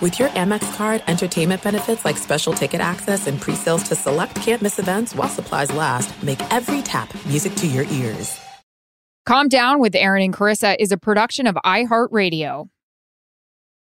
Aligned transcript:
With 0.00 0.18
your 0.18 0.30
Amex 0.30 0.74
card, 0.76 1.00
entertainment 1.06 1.62
benefits 1.62 2.04
like 2.04 2.16
special 2.16 2.52
ticket 2.52 2.80
access 2.80 3.28
and 3.28 3.40
pre-sales 3.40 3.84
to 3.84 3.94
select 3.94 4.34
campus 4.34 4.80
events 4.80 5.14
while 5.14 5.28
supplies 5.28 5.72
last, 5.72 6.20
make 6.24 6.40
every 6.52 6.82
tap 6.82 7.14
music 7.24 7.54
to 7.54 7.68
your 7.68 7.84
ears. 7.84 8.36
Calm 9.26 9.46
Down 9.46 9.78
with 9.78 9.94
Erin 9.94 10.24
and 10.24 10.34
Charissa 10.34 10.74
is 10.80 10.90
a 10.90 10.96
production 10.96 11.46
of 11.46 11.54
iHeartRadio. 11.64 12.68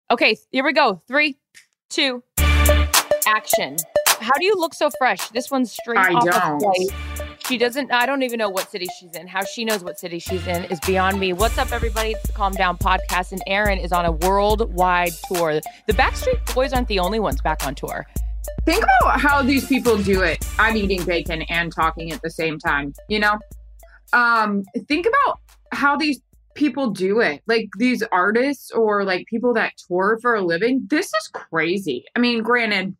Okay, 0.08 0.36
here 0.52 0.64
we 0.64 0.72
go. 0.72 1.02
Three, 1.08 1.36
two, 1.90 2.22
action. 3.26 3.76
How 4.20 4.34
do 4.38 4.44
you 4.44 4.54
look 4.56 4.74
so 4.74 4.90
fresh? 4.98 5.28
This 5.30 5.50
one's 5.50 5.72
straight 5.72 5.98
I 5.98 6.12
off 6.12 6.24
don't. 6.24 6.36
a 6.36 6.60
flight. 6.60 7.25
She 7.48 7.58
doesn't. 7.58 7.92
I 7.92 8.06
don't 8.06 8.24
even 8.24 8.38
know 8.38 8.50
what 8.50 8.72
city 8.72 8.88
she's 8.98 9.14
in. 9.14 9.28
How 9.28 9.44
she 9.44 9.64
knows 9.64 9.84
what 9.84 10.00
city 10.00 10.18
she's 10.18 10.44
in 10.48 10.64
is 10.64 10.80
beyond 10.80 11.20
me. 11.20 11.32
What's 11.32 11.58
up, 11.58 11.70
everybody? 11.70 12.10
It's 12.10 12.26
the 12.26 12.32
Calm 12.32 12.52
Down 12.54 12.76
podcast, 12.76 13.30
and 13.30 13.40
Erin 13.46 13.78
is 13.78 13.92
on 13.92 14.04
a 14.04 14.10
worldwide 14.10 15.12
tour. 15.28 15.60
The 15.86 15.92
Backstreet 15.92 16.54
Boys 16.56 16.72
aren't 16.72 16.88
the 16.88 16.98
only 16.98 17.20
ones 17.20 17.40
back 17.40 17.64
on 17.64 17.76
tour. 17.76 18.04
Think 18.64 18.84
about 19.00 19.20
how 19.20 19.42
these 19.42 19.64
people 19.64 19.96
do 19.96 20.22
it. 20.22 20.44
I'm 20.58 20.76
eating 20.76 21.04
bacon 21.04 21.42
and 21.42 21.72
talking 21.72 22.10
at 22.10 22.20
the 22.20 22.30
same 22.30 22.58
time, 22.58 22.92
you 23.08 23.20
know? 23.20 23.38
Um, 24.12 24.64
think 24.88 25.06
about 25.06 25.38
how 25.70 25.96
these 25.96 26.20
people 26.56 26.90
do 26.90 27.20
it. 27.20 27.42
Like 27.46 27.68
these 27.78 28.02
artists 28.10 28.72
or 28.72 29.04
like 29.04 29.24
people 29.28 29.54
that 29.54 29.74
tour 29.86 30.18
for 30.20 30.34
a 30.34 30.42
living. 30.42 30.84
This 30.90 31.06
is 31.06 31.30
crazy. 31.32 32.06
I 32.16 32.18
mean, 32.18 32.42
granted, 32.42 32.96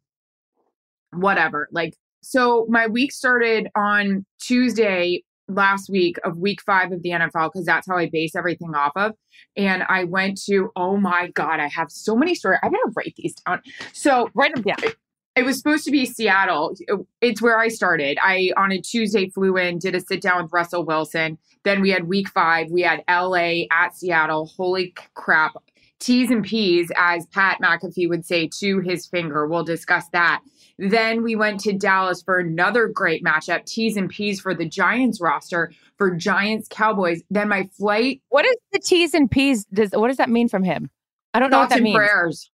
whatever. 1.13 1.69
Like, 1.73 1.95
so 2.27 2.67
my 2.69 2.87
week 2.87 3.13
started 3.13 3.69
on 3.77 4.25
Tuesday 4.41 5.23
last 5.49 5.89
week 5.89 6.17
of 6.25 6.39
week 6.39 6.61
five 6.61 6.91
of 6.91 7.03
the 7.03 7.11
NFL 7.11 7.53
because 7.53 7.65
that's 7.65 7.87
how 7.87 7.97
I 7.97 8.09
base 8.11 8.35
everything 8.35 8.75
off 8.75 8.93
of. 8.97 9.13
And 9.57 9.85
I 9.89 10.05
went 10.05 10.41
to, 10.47 10.71
oh 10.75 10.97
my 10.97 11.29
God, 11.29 11.61
I 11.61 11.69
have 11.69 11.91
so 11.91 12.17
many 12.17 12.35
stories. 12.35 12.59
I 12.63 12.69
gotta 12.69 12.91
write 12.97 13.15
these 13.17 13.35
down. 13.47 13.63
So 13.93 14.29
Write 14.35 14.55
them 14.55 14.65
down. 14.65 14.93
it 15.37 15.45
was 15.45 15.57
supposed 15.57 15.85
to 15.85 15.91
be 15.91 16.05
Seattle. 16.05 16.75
It's 17.21 17.41
where 17.41 17.59
I 17.59 17.69
started. 17.69 18.19
I 18.23 18.51
on 18.57 18.73
a 18.73 18.81
Tuesday 18.81 19.29
flew 19.31 19.57
in, 19.57 19.79
did 19.79 19.95
a 19.95 20.01
sit 20.01 20.21
down 20.21 20.43
with 20.43 20.53
Russell 20.53 20.85
Wilson. 20.85 21.39
Then 21.63 21.81
we 21.81 21.91
had 21.91 22.09
week 22.09 22.29
five. 22.29 22.71
We 22.71 22.83
had 22.83 23.05
LA 23.09 23.67
at 23.71 23.95
Seattle. 23.95 24.47
Holy 24.57 24.95
crap. 25.15 25.53
T's 25.99 26.31
and 26.31 26.45
P's, 26.45 26.91
as 26.97 27.27
Pat 27.27 27.59
McAfee 27.63 28.09
would 28.09 28.27
say 28.27 28.51
to 28.59 28.81
his 28.81 29.07
finger. 29.07 29.47
We'll 29.47 29.65
discuss 29.65 30.09
that. 30.13 30.43
Then 30.79 31.23
we 31.23 31.37
went 31.37 31.61
to 31.61 31.73
Dallas 31.73 32.23
for 32.23 32.39
another 32.39 32.87
great 32.87 33.25
matchup. 33.25 33.65
T's 33.65 33.97
and 33.97 34.11
P's 34.11 34.41
for 34.41 34.55
the 34.55 34.69
Giants 34.69 35.21
roster 35.21 35.73
for 35.97 36.11
Giants 36.15 36.69
Cowboys. 36.71 37.23
Then 37.31 37.49
my 37.49 37.69
flight. 37.79 38.21
What 38.29 38.45
is 38.45 38.55
the 38.73 38.79
T's 38.79 39.15
and 39.15 39.31
P's? 39.31 39.65
Does 39.67 39.91
what 39.93 40.09
does 40.09 40.19
that 40.19 40.29
mean 40.29 40.49
from 40.49 40.63
him? 40.65 40.91
I 41.33 41.39
don't 41.41 41.51
know 41.51 41.61
what 41.61 41.71
that 41.71 41.77
and 41.77 41.85
means. 41.85 41.97
prayers. 41.97 42.51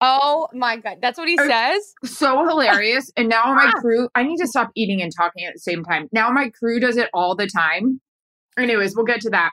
Oh 0.00 0.48
my 0.52 0.76
god, 0.76 0.98
that's 1.00 1.18
what 1.18 1.28
he 1.28 1.38
Uh, 1.38 1.46
says. 1.46 1.94
so 2.04 2.46
hilarious. 2.46 3.10
And 3.16 3.28
now 3.28 3.54
my 3.54 3.72
Ah. 3.74 3.80
crew, 3.80 4.08
I 4.14 4.22
need 4.22 4.36
to 4.38 4.46
stop 4.46 4.70
eating 4.76 5.00
and 5.02 5.10
talking 5.16 5.44
at 5.44 5.54
the 5.54 5.60
same 5.60 5.82
time. 5.82 6.08
Now 6.12 6.30
my 6.30 6.50
crew 6.50 6.78
does 6.78 6.96
it 6.96 7.08
all 7.14 7.34
the 7.34 7.46
time. 7.46 8.00
Anyways, 8.58 8.94
we'll 8.94 9.04
get 9.06 9.20
to 9.22 9.30
that. 9.30 9.50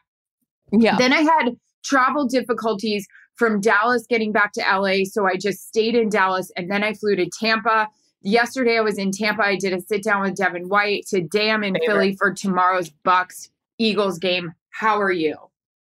Yeah. 0.72 0.98
Then 0.98 1.14
I 1.14 1.22
had 1.22 1.56
travel 1.84 2.28
difficulties 2.28 3.08
from 3.36 3.62
Dallas 3.62 4.06
getting 4.08 4.32
back 4.32 4.52
to 4.53 4.62
LA. 4.62 5.06
So 5.06 5.26
I 5.26 5.36
just 5.38 5.68
stayed 5.68 5.96
in 5.96 6.09
Dallas 6.09 6.52
and 6.56 6.70
then 6.70 6.84
I 6.84 6.94
flew 6.94 7.16
to 7.16 7.28
Tampa. 7.40 7.88
Yesterday 8.24 8.78
I 8.78 8.82
was 8.82 8.98
in 8.98 9.12
Tampa. 9.12 9.44
I 9.44 9.56
did 9.56 9.74
a 9.74 9.82
sit 9.82 10.04
down 10.04 10.22
with 10.22 10.36
Devin 10.36 10.70
White. 10.70 11.08
Today 11.08 11.50
I'm 11.50 11.64
in 11.64 11.74
Favorite. 11.74 11.88
Philly 11.88 12.16
for 12.16 12.32
tomorrow's 12.34 12.92
Bucs 13.06 13.50
Eagles 13.78 14.20
game. 14.20 14.54
How 14.70 15.00
are 15.00 15.12
you? 15.12 15.38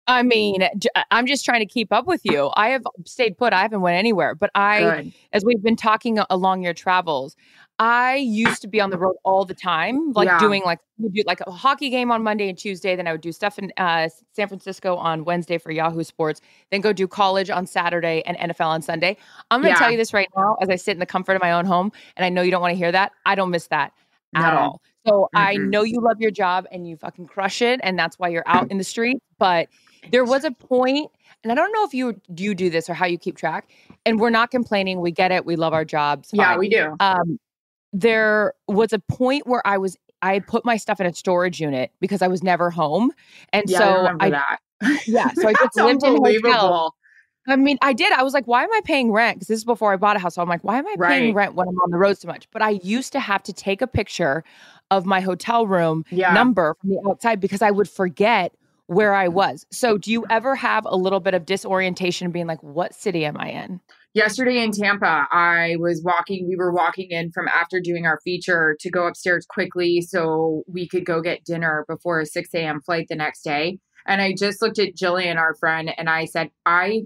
I 0.08 0.22
mean, 0.22 0.66
I'm 1.10 1.26
just 1.26 1.44
trying 1.44 1.60
to 1.60 1.66
keep 1.66 1.92
up 1.92 2.06
with 2.06 2.24
you. 2.24 2.50
I 2.56 2.70
have 2.70 2.82
stayed 3.04 3.36
put. 3.36 3.52
I 3.52 3.60
haven't 3.60 3.82
went 3.82 3.96
anywhere. 3.98 4.34
But 4.34 4.50
I, 4.54 4.80
Good. 4.80 5.12
as 5.34 5.44
we've 5.44 5.62
been 5.62 5.76
talking 5.76 6.18
along 6.30 6.62
your 6.62 6.72
travels, 6.72 7.36
I 7.78 8.16
used 8.16 8.62
to 8.62 8.68
be 8.68 8.80
on 8.80 8.90
the 8.90 8.98
road 8.98 9.16
all 9.24 9.44
the 9.44 9.54
time, 9.54 10.12
like 10.14 10.26
Yeah. 10.26 10.38
doing 10.38 10.64
like 10.64 10.80
do 10.98 11.22
like 11.26 11.40
a 11.46 11.50
hockey 11.50 11.90
game 11.90 12.10
on 12.10 12.22
Monday 12.24 12.48
and 12.48 12.58
Tuesday. 12.58 12.96
Then 12.96 13.06
I 13.06 13.12
would 13.12 13.20
do 13.20 13.32
stuff 13.32 13.58
in 13.58 13.70
uh, 13.76 14.08
San 14.34 14.48
Francisco 14.48 14.96
on 14.96 15.24
Wednesday 15.24 15.58
for 15.58 15.70
Yahoo 15.70 16.02
Sports. 16.02 16.40
Then 16.72 16.80
go 16.80 16.92
do 16.92 17.06
college 17.06 17.50
on 17.50 17.66
Saturday 17.66 18.22
and 18.26 18.36
NFL 18.38 18.66
on 18.68 18.82
Sunday. 18.82 19.16
I'm 19.50 19.60
going 19.60 19.74
to 19.74 19.78
tell 19.78 19.90
you 19.90 19.98
this 19.98 20.14
right 20.14 20.28
now, 20.36 20.56
as 20.60 20.70
I 20.70 20.76
sit 20.76 20.92
in 20.92 21.00
the 21.00 21.06
comfort 21.06 21.34
of 21.34 21.42
my 21.42 21.52
own 21.52 21.66
home, 21.66 21.92
and 22.16 22.24
I 22.24 22.30
know 22.30 22.42
you 22.42 22.50
don't 22.50 22.62
want 22.62 22.72
to 22.72 22.78
hear 22.78 22.90
that. 22.92 23.12
I 23.26 23.34
don't 23.36 23.50
miss 23.50 23.68
that 23.68 23.92
at 24.34 24.54
all. 24.54 24.80
So 25.06 25.28
I 25.34 25.56
Mm-mm. 25.56 25.70
know 25.70 25.82
you 25.82 26.00
love 26.00 26.16
your 26.20 26.30
job 26.32 26.66
and 26.72 26.88
you 26.88 26.96
fucking 26.96 27.26
crush 27.26 27.62
it, 27.62 27.78
and 27.82 27.98
that's 27.98 28.18
why 28.18 28.28
you're 28.28 28.42
out 28.46 28.66
in 28.70 28.78
the 28.78 28.84
street. 28.84 29.18
But 29.38 29.68
there 30.10 30.24
was 30.24 30.44
a 30.44 30.50
point, 30.50 31.10
and 31.42 31.52
I 31.52 31.54
don't 31.54 31.72
know 31.72 31.84
if 31.84 31.94
you 31.94 32.20
you 32.36 32.54
do 32.54 32.70
this 32.70 32.88
or 32.88 32.94
how 32.94 33.06
you 33.06 33.18
keep 33.18 33.36
track. 33.36 33.68
And 34.06 34.18
we're 34.18 34.30
not 34.30 34.50
complaining. 34.50 35.00
We 35.00 35.10
get 35.10 35.32
it. 35.32 35.44
We 35.44 35.56
love 35.56 35.72
our 35.72 35.84
jobs. 35.84 36.30
Yeah, 36.32 36.56
we 36.56 36.68
do. 36.68 36.96
um, 37.00 37.38
there 37.92 38.54
was 38.66 38.92
a 38.92 38.98
point 38.98 39.46
where 39.46 39.66
I 39.66 39.78
was 39.78 39.96
I 40.22 40.40
put 40.40 40.64
my 40.64 40.76
stuff 40.76 41.00
in 41.00 41.06
a 41.06 41.14
storage 41.14 41.60
unit 41.60 41.92
because 42.00 42.22
I 42.22 42.28
was 42.28 42.42
never 42.42 42.70
home, 42.70 43.12
and 43.52 43.68
Yeah, 43.68 43.78
I 43.78 43.82
so 43.82 44.08
I 44.20 44.30
that. 44.30 44.58
yeah, 45.06 45.32
so 45.34 45.48
I 45.48 45.54
just 45.62 45.76
lived 45.76 46.02
in 46.04 46.16
a 46.16 46.20
hotel. 46.20 46.94
I 47.46 47.56
mean, 47.56 47.78
I 47.80 47.94
did. 47.94 48.12
I 48.12 48.22
was 48.22 48.34
like, 48.34 48.46
why 48.46 48.62
am 48.62 48.68
I 48.74 48.82
paying 48.84 49.10
rent? 49.10 49.36
Because 49.38 49.48
this 49.48 49.58
is 49.58 49.64
before 49.64 49.90
I 49.90 49.96
bought 49.96 50.16
a 50.16 50.18
house. 50.18 50.34
So 50.34 50.42
I'm 50.42 50.48
like, 50.50 50.62
why 50.64 50.76
am 50.78 50.86
I 50.86 50.96
paying 51.02 51.32
rent 51.32 51.54
when 51.54 51.66
I'm 51.66 51.78
on 51.78 51.90
the 51.90 51.96
road 51.96 52.18
so 52.18 52.28
much? 52.28 52.46
But 52.50 52.60
I 52.60 52.70
used 52.82 53.10
to 53.12 53.20
have 53.20 53.42
to 53.44 53.54
take 53.54 53.80
a 53.80 53.86
picture 53.86 54.44
of 54.90 55.06
my 55.06 55.20
hotel 55.20 55.66
room 55.66 56.04
Yeah. 56.10 56.34
number 56.34 56.76
from 56.78 56.90
the 56.90 57.00
outside 57.08 57.40
because 57.40 57.62
I 57.62 57.70
would 57.70 57.88
forget 57.88 58.52
where 58.88 59.14
I 59.14 59.28
was. 59.28 59.64
So 59.70 59.96
do 59.96 60.10
you 60.10 60.26
ever 60.28 60.54
have 60.56 60.84
a 60.86 60.96
little 60.96 61.20
bit 61.20 61.34
of 61.34 61.46
disorientation 61.46 62.30
being 62.30 62.46
like, 62.46 62.62
what 62.62 62.94
city 62.94 63.24
am 63.24 63.36
I 63.38 63.50
in? 63.50 63.80
yesterday 64.18 64.62
in 64.62 64.72
Tampa, 64.72 65.28
I 65.30 65.76
was 65.78 66.02
walking, 66.02 66.48
we 66.48 66.56
were 66.56 66.72
walking 66.72 67.10
in 67.10 67.30
from 67.30 67.46
after 67.46 67.80
doing 67.80 68.04
our 68.04 68.20
feature 68.24 68.76
to 68.80 68.90
go 68.90 69.06
upstairs 69.06 69.46
quickly 69.48 70.00
so 70.00 70.64
we 70.66 70.88
could 70.88 71.06
go 71.06 71.20
get 71.20 71.44
dinner 71.44 71.84
before 71.88 72.20
a 72.20 72.26
6 72.26 72.48
a.m. 72.54 72.80
flight 72.80 73.06
the 73.08 73.14
next 73.14 73.42
day. 73.42 73.78
And 74.06 74.20
I 74.20 74.34
just 74.34 74.60
looked 74.60 74.78
at 74.78 74.96
Jillian, 74.96 75.36
our 75.36 75.54
friend, 75.54 75.92
and 75.96 76.10
I 76.10 76.24
said, 76.24 76.50
I 76.66 77.02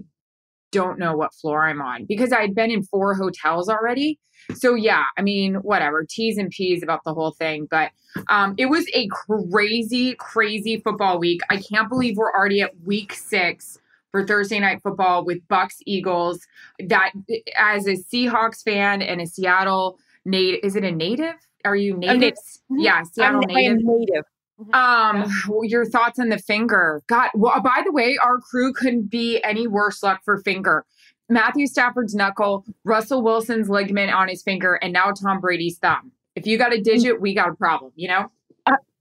don't 0.73 0.99
know 0.99 1.15
what 1.15 1.33
floor 1.33 1.65
I'm 1.65 1.81
on 1.81 2.05
because 2.05 2.33
I'd 2.33 2.53
been 2.53 2.71
in 2.71 2.83
four 2.83 3.13
hotels 3.15 3.69
already. 3.69 4.19
So 4.53 4.75
yeah, 4.75 5.05
I 5.17 5.21
mean, 5.21 5.55
whatever, 5.55 6.05
T's 6.09 6.37
and 6.37 6.49
P's 6.49 6.83
about 6.83 7.05
the 7.05 7.13
whole 7.13 7.31
thing. 7.31 7.67
But 7.69 7.91
um, 8.27 8.55
it 8.57 8.65
was 8.65 8.85
a 8.93 9.07
crazy, 9.07 10.15
crazy 10.15 10.81
football 10.81 11.19
week. 11.19 11.39
I 11.49 11.57
can't 11.57 11.87
believe 11.87 12.17
we're 12.17 12.33
already 12.33 12.61
at 12.61 12.71
week 12.83 13.13
six 13.13 13.79
for 14.11 14.25
Thursday 14.25 14.59
night 14.59 14.81
football 14.83 15.23
with 15.23 15.47
Bucs 15.47 15.77
Eagles. 15.85 16.45
That 16.87 17.11
as 17.57 17.87
a 17.87 17.95
Seahawks 17.95 18.63
fan 18.63 19.01
and 19.01 19.21
a 19.21 19.27
Seattle 19.27 19.97
native, 20.25 20.59
is 20.63 20.75
it 20.75 20.83
a 20.83 20.91
native? 20.91 21.35
Are 21.63 21.75
you 21.75 21.95
native? 21.95 22.19
native. 22.19 22.37
Yeah, 22.69 23.03
Seattle 23.03 23.43
I'm, 23.49 23.55
I 23.55 23.61
am 23.61 23.79
native. 23.81 24.25
Native. 24.67 24.75
Um, 24.75 25.63
your 25.63 25.85
thoughts 25.85 26.19
on 26.19 26.29
the 26.29 26.37
finger? 26.37 27.01
God, 27.07 27.29
well, 27.33 27.53
uh, 27.55 27.59
by 27.59 27.81
the 27.85 27.91
way, 27.91 28.17
our 28.17 28.39
crew 28.39 28.73
couldn't 28.73 29.09
be 29.09 29.41
any 29.43 29.67
worse 29.67 30.01
luck 30.03 30.21
for 30.23 30.39
finger. 30.39 30.85
Matthew 31.29 31.67
Stafford's 31.67 32.13
knuckle, 32.13 32.65
Russell 32.83 33.21
Wilson's 33.21 33.69
ligament 33.69 34.13
on 34.13 34.27
his 34.27 34.43
finger, 34.43 34.75
and 34.75 34.93
now 34.93 35.11
Tom 35.11 35.39
Brady's 35.39 35.77
thumb. 35.77 36.11
If 36.35 36.47
you 36.47 36.57
got 36.57 36.73
a 36.73 36.77
mm. 36.77 36.83
digit, 36.83 37.21
we 37.21 37.33
got 37.33 37.49
a 37.49 37.53
problem, 37.53 37.91
you 37.95 38.07
know? 38.07 38.31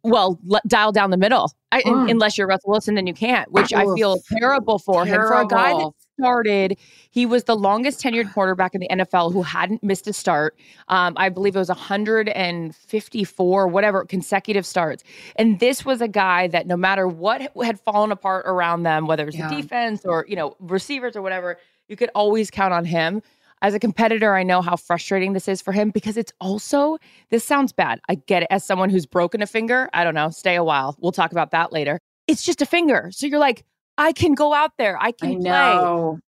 Well, 0.05 0.39
l- 0.51 0.61
dial 0.67 0.91
down 0.93 1.11
the 1.11 1.17
middle. 1.17 1.53
I, 1.71 1.83
Mm. 1.83 2.11
unless 2.11 2.37
you're 2.37 2.47
Russell 2.49 2.71
Wilson, 2.71 2.95
then 2.97 3.07
you 3.07 3.15
can't, 3.15 3.51
which 3.53 3.73
I 3.73 3.85
feel 3.95 4.19
terrible 4.39 4.79
for 4.79 5.05
him. 5.07 5.15
For 5.15 5.41
a 5.41 5.47
guy 5.47 5.73
that 5.73 5.91
started, 6.19 6.77
he 7.11 7.25
was 7.25 7.45
the 7.45 7.55
longest 7.57 8.03
tenured 8.03 8.33
quarterback 8.35 8.75
in 8.75 8.81
the 8.81 8.89
NFL 8.91 9.33
who 9.33 9.43
hadn't 9.43 9.83
missed 9.83 10.07
a 10.09 10.13
start. 10.13 10.59
Um, 10.89 11.15
I 11.17 11.29
believe 11.29 11.55
it 11.55 11.59
was 11.61 11.71
154, 11.71 13.69
whatever, 13.69 14.05
consecutive 14.05 14.67
starts. 14.67 15.05
And 15.37 15.61
this 15.61 15.85
was 15.85 16.01
a 16.01 16.09
guy 16.09 16.49
that 16.49 16.67
no 16.67 16.77
matter 16.77 17.07
what 17.09 17.53
had 17.63 17.81
fallen 17.81 18.11
apart 18.13 18.45
around 18.47 18.83
them, 18.83 19.07
whether 19.07 19.23
it 19.23 19.27
was 19.27 19.37
Yeah. 19.37 19.49
the 19.49 19.57
defense 19.63 20.05
or, 20.05 20.27
you 20.29 20.37
know, 20.37 20.57
receivers 20.61 21.17
or 21.17 21.23
whatever, 21.23 21.59
you 21.89 21.97
could 21.97 22.11
always 22.15 22.51
count 22.51 22.73
on 22.75 22.85
him. 22.85 23.23
As 23.63 23.75
a 23.75 23.79
competitor, 23.79 24.35
I 24.35 24.43
know 24.43 24.61
how 24.61 24.75
frustrating 24.75 25.33
this 25.33 25.47
is 25.47 25.63
for 25.63 25.71
him 25.71 25.91
because 25.91 26.17
it's 26.17 26.33
also, 26.41 26.99
this 27.31 27.45
sounds 27.45 27.73
bad. 27.73 28.01
I 28.09 28.17
get 28.17 28.43
it. 28.43 28.49
As 28.51 28.65
someone 28.65 28.91
who's 28.91 29.07
broken 29.07 29.41
a 29.41 29.47
finger, 29.47 29.89
I 29.95 30.03
don't 30.03 30.15
know, 30.15 30.31
stay 30.31 30.57
a 30.57 30.65
while. 30.65 30.97
We'll 31.01 31.13
talk 31.13 31.31
about 31.31 31.53
that 31.53 31.73
later. 31.73 32.01
It's 32.27 32.43
just 32.43 32.61
a 32.61 32.67
finger. 32.67 33.11
So 33.13 33.27
you're 33.27 33.39
like, 33.39 33.65
I 33.99 34.13
can 34.13 34.35
go 34.35 34.53
out 34.53 34.73
there, 34.79 34.99
I 35.01 35.13
can 35.13 35.37
I 35.37 35.49
play. 35.49 35.79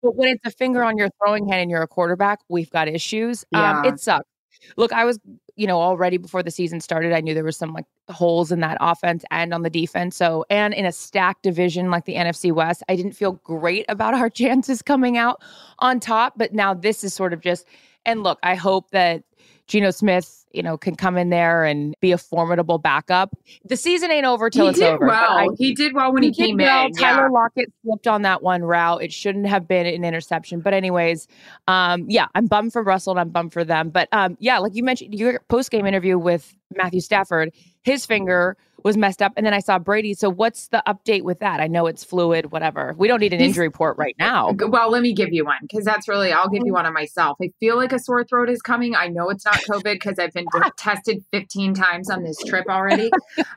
But 0.02 0.16
when 0.16 0.30
it's 0.30 0.46
a 0.46 0.52
finger 0.52 0.84
on 0.84 0.98
your 0.98 1.10
throwing 1.20 1.50
hand 1.50 1.64
and 1.64 1.70
you're 1.70 1.82
a 1.82 1.88
quarterback, 1.88 2.40
we've 2.50 2.70
got 2.70 2.88
issues. 2.88 3.44
Um, 3.54 3.62
Yeah. 3.62 3.82
it 3.84 4.00
sucks. 4.00 4.30
Look, 4.78 4.94
I 4.94 5.04
was, 5.04 5.20
you 5.58 5.66
know, 5.66 5.82
already 5.82 6.18
before 6.18 6.44
the 6.44 6.52
season 6.52 6.80
started, 6.80 7.12
I 7.12 7.20
knew 7.20 7.34
there 7.34 7.44
was 7.44 7.58
some 7.58 7.74
like 7.74 7.86
holes 8.10 8.52
in 8.52 8.60
that 8.62 8.78
offense 8.80 9.26
and 9.32 9.54
on 9.54 9.64
the 9.64 9.70
defense. 9.70 10.16
So, 10.16 10.46
and 10.50 10.74
in 10.74 10.86
a 10.86 10.92
stacked 10.92 11.44
division 11.44 11.90
like 11.90 12.06
the 12.06 12.14
NFC 12.14 12.52
West, 12.54 12.84
I 12.88 12.96
didn't 12.96 13.14
feel 13.14 13.34
great 13.44 13.84
about 13.90 14.14
our 14.14 14.30
chances 14.44 14.82
coming 14.82 15.18
out 15.18 15.42
on 15.80 16.00
top. 16.00 16.34
But 16.38 16.54
now 16.54 16.74
this 16.74 17.04
is 17.04 17.14
sort 17.14 17.34
of 17.34 17.42
just, 17.42 17.66
and 18.06 18.24
look, 18.24 18.40
I 18.44 18.56
hope 18.56 18.92
that 18.92 19.24
Geno 19.68 19.92
Smith, 19.92 20.46
you 20.54 20.64
know, 20.64 20.78
can 20.78 20.96
come 20.96 21.18
in 21.18 21.30
there 21.30 21.66
and 21.66 21.94
be 22.00 22.12
a 22.14 22.18
formidable 22.18 22.78
backup. 22.78 23.36
The 23.66 23.76
season 23.76 24.12
ain't 24.12 24.26
over 24.26 24.50
till 24.50 24.66
he 24.66 24.70
it's 24.72 24.82
over. 24.82 25.06
well. 25.08 25.38
I- 25.38 25.48
he 25.58 25.74
did 25.74 25.94
well 25.94 26.14
when 26.14 26.24
he, 26.24 26.32
did 26.32 26.38
came 26.48 26.58
well. 26.58 26.86
in. 26.86 26.94
Tyler 26.94 27.24
Yeah. 27.24 27.30
Lockett 27.30 27.74
slipped 27.84 28.08
on 28.08 28.22
that 28.22 28.42
one 28.42 28.64
route. 28.64 29.04
It 29.04 29.12
shouldn't 29.12 29.46
have 29.48 29.68
been 29.68 29.86
an 29.86 30.06
interception. 30.06 30.62
But 30.62 30.74
anyways, 30.74 31.28
um, 31.68 32.06
yeah, 32.10 32.28
I'm 32.34 32.48
bummed 32.48 32.72
for 32.74 32.82
Russell 32.82 33.12
and 33.12 33.20
I'm 33.20 33.30
bummed 33.30 33.52
for 33.54 33.64
them. 33.66 33.90
But 33.90 34.08
um, 34.14 34.38
yeah, 34.40 34.58
like 34.60 34.74
you 34.74 34.84
mentioned, 34.84 35.14
your 35.14 35.40
post 35.50 35.70
game 35.70 35.86
interview 35.86 36.18
with 36.18 36.56
Matthew 36.76 37.02
Stafford, 37.02 37.52
his 37.88 38.06
finger 38.06 38.58
was 38.84 38.98
messed 38.98 39.22
up, 39.22 39.34
and 39.38 39.46
then 39.46 39.54
I 39.54 39.60
saw 39.60 39.80
Brady. 39.80 40.14
So 40.14 40.30
what's 40.30 40.68
the 40.68 40.84
update 40.86 41.24
with 41.24 41.40
that? 41.40 41.62
I 41.62 41.68
know 41.68 41.88
it's 41.88 42.04
fluid, 42.04 42.52
whatever. 42.52 42.94
We 42.98 43.08
don't 43.08 43.22
need 43.22 43.34
an 43.34 43.40
injury 43.40 43.68
report 43.68 43.98
right 43.98 44.16
now. 44.20 44.54
Well, 44.60 44.92
let 44.92 45.02
me 45.02 45.14
give 45.14 45.34
you 45.34 45.46
one 45.46 45.60
because 45.62 45.86
that's 45.86 46.08
really, 46.08 46.34
I'll 46.34 46.50
give 46.50 46.64
you 46.66 46.74
one 46.74 46.86
on 46.86 46.94
myself. 46.94 47.38
I 47.42 47.52
feel 47.62 47.78
like 47.78 47.94
a 47.94 48.00
sore 48.00 48.26
throat 48.26 48.50
is 48.50 48.62
coming. 48.62 48.94
I 48.94 49.08
know 49.08 49.30
it's 49.30 49.46
not 49.46 49.56
COVID 49.56 49.94
because 49.94 50.20
I've 50.20 50.34
been 50.34 50.46
tested 50.78 51.24
15 51.32 51.74
times 51.74 52.10
on 52.10 52.24
this 52.24 52.38
trip 52.44 52.66
already. 52.70 53.10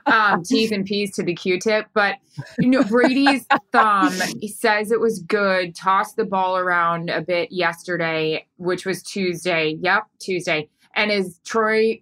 Um, 0.05 0.43
teeth 0.43 0.71
and 0.71 0.85
peas 0.85 1.13
to 1.15 1.23
the 1.23 1.35
Q 1.35 1.59
tip. 1.59 1.87
But, 1.93 2.15
you 2.57 2.69
know, 2.69 2.83
Brady's 2.83 3.45
thumb, 3.71 4.13
he 4.39 4.47
says 4.47 4.91
it 4.91 4.99
was 4.99 5.19
good, 5.19 5.75
tossed 5.75 6.15
the 6.15 6.25
ball 6.25 6.57
around 6.57 7.09
a 7.09 7.21
bit 7.21 7.51
yesterday, 7.51 8.45
which 8.57 8.85
was 8.85 9.03
Tuesday. 9.03 9.77
Yep, 9.81 10.03
Tuesday. 10.19 10.69
And 10.95 11.11
is 11.11 11.39
Troy 11.45 12.01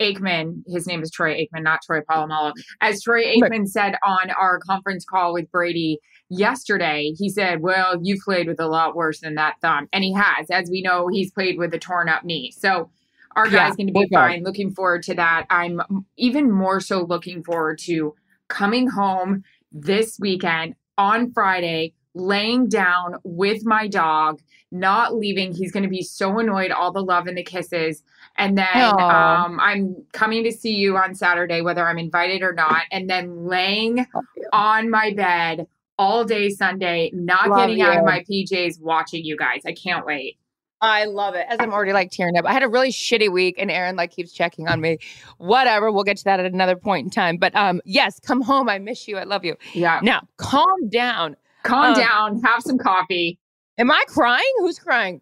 Aikman, 0.00 0.62
his 0.66 0.86
name 0.86 1.02
is 1.02 1.10
Troy 1.10 1.34
Aikman, 1.34 1.62
not 1.62 1.80
Troy 1.84 2.00
Polamalu. 2.00 2.52
As 2.80 3.02
Troy 3.02 3.24
Aikman 3.24 3.66
said 3.66 3.96
on 4.04 4.30
our 4.30 4.58
conference 4.58 5.04
call 5.04 5.32
with 5.32 5.50
Brady 5.50 5.98
yesterday, 6.28 7.12
he 7.16 7.28
said, 7.28 7.60
Well, 7.62 7.98
you've 8.02 8.20
played 8.24 8.46
with 8.46 8.60
a 8.60 8.66
lot 8.66 8.94
worse 8.96 9.20
than 9.20 9.34
that 9.36 9.54
thumb. 9.62 9.88
And 9.92 10.04
he 10.04 10.12
has. 10.12 10.50
As 10.50 10.68
we 10.70 10.82
know, 10.82 11.08
he's 11.08 11.30
played 11.30 11.58
with 11.58 11.72
a 11.74 11.78
torn 11.78 12.08
up 12.08 12.24
knee. 12.24 12.52
So 12.56 12.90
our 13.36 13.46
Yeah, 13.46 13.68
guy's 13.68 13.76
going 13.76 13.86
to 13.88 13.92
be 13.92 14.08
fine. 14.12 14.42
Looking 14.44 14.72
forward 14.72 15.02
to 15.04 15.14
that. 15.14 15.46
I'm 15.50 15.80
even 16.16 16.50
more 16.50 16.80
so 16.80 17.04
looking 17.04 17.42
forward 17.42 17.78
to 17.84 18.14
coming 18.48 18.88
home 18.88 19.44
this 19.72 20.18
weekend 20.18 20.74
on 20.98 21.32
Friday, 21.32 21.94
laying 22.16 22.68
down 22.68 23.16
with 23.24 23.64
my 23.64 23.86
dog, 23.86 24.40
not 24.72 25.14
leaving. 25.14 25.54
He's 25.54 25.70
going 25.70 25.82
to 25.82 25.88
be 25.88 26.02
so 26.02 26.38
annoyed, 26.38 26.70
all 26.70 26.90
the 26.90 27.02
love 27.02 27.26
and 27.26 27.36
the 27.36 27.44
kisses. 27.44 28.02
And 28.38 28.58
then 28.58 28.76
um, 28.76 29.60
I'm 29.60 29.96
coming 30.12 30.42
to 30.44 30.52
see 30.52 30.74
you 30.74 30.96
on 30.96 31.14
Saturday, 31.14 31.60
whether 31.62 31.86
I'm 31.86 31.98
invited 31.98 32.42
or 32.42 32.52
not, 32.52 32.82
and 32.90 33.08
then 33.08 33.46
laying 33.46 34.06
on 34.52 34.90
my 34.90 35.12
bed 35.12 35.66
all 35.98 36.24
day 36.24 36.50
Sunday, 36.50 37.10
not 37.14 37.48
Love 37.48 37.58
getting 37.58 37.80
out 37.82 37.98
of 37.98 38.04
my 38.04 38.24
PJs, 38.30 38.80
watching 38.80 39.24
you 39.24 39.36
guys. 39.36 39.62
I 39.64 39.72
can't 39.72 40.04
wait. 40.04 40.38
I 40.82 41.06
love 41.06 41.34
it. 41.34 41.46
As 41.48 41.58
I'm 41.58 41.72
already 41.72 41.94
like 41.94 42.10
tearing 42.10 42.36
up. 42.36 42.44
I 42.44 42.52
had 42.52 42.62
a 42.62 42.68
really 42.68 42.90
shitty 42.90 43.32
week 43.32 43.56
and 43.58 43.70
Erin 43.70 43.96
like 43.96 44.10
keeps 44.10 44.32
checking 44.32 44.68
on 44.68 44.80
me. 44.80 44.98
Whatever. 45.38 45.90
We'll 45.90 46.04
get 46.04 46.18
to 46.18 46.24
that 46.24 46.38
at 46.38 46.52
another 46.52 46.76
point 46.76 47.04
in 47.06 47.10
time. 47.10 47.38
But 47.38 47.54
um, 47.54 47.80
yes, 47.86 48.20
come 48.20 48.42
home. 48.42 48.68
I 48.68 48.78
miss 48.78 49.08
you. 49.08 49.16
I 49.16 49.24
love 49.24 49.42
you. 49.42 49.56
Yeah. 49.72 50.00
Now, 50.02 50.28
calm 50.36 50.88
down. 50.90 51.36
Calm 51.66 51.84
Um, 51.86 51.94
down, 51.94 52.42
have 52.42 52.62
some 52.62 52.78
coffee. 52.78 53.38
Am 53.78 53.90
I 53.90 54.04
crying? 54.08 54.52
Who's 54.58 54.78
crying? 54.78 55.20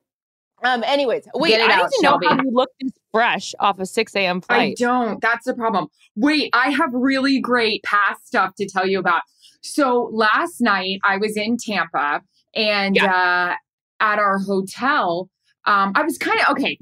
Um, 0.62 0.82
anyways, 0.85 1.29
wait, 1.35 1.61
I 1.61 1.76
don't 1.76 1.93
know 2.02 2.19
how 2.26 2.37
you 2.43 2.50
look 2.50 2.70
this 2.81 2.93
fresh 3.12 3.55
off 3.61 3.79
a 3.81 3.87
6 3.87 4.17
a.m. 4.17 4.41
flight. 4.41 4.76
I 4.79 4.82
don't. 4.82 5.20
That's 5.20 5.44
the 5.44 5.55
problem. 5.55 5.88
Wait, 6.17 6.50
I 6.55 6.70
have 6.70 6.91
really 6.93 7.38
great 7.41 7.82
past 7.82 8.26
stuff 8.26 8.55
to 8.56 8.67
tell 8.67 8.87
you 8.87 8.99
about. 8.99 9.23
So 9.62 10.08
last 10.12 10.61
night 10.61 11.00
I 11.05 11.17
was 11.19 11.37
in 11.37 11.56
Tampa 11.58 12.23
and 12.55 12.96
uh, 12.99 13.55
at 14.00 14.19
our 14.19 14.38
hotel, 14.38 15.29
um, 15.67 15.93
I 15.94 16.02
was 16.02 16.17
kind 16.19 16.41
of 16.41 16.49
okay. 16.52 16.79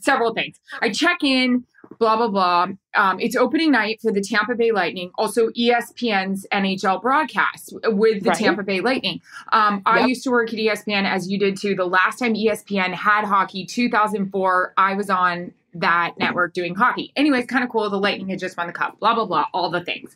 Several 0.00 0.34
things. 0.34 0.58
I 0.80 0.90
check 0.90 1.18
in, 1.22 1.64
blah 1.98 2.16
blah 2.16 2.28
blah. 2.28 2.66
Um, 2.94 3.20
it's 3.20 3.36
opening 3.36 3.72
night 3.72 4.00
for 4.00 4.12
the 4.12 4.20
Tampa 4.20 4.54
Bay 4.54 4.72
Lightning. 4.72 5.10
Also, 5.16 5.48
ESPN's 5.50 6.46
NHL 6.52 7.00
broadcast 7.00 7.72
with 7.84 8.22
the 8.22 8.30
Right. 8.30 8.38
Tampa 8.38 8.62
Bay 8.62 8.80
Lightning. 8.80 9.20
Um, 9.52 9.82
I 9.86 10.06
used 10.06 10.24
to 10.24 10.30
work 10.30 10.52
at 10.52 10.58
ESPN 10.58 11.04
as 11.04 11.30
you 11.30 11.38
did 11.38 11.56
too. 11.56 11.74
The 11.74 11.86
last 11.86 12.18
time 12.18 12.34
ESPN 12.34 12.92
had 12.92 13.24
hockey, 13.24 13.64
2004, 13.64 14.74
I 14.76 14.94
was 14.94 15.10
on 15.10 15.52
that 15.74 16.18
network 16.18 16.52
doing 16.52 16.74
hockey. 16.74 17.12
Anyways, 17.16 17.46
kind 17.46 17.64
of 17.64 17.70
cool. 17.70 17.88
The 17.88 17.96
Lightning 17.98 18.28
had 18.28 18.38
just 18.38 18.56
won 18.58 18.66
the 18.66 18.72
cup, 18.74 19.00
blah, 19.00 19.14
blah, 19.14 19.24
blah, 19.24 19.46
all 19.54 19.70
the 19.70 19.82
things. 19.82 20.14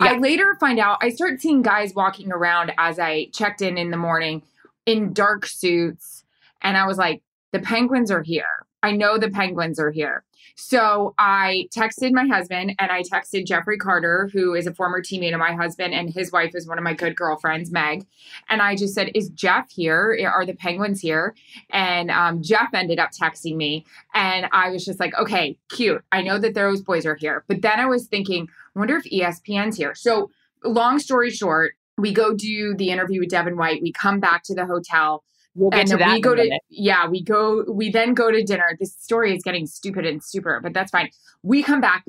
I 0.00 0.16
later 0.16 0.56
find 0.58 0.78
out, 0.78 0.98
I 1.02 1.10
start 1.10 1.40
seeing 1.42 1.60
guys 1.60 1.94
walking 1.94 2.32
around 2.32 2.72
as 2.78 2.98
I 2.98 3.26
checked 3.34 3.60
in 3.60 3.76
in 3.76 3.90
the 3.90 3.98
morning 3.98 4.42
in 4.86 5.12
dark 5.12 5.44
suits. 5.46 6.24
And 6.62 6.76
I 6.76 6.86
was 6.86 6.96
like, 6.96 7.22
the 7.52 7.58
Penguins 7.58 8.10
are 8.10 8.22
here. 8.22 8.46
I 8.82 8.92
know 8.92 9.18
the 9.18 9.28
Penguins 9.30 9.78
are 9.78 9.90
here. 9.90 10.24
So 10.60 11.14
I 11.18 11.68
texted 11.72 12.10
my 12.10 12.26
husband 12.26 12.74
and 12.80 12.90
I 12.90 13.04
texted 13.04 13.46
Jeffrey 13.46 13.78
Carter, 13.78 14.28
who 14.32 14.54
is 14.54 14.66
a 14.66 14.74
former 14.74 15.00
teammate 15.00 15.32
of 15.32 15.38
my 15.38 15.52
husband, 15.52 15.94
and 15.94 16.10
his 16.10 16.32
wife 16.32 16.50
is 16.52 16.66
one 16.66 16.78
of 16.78 16.84
my 16.84 16.94
good 16.94 17.14
girlfriends, 17.14 17.70
Meg. 17.70 18.04
And 18.48 18.60
I 18.60 18.74
just 18.74 18.92
said, 18.92 19.12
Is 19.14 19.28
Jeff 19.28 19.70
here? 19.70 20.18
Are 20.34 20.44
the 20.44 20.54
Penguins 20.54 21.00
here? 21.00 21.36
And 21.70 22.10
um, 22.10 22.42
Jeff 22.42 22.74
ended 22.74 22.98
up 22.98 23.10
texting 23.12 23.54
me. 23.54 23.86
And 24.14 24.48
I 24.50 24.70
was 24.70 24.84
just 24.84 24.98
like, 24.98 25.14
Okay, 25.14 25.56
cute. 25.70 26.02
I 26.10 26.22
know 26.22 26.38
that 26.38 26.54
those 26.54 26.82
boys 26.82 27.06
are 27.06 27.14
here. 27.14 27.44
But 27.46 27.62
then 27.62 27.78
I 27.78 27.86
was 27.86 28.08
thinking, 28.08 28.48
I 28.74 28.78
wonder 28.80 28.96
if 28.96 29.04
ESPN's 29.04 29.76
here. 29.76 29.94
So, 29.94 30.28
long 30.64 30.98
story 30.98 31.30
short, 31.30 31.74
we 31.98 32.12
go 32.12 32.34
do 32.34 32.74
the 32.74 32.90
interview 32.90 33.20
with 33.20 33.30
Devin 33.30 33.56
White. 33.56 33.80
We 33.80 33.92
come 33.92 34.18
back 34.18 34.42
to 34.44 34.56
the 34.56 34.66
hotel 34.66 35.22
We'll 35.58 35.70
get 35.70 35.80
and 35.80 35.88
to 35.90 35.96
that. 35.96 36.14
we 36.14 36.20
go 36.20 36.36
to 36.36 36.42
minute. 36.42 36.62
yeah 36.70 37.08
we 37.08 37.20
go 37.20 37.64
we 37.68 37.90
then 37.90 38.14
go 38.14 38.30
to 38.30 38.44
dinner 38.44 38.76
this 38.78 38.94
story 38.94 39.34
is 39.34 39.42
getting 39.42 39.66
stupid 39.66 40.06
and 40.06 40.22
stupider 40.22 40.60
but 40.62 40.72
that's 40.72 40.92
fine 40.92 41.10
we 41.42 41.64
come 41.64 41.80
back 41.80 42.04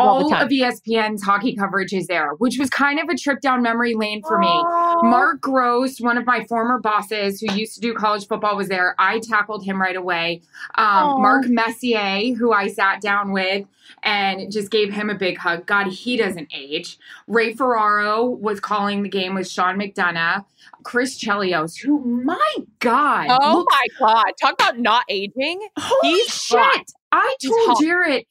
all 0.00 0.28
the 0.28 0.34
all 0.34 0.42
of 0.42 0.48
espn's 0.48 1.22
hockey 1.22 1.54
coverage 1.54 1.92
is 1.92 2.06
there 2.06 2.32
which 2.34 2.58
was 2.58 2.70
kind 2.70 2.98
of 2.98 3.08
a 3.08 3.16
trip 3.16 3.40
down 3.40 3.62
memory 3.62 3.94
lane 3.94 4.22
for 4.22 4.38
me 4.38 4.46
Aw. 4.46 5.02
mark 5.02 5.40
gross 5.40 5.98
one 6.00 6.18
of 6.18 6.26
my 6.26 6.44
former 6.44 6.78
bosses 6.78 7.40
who 7.40 7.52
used 7.54 7.74
to 7.74 7.80
do 7.80 7.94
college 7.94 8.26
football 8.26 8.56
was 8.56 8.68
there 8.68 8.94
i 8.98 9.18
tackled 9.20 9.64
him 9.64 9.80
right 9.80 9.96
away 9.96 10.42
um, 10.76 11.20
mark 11.22 11.46
messier 11.46 12.34
who 12.34 12.52
i 12.52 12.68
sat 12.68 13.00
down 13.00 13.32
with 13.32 13.66
and 14.04 14.50
just 14.50 14.70
gave 14.70 14.92
him 14.92 15.10
a 15.10 15.14
big 15.14 15.36
hug 15.38 15.66
god 15.66 15.86
he 15.88 16.16
doesn't 16.16 16.48
age 16.54 16.98
ray 17.26 17.52
ferraro 17.52 18.24
was 18.24 18.60
calling 18.60 19.02
the 19.02 19.08
game 19.08 19.34
with 19.34 19.48
sean 19.48 19.76
mcdonough 19.78 20.44
chris 20.84 21.18
chelios 21.18 21.78
who 21.80 21.98
my 22.24 22.56
god 22.78 23.26
Oh 23.40 23.58
looks 23.58 23.72
my 23.72 23.86
God. 23.98 24.32
Talk 24.40 24.54
about 24.54 24.78
not 24.78 25.04
aging. 25.08 25.60
Holy 25.78 26.14
He's 26.14 26.28
shit. 26.34 26.58
hot. 26.58 26.84
I 27.12 27.36
told 27.42 27.84
hot. 27.84 28.24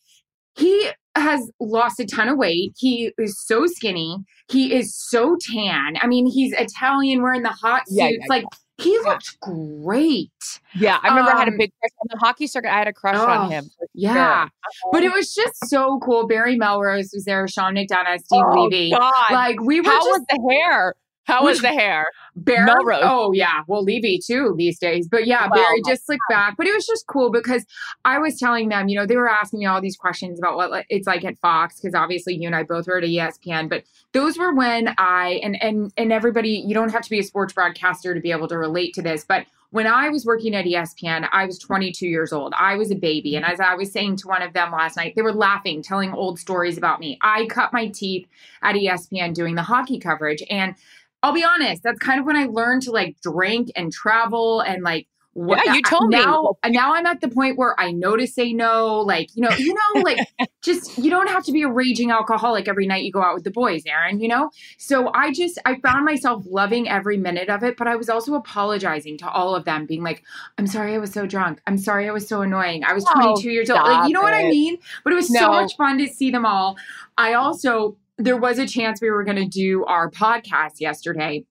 He 0.56 0.90
has 1.16 1.52
lost 1.60 2.00
a 2.00 2.06
ton 2.06 2.30
of 2.30 2.38
weight. 2.38 2.74
He 2.78 3.12
is 3.18 3.40
so 3.40 3.66
skinny. 3.68 4.18
He 4.50 4.74
is 4.74 4.96
so 4.96 5.38
tan. 5.40 5.98
I 6.02 6.08
mean, 6.08 6.26
he's 6.26 6.54
Italian 6.54 7.22
wearing 7.22 7.44
the 7.44 7.50
hot 7.50 7.88
suits. 7.88 7.98
Yeah, 8.00 8.10
yeah, 8.10 8.26
like 8.30 8.46
he 8.78 8.98
looked 9.00 9.38
great. 9.42 10.32
Yeah, 10.74 11.00
I 11.04 11.10
remember 11.10 11.32
I 11.32 11.38
had 11.40 11.48
a 11.48 11.52
Um, 11.52 11.58
big 11.58 11.72
crush 11.80 11.92
on 12.02 12.08
the 12.10 12.18
hockey 12.26 12.48
circuit. 12.48 12.74
I 12.74 12.80
had 12.80 12.88
a 12.88 12.94
crush 12.94 13.16
Oh, 13.18 13.28
on 13.28 13.52
him. 13.52 13.66
yeah. 13.94 14.14
sure. 14.14 14.22
Uh-huh. 14.24 14.90
But 14.92 15.04
it 15.04 15.12
was 15.14 15.34
just 15.34 15.68
so 15.70 16.00
cool. 16.00 16.26
Barry 16.28 16.56
Melrose 16.56 17.12
was 17.14 17.26
there, 17.26 17.48
Sean 17.48 17.76
McDonough, 17.76 18.20
Steve 18.24 18.44
oh, 18.46 18.64
Levy. 18.64 18.92
God. 18.92 19.14
Like 19.32 19.60
we 19.62 19.82
were 19.82 19.90
How 19.90 19.98
just 20.00 20.10
was 20.10 20.26
the 20.30 20.50
hair? 20.52 20.96
How 21.26 21.44
was 21.46 21.62
the 21.62 21.70
hair? 21.70 22.08
Bear. 22.36 22.66
Melrose. 22.66 23.02
Oh 23.04 23.32
yeah, 23.32 23.62
well 23.68 23.84
Levy 23.84 24.20
too 24.26 24.56
these 24.58 24.80
days. 24.80 25.08
But 25.08 25.28
yeah, 25.28 25.48
Well, 25.50 25.64
Barry 25.64 25.82
just 25.88 26.06
slicked 26.06 26.24
back. 26.30 26.58
But 26.58 26.68
it 26.68 26.74
was 26.74 26.86
just 26.86 27.06
cool 27.08 27.32
because 27.32 27.66
I 28.06 28.18
was 28.20 28.40
telling 28.40 28.70
them, 28.70 28.88
you 28.88 28.98
know, 28.98 29.06
they 29.06 29.18
were 29.18 29.30
asking 29.30 29.60
me 29.60 29.66
all 29.66 29.82
these 29.82 29.98
questions 29.98 30.40
about 30.40 30.56
what 30.56 30.86
it's 30.90 31.08
like 31.08 31.24
at 31.24 31.38
Fox 31.40 31.80
because 31.80 31.94
obviously 31.94 32.36
you 32.36 32.48
and 32.48 32.56
I 32.56 32.64
both 32.64 32.88
were 32.88 32.98
at 32.98 33.04
ESPN. 33.04 33.70
But 33.70 33.84
those 34.14 34.38
were 34.38 34.54
when 34.54 34.94
I 34.98 35.40
and 35.44 35.62
and 35.62 35.94
and 35.98 36.12
everybody, 36.12 36.64
you 36.66 36.74
don't 36.74 36.92
have 36.92 37.04
to 37.04 37.10
be 37.10 37.20
a 37.20 37.24
sports 37.24 37.54
broadcaster 37.54 38.14
to 38.14 38.20
be 38.20 38.32
able 38.32 38.48
to 38.48 38.58
relate 38.58 38.94
to 38.96 39.02
this, 39.02 39.24
but. 39.24 39.46
When 39.74 39.88
I 39.88 40.10
was 40.10 40.26
working 40.26 40.54
at 40.54 40.66
ESPN, 40.66 41.30
I 41.32 41.46
was 41.46 41.58
22 41.58 42.06
years 42.06 42.34
old. 42.34 42.54
I 42.60 42.76
was 42.76 42.92
a 42.92 42.96
baby. 42.96 43.38
And 43.38 43.46
as 43.46 43.62
I 43.62 43.74
was 43.76 43.90
saying 43.90 44.18
to 44.18 44.28
one 44.28 44.42
of 44.42 44.52
them 44.52 44.70
last 44.70 44.98
night, 44.98 45.14
they 45.16 45.22
were 45.22 45.32
laughing, 45.32 45.82
telling 45.82 46.12
old 46.12 46.40
stories 46.40 46.78
about 46.78 47.00
me. 47.00 47.18
I 47.22 47.46
cut 47.46 47.72
my 47.72 47.88
teeth 47.88 48.28
at 48.62 48.76
ESPN 48.76 49.34
doing 49.34 49.56
the 49.56 49.62
hockey 49.62 49.98
coverage. 49.98 50.44
And 50.50 50.76
I'll 51.24 51.34
be 51.34 51.44
honest, 51.44 51.84
that's 51.84 52.00
kind 52.00 52.20
of 52.20 52.26
when 52.26 52.36
I 52.36 52.46
learned 52.46 52.84
to 52.84 52.92
like 52.92 53.18
drink 53.22 53.70
and 53.76 53.92
travel 53.92 54.62
and 54.62 54.84
like 54.84 55.08
what 55.34 55.62
Yeah, 55.66 55.74
you 55.74 55.84
told 55.84 56.14
me. 56.14 56.26
now, 56.26 56.56
Now 56.68 56.94
I'm 56.96 57.06
at 57.06 57.22
the 57.22 57.30
point 57.30 57.58
where 57.58 57.80
I 57.80 57.92
know 57.92 58.18
to 58.18 58.28
say 58.28 58.54
no. 58.54 59.00
Like, 59.00 59.30
you 59.36 59.42
know, 59.42 59.56
you 59.58 59.74
know, 59.74 60.02
like 60.02 60.24
just 60.62 60.92
you 60.96 61.10
don't 61.10 61.28
have 61.28 61.44
to 61.46 61.52
be 61.52 61.64
a 61.64 61.70
raging 61.70 62.12
alcoholic 62.12 62.68
every 62.68 62.86
night 62.86 63.04
you 63.04 63.12
go 63.12 63.22
out 63.24 63.34
with 63.34 63.44
the 63.44 63.52
boys, 63.52 63.84
Erin, 63.86 64.20
you 64.20 64.28
know? 64.28 64.52
So 64.78 65.12
I 65.14 65.32
just 65.32 65.58
I 65.66 65.80
found 65.80 66.06
myself 66.06 66.44
loving 66.48 66.88
every 66.90 67.18
minute 67.18 67.50
of 67.50 67.64
it, 67.64 67.78
but 67.78 67.88
I 67.88 67.96
was 67.96 68.10
also 68.10 68.36
apologizing 68.36 69.18
to 69.20 69.30
all 69.30 69.56
of 69.56 69.66
them, 69.66 69.86
being 69.86 70.04
like, 70.04 70.24
I'm 70.58 70.68
sorry 70.68 70.94
I 70.94 71.00
was 71.00 71.12
so 71.14 71.26
drunk. 71.26 71.62
I'm 71.66 71.78
sorry 71.78 72.08
I 72.08 72.12
was 72.12 72.28
so 72.28 72.42
annoying. 72.42 72.84
I 72.84 72.94
was 72.94 73.06
Oh, 73.08 73.10
22 73.10 73.50
years 73.50 73.70
old. 73.70 73.86
Like, 73.86 74.04
you 74.04 74.14
know 74.14 74.22
what 74.22 74.34
I 74.34 74.44
mean? 74.46 74.78
But 75.04 75.14
it 75.14 75.16
was 75.16 75.36
so 75.36 75.52
much 75.52 75.76
fun 75.78 75.98
to 75.98 76.08
see 76.08 76.30
them 76.32 76.46
all. 76.46 76.78
I 77.18 77.34
also 77.34 77.98
there 78.18 78.38
was 78.38 78.60
a 78.60 78.68
chance 78.68 79.02
we 79.02 79.10
were 79.10 79.24
going 79.24 79.38
to 79.38 79.48
do 79.48 79.86
our 79.86 80.10
podcast 80.10 80.80
yesterday, 80.80 81.44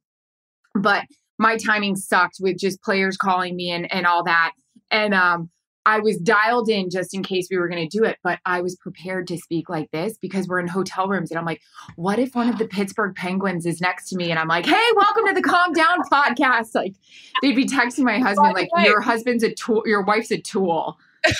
but 0.75 1.05
my 1.39 1.57
timing 1.57 1.97
sucked 1.97 2.37
with 2.41 2.59
just 2.59 2.83
players 2.83 3.17
calling 3.17 3.57
me 3.57 3.71
and, 3.71 3.93
and 3.93 4.07
all 4.07 4.25
that. 4.25 4.53
And 4.91 5.15
um, 5.15 5.51
I 5.87 6.01
was 6.01 6.19
dialed 6.19 6.69
in 6.69 6.91
just 6.91 7.15
in 7.15 7.23
case 7.23 7.49
we 7.51 7.57
were 7.57 7.69
going 7.69 7.89
to 7.89 7.99
do 7.99 8.05
it, 8.05 8.19
but 8.23 8.39
I 8.45 8.61
was 8.61 8.77
prepared 8.77 9.27
to 9.29 9.39
speak 9.39 9.69
like 9.71 9.91
this 9.91 10.19
because 10.19 10.47
we're 10.47 10.61
in 10.61 10.69
hotel 10.69 11.09
rooms. 11.09 11.31
And 11.31 11.39
I'm 11.39 11.47
like, 11.47 11.63
what 11.97 12.19
if 12.19 12.35
one 12.35 12.49
of 12.49 12.59
the 12.59 12.69
Pittsburgh 12.69 13.15
Penguins 13.17 13.65
is 13.65 13.81
next 13.81 14.11
to 14.11 14.17
me? 14.17 14.31
And 14.31 14.39
I'm 14.39 14.49
like, 14.49 14.67
hey, 14.67 14.89
welcome 14.95 15.27
to 15.29 15.33
the 15.33 15.43
Calm 15.43 15.73
Down 15.73 16.03
podcast. 16.13 16.75
Like, 16.75 16.95
they'd 17.41 17.57
be 17.57 17.67
texting 17.67 18.05
my 18.05 18.19
husband, 18.19 18.53
like, 18.55 18.69
your 18.85 19.01
husband's 19.01 19.43
a 19.43 19.55
tool, 19.55 19.83
your 19.87 20.03
wife's 20.03 20.31
a 20.31 20.41
tool. 20.41 20.99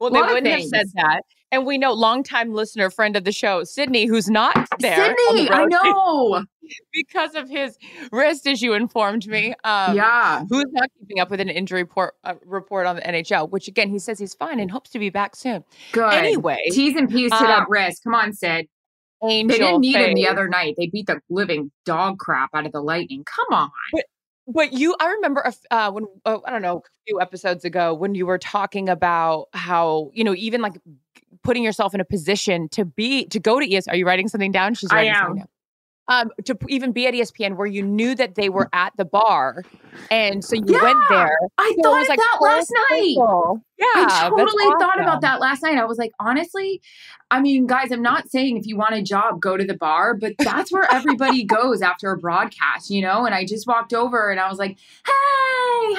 Well, 0.00 0.10
they 0.10 0.20
wouldn't 0.20 0.46
have 0.46 0.64
said 0.64 0.86
that. 0.94 1.22
And 1.54 1.64
we 1.64 1.78
know 1.78 1.92
longtime 1.92 2.52
listener, 2.52 2.90
friend 2.90 3.16
of 3.16 3.22
the 3.22 3.30
show, 3.30 3.62
Sidney, 3.62 4.06
who's 4.06 4.28
not 4.28 4.54
there. 4.80 5.00
on 5.00 5.10
the 5.10 5.36
Sidney, 5.36 5.50
I 5.52 5.64
know. 5.70 6.44
because 6.92 7.36
of 7.36 7.48
his 7.48 7.78
wrist, 8.10 8.48
as 8.48 8.60
you 8.60 8.72
informed 8.72 9.28
me. 9.28 9.54
Um, 9.62 9.94
yeah. 9.94 10.44
Who's 10.50 10.64
not 10.72 10.88
keeping 10.98 11.20
up 11.20 11.30
with 11.30 11.38
an 11.38 11.48
injury 11.48 11.84
report, 11.84 12.14
uh, 12.24 12.34
report 12.44 12.88
on 12.88 12.96
the 12.96 13.02
NHL, 13.02 13.50
which 13.50 13.68
again, 13.68 13.88
he 13.88 14.00
says 14.00 14.18
he's 14.18 14.34
fine 14.34 14.58
and 14.58 14.68
hopes 14.68 14.90
to 14.90 14.98
be 14.98 15.10
back 15.10 15.36
soon. 15.36 15.62
Good. 15.92 16.12
Anyway, 16.12 16.58
T's 16.72 16.96
and 16.96 17.08
P's 17.08 17.30
to 17.30 17.36
um, 17.36 17.44
that 17.44 17.66
wrist. 17.68 18.02
Come 18.02 18.14
on, 18.14 18.32
Sid. 18.32 18.66
Angel 19.22 19.56
They 19.56 19.64
didn't 19.64 19.80
need 19.80 19.96
him 19.96 20.14
the 20.14 20.26
other 20.26 20.48
night. 20.48 20.74
They 20.76 20.88
beat 20.88 21.06
the 21.06 21.20
living 21.30 21.70
dog 21.86 22.18
crap 22.18 22.50
out 22.52 22.66
of 22.66 22.72
the 22.72 22.82
Lightning. 22.82 23.24
Come 23.24 23.46
on. 23.52 23.70
But 24.46 24.72
you, 24.72 24.94
I 25.00 25.06
remember 25.06 25.50
uh, 25.70 25.90
when 25.92 26.04
oh, 26.26 26.42
I 26.44 26.50
don't 26.50 26.62
know 26.62 26.78
a 26.78 26.82
few 27.06 27.20
episodes 27.20 27.64
ago 27.64 27.94
when 27.94 28.14
you 28.14 28.26
were 28.26 28.38
talking 28.38 28.88
about 28.88 29.46
how 29.54 30.10
you 30.12 30.24
know 30.24 30.34
even 30.34 30.60
like 30.60 30.74
putting 31.42 31.62
yourself 31.62 31.94
in 31.94 32.00
a 32.00 32.04
position 32.04 32.68
to 32.70 32.84
be 32.84 33.26
to 33.26 33.40
go 33.40 33.60
to 33.60 33.74
ES. 33.74 33.88
Are 33.88 33.96
you 33.96 34.06
writing 34.06 34.28
something 34.28 34.52
down? 34.52 34.74
She's 34.74 34.90
I 34.92 35.08
writing 35.08 35.14
am. 35.14 35.44
Um, 36.06 36.30
to 36.44 36.58
even 36.68 36.92
be 36.92 37.06
at 37.06 37.14
ESPN 37.14 37.56
where 37.56 37.66
you 37.66 37.82
knew 37.82 38.14
that 38.14 38.34
they 38.34 38.50
were 38.50 38.68
at 38.74 38.92
the 38.98 39.06
bar, 39.06 39.64
and 40.10 40.44
so 40.44 40.54
you 40.54 40.78
went 40.82 40.98
there. 41.08 41.38
I 41.56 41.72
So 41.74 41.80
it 41.80 41.82
thought 41.82 41.98
was, 41.98 42.08
like, 42.08 42.18
that 42.18 42.38
last 42.40 42.72
night. 42.90 43.16
Yeah, 43.76 43.86
I 43.96 44.28
totally 44.28 44.64
thought 44.78 45.00
about 45.00 45.20
that 45.22 45.40
last 45.40 45.62
night. 45.62 45.78
I 45.78 45.84
was 45.84 45.98
like, 45.98 46.12
honestly, 46.20 46.80
I 47.30 47.40
mean, 47.40 47.66
guys, 47.66 47.90
I'm 47.90 48.02
not 48.02 48.30
saying 48.30 48.56
if 48.56 48.66
you 48.66 48.76
want 48.76 48.94
a 48.94 49.02
job, 49.02 49.40
go 49.40 49.56
to 49.56 49.64
the 49.64 49.76
bar, 49.76 50.14
but 50.14 50.34
that's 50.38 50.70
where 50.70 50.86
everybody 50.92 51.42
goes 51.58 51.82
after 51.82 52.12
a 52.12 52.16
broadcast, 52.16 52.90
you 52.90 53.02
know? 53.02 53.26
And 53.26 53.34
I 53.34 53.44
just 53.44 53.66
walked 53.66 53.92
over 53.92 54.30
and 54.30 54.38
I 54.38 54.48
was 54.48 54.58
like, 54.58 54.78
hey, 55.06 55.94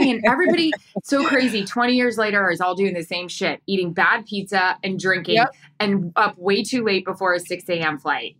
hey. 0.00 0.10
And 0.12 0.24
everybody, 0.26 0.72
so 1.04 1.26
crazy, 1.26 1.64
20 1.64 1.92
years 1.92 2.16
later, 2.16 2.50
is 2.50 2.60
all 2.60 2.74
doing 2.74 2.94
the 2.94 3.04
same 3.04 3.28
shit, 3.28 3.60
eating 3.66 3.92
bad 3.92 4.24
pizza 4.24 4.78
and 4.82 4.98
drinking 4.98 5.34
Yep. 5.36 5.54
and 5.78 6.12
up 6.16 6.38
way 6.38 6.62
too 6.62 6.82
late 6.84 7.04
before 7.04 7.34
a 7.34 7.40
6 7.40 7.68
a.m. 7.68 7.98
flight. 7.98 8.36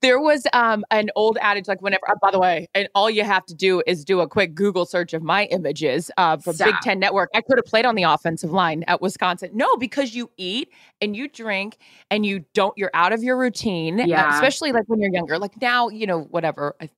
There 0.00 0.20
was 0.20 0.46
um 0.52 0.84
an 0.90 1.10
old 1.16 1.38
adage 1.40 1.68
like 1.68 1.80
whenever 1.80 2.02
uh, 2.10 2.14
by 2.20 2.30
the 2.32 2.38
way, 2.38 2.68
and 2.74 2.88
all 2.94 3.08
you 3.08 3.22
have 3.24 3.44
to 3.46 3.54
do 3.54 3.82
is 3.86 4.04
do 4.04 4.20
a 4.20 4.28
quick 4.28 4.54
Google 4.54 4.84
search 4.84 5.12
of 5.12 5.22
my 5.22 5.44
images 5.46 6.10
uh, 6.16 6.36
from 6.38 6.56
Big 6.56 6.74
Ten 6.82 6.98
Network. 6.98 7.30
I 7.34 7.40
could 7.40 7.56
have 7.56 7.64
played 7.66 7.84
on 7.86 7.94
the 7.94 8.02
offensive 8.02 8.50
line 8.50 8.84
at 8.88 9.00
Wisconsin. 9.00 9.50
No, 9.54 9.76
because 9.76 10.14
you 10.14 10.30
eat 10.36 10.70
and 11.00 11.16
you 11.16 11.28
drink 11.28 11.78
and 12.10 12.26
you 12.26 12.44
don't. 12.54 12.76
You're 12.76 12.90
out 12.94 13.12
of 13.12 13.22
your 13.22 13.38
routine, 13.38 14.00
uh, 14.00 14.04
Yeah. 14.06 14.34
especially 14.34 14.72
like 14.72 14.84
when 14.86 15.00
you're 15.00 15.12
younger. 15.12 15.38
Like 15.38 15.60
now, 15.60 15.88
you 15.88 16.06
know, 16.06 16.22
whatever. 16.30 16.74
I- 16.80 16.90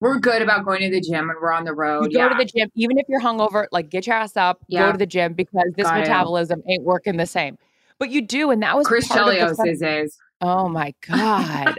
We're 0.00 0.18
good 0.18 0.40
about 0.42 0.64
going 0.64 0.80
to 0.82 0.90
the 0.90 1.00
gym 1.00 1.28
when 1.28 1.36
we're 1.40 1.52
on 1.52 1.64
the 1.64 1.74
road. 1.74 2.10
You 2.12 2.18
go 2.18 2.24
yeah. 2.24 2.28
to 2.30 2.34
the 2.36 2.44
gym, 2.44 2.70
even 2.74 2.98
if 2.98 3.06
you're 3.08 3.20
hungover. 3.20 3.66
Like 3.72 3.90
get 3.90 4.06
your 4.06 4.16
ass 4.16 4.36
up, 4.36 4.60
Yeah. 4.68 4.86
go 4.86 4.92
to 4.92 4.98
the 4.98 5.06
gym 5.06 5.32
because 5.34 5.72
this 5.76 5.86
Got 5.86 5.96
it. 5.98 6.00
metabolism 6.00 6.62
ain't 6.68 6.84
working 6.84 7.16
the 7.18 7.26
same. 7.26 7.56
But 7.98 8.10
you 8.10 8.20
do, 8.22 8.50
and 8.50 8.62
that 8.62 8.76
was 8.76 8.86
Chris 8.86 9.08
part 9.08 9.36
of 9.36 9.56
the 9.56 9.62
Chelios 9.62 10.04
is. 10.04 10.18
Oh 10.42 10.68
my 10.68 10.94
god. 11.06 11.78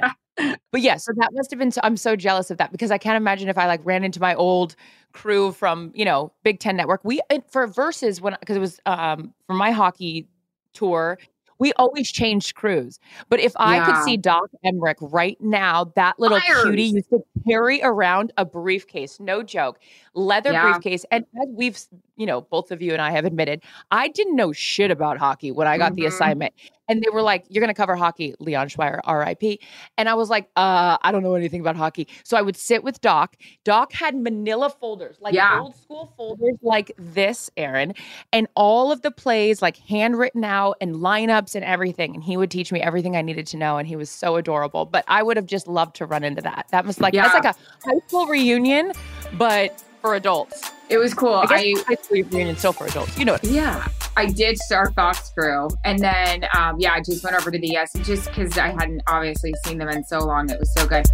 But 0.71 0.81
yeah, 0.81 0.97
so 0.97 1.11
that 1.17 1.29
must 1.33 1.49
have 1.51 1.59
been 1.59 1.71
so 1.71 1.81
I'm 1.83 1.97
so 1.97 2.15
jealous 2.15 2.51
of 2.51 2.57
that 2.57 2.71
because 2.71 2.91
I 2.91 2.97
can't 2.97 3.17
imagine 3.17 3.49
if 3.49 3.57
I 3.57 3.67
like 3.67 3.81
ran 3.83 4.03
into 4.03 4.19
my 4.19 4.35
old 4.35 4.75
crew 5.13 5.51
from, 5.51 5.91
you 5.95 6.05
know, 6.05 6.31
Big 6.43 6.59
10 6.59 6.75
network. 6.75 7.03
We 7.03 7.21
for 7.49 7.65
Versus 7.67 8.21
when 8.21 8.35
because 8.39 8.57
it 8.57 8.59
was 8.59 8.79
um 8.85 9.33
for 9.47 9.53
my 9.53 9.71
hockey 9.71 10.27
tour, 10.73 11.17
we 11.59 11.73
always 11.73 12.11
changed 12.11 12.55
crews. 12.55 12.99
But 13.29 13.39
if 13.39 13.53
I 13.57 13.79
could 13.79 13.97
see 13.97 14.17
Doc 14.17 14.49
Emrick 14.63 14.95
right 14.99 15.37
now, 15.41 15.85
that 15.95 16.19
little 16.19 16.39
cutie 16.41 16.83
used 16.83 17.09
to 17.09 17.19
carry 17.47 17.81
around 17.81 18.31
a 18.37 18.45
briefcase, 18.45 19.19
no 19.19 19.41
joke, 19.41 19.79
leather 20.13 20.51
Yeah. 20.51 20.61
briefcase. 20.61 21.03
And 21.11 21.25
as 21.41 21.47
we've, 21.51 21.79
you 22.17 22.25
know, 22.25 22.41
both 22.41 22.71
of 22.71 22.81
you 22.81 22.93
and 22.93 23.01
I 23.01 23.11
have 23.11 23.25
admitted, 23.25 23.63
I 23.91 24.07
didn't 24.09 24.35
know 24.35 24.51
shit 24.51 24.91
about 24.91 25.17
hockey 25.17 25.51
when 25.51 25.67
I 25.67 25.77
got 25.77 25.95
the 25.95 26.03
Mhm. 26.03 26.07
assignment. 26.07 26.53
And 26.89 27.01
they 27.03 27.09
were 27.09 27.21
like, 27.21 27.43
You're 27.49 27.59
gonna 27.61 27.73
cover 27.73 27.95
hockey, 27.97 28.33
Leon 28.39 28.69
Schweier, 28.69 29.01
RIP. 29.05 29.59
And 29.97 30.07
I 30.07 30.13
was 30.13 30.29
like, 30.29 30.49
uh, 30.55 30.97
I 31.01 31.11
don't 31.11 31.21
know 31.21 31.35
anything 31.35 31.59
about 31.59 31.75
hockey. 31.75 32.07
So 32.23 32.37
I 32.37 32.41
would 32.41 32.55
sit 32.55 32.81
with 32.83 33.01
Doc. 33.01 33.35
Doc 33.65 33.91
had 33.91 34.15
manila 34.15 34.69
folders, 34.69 35.17
like 35.19 35.33
Yeah. 35.33 35.59
old 35.61 35.75
school 35.75 36.13
folders 36.15 36.55
like 36.61 36.91
this, 36.97 37.49
Erin, 37.57 37.93
and 38.31 38.47
all 38.55 38.91
of 38.91 39.01
the 39.01 39.11
plays 39.11 39.61
like 39.61 39.75
handwritten 39.77 40.43
out 40.45 40.77
and 40.79 40.95
lineups 40.95 41.55
and 41.55 41.65
everything. 41.65 42.15
And 42.15 42.23
he 42.23 42.37
would 42.37 42.49
teach 42.49 42.71
me 42.71 42.81
everything 42.81 43.17
I 43.17 43.21
needed 43.21 43.47
to 43.47 43.57
know. 43.57 43.77
And 43.77 43.85
he 43.87 43.97
was 43.97 44.09
so 44.09 44.37
adorable. 44.37 44.85
But 44.85 45.03
I 45.09 45.23
would 45.23 45.35
have 45.35 45.45
just 45.45 45.67
loved 45.67 45.95
to 45.97 46.05
run 46.05 46.23
into 46.23 46.41
that. 46.41 46.67
That 46.71 46.85
was 46.85 47.01
like 47.01 47.13
that's 47.13 47.33
like 47.33 47.43
a 47.45 47.55
high 47.85 47.99
school 48.07 48.27
reunion, 48.27 48.93
but 49.33 49.83
for 50.07 50.15
adults. 50.15 50.71
It 50.87 50.99
was 50.99 51.13
cool. 51.13 51.33
I 51.33 51.45
guess 51.47 51.83
I, 51.83 51.83
high 51.85 51.95
school 52.01 52.23
reunion 52.31 52.55
still 52.55 52.71
for 52.71 52.87
adults. 52.87 53.17
You 53.19 53.25
know 53.25 53.33
what 53.33 53.43
Yeah, 53.43 53.85
I 54.15 54.27
did 54.27 54.57
start 54.57 54.95
Fox 54.95 55.31
Crew, 55.31 55.67
and 55.83 55.99
then 55.99 56.45
um, 56.57 56.79
yeah, 56.79 56.93
I 56.93 57.01
just 57.01 57.25
went 57.25 57.35
over 57.35 57.51
to 57.51 57.59
the 57.59 57.67
Yes, 57.67 57.91
just 58.03 58.29
because 58.29 58.57
I 58.57 58.69
hadn't 58.69 59.01
obviously 59.07 59.53
seen 59.65 59.79
them 59.79 59.89
in 59.89 60.05
so 60.05 60.19
long. 60.19 60.49
It 60.49 60.59
was 60.59 60.73
so 60.73 60.87
good. 60.87 61.05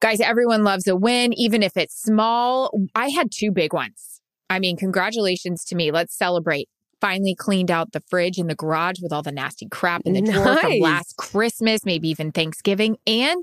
Guys, 0.00 0.20
everyone 0.20 0.62
loves 0.62 0.86
a 0.86 0.96
win, 0.96 1.32
even 1.38 1.62
if 1.62 1.78
it's 1.78 1.98
small. 1.98 2.70
I 2.94 3.08
had 3.08 3.30
two 3.32 3.50
big 3.50 3.72
ones. 3.72 4.20
I 4.50 4.58
mean, 4.58 4.76
congratulations 4.76 5.64
to 5.66 5.74
me. 5.74 5.90
Let's 5.90 6.14
celebrate. 6.14 6.68
Finally 7.00 7.34
cleaned 7.34 7.70
out 7.70 7.92
the 7.92 8.02
fridge 8.10 8.36
in 8.36 8.46
the 8.46 8.54
garage 8.54 9.00
with 9.00 9.10
all 9.10 9.22
the 9.22 9.32
nasty 9.32 9.66
crap 9.70 10.02
in 10.04 10.12
the 10.12 10.20
drawer 10.20 10.56
from 10.56 10.78
last 10.80 11.16
Christmas, 11.16 11.86
maybe 11.86 12.10
even 12.10 12.30
Thanksgiving. 12.30 12.98
And 13.06 13.42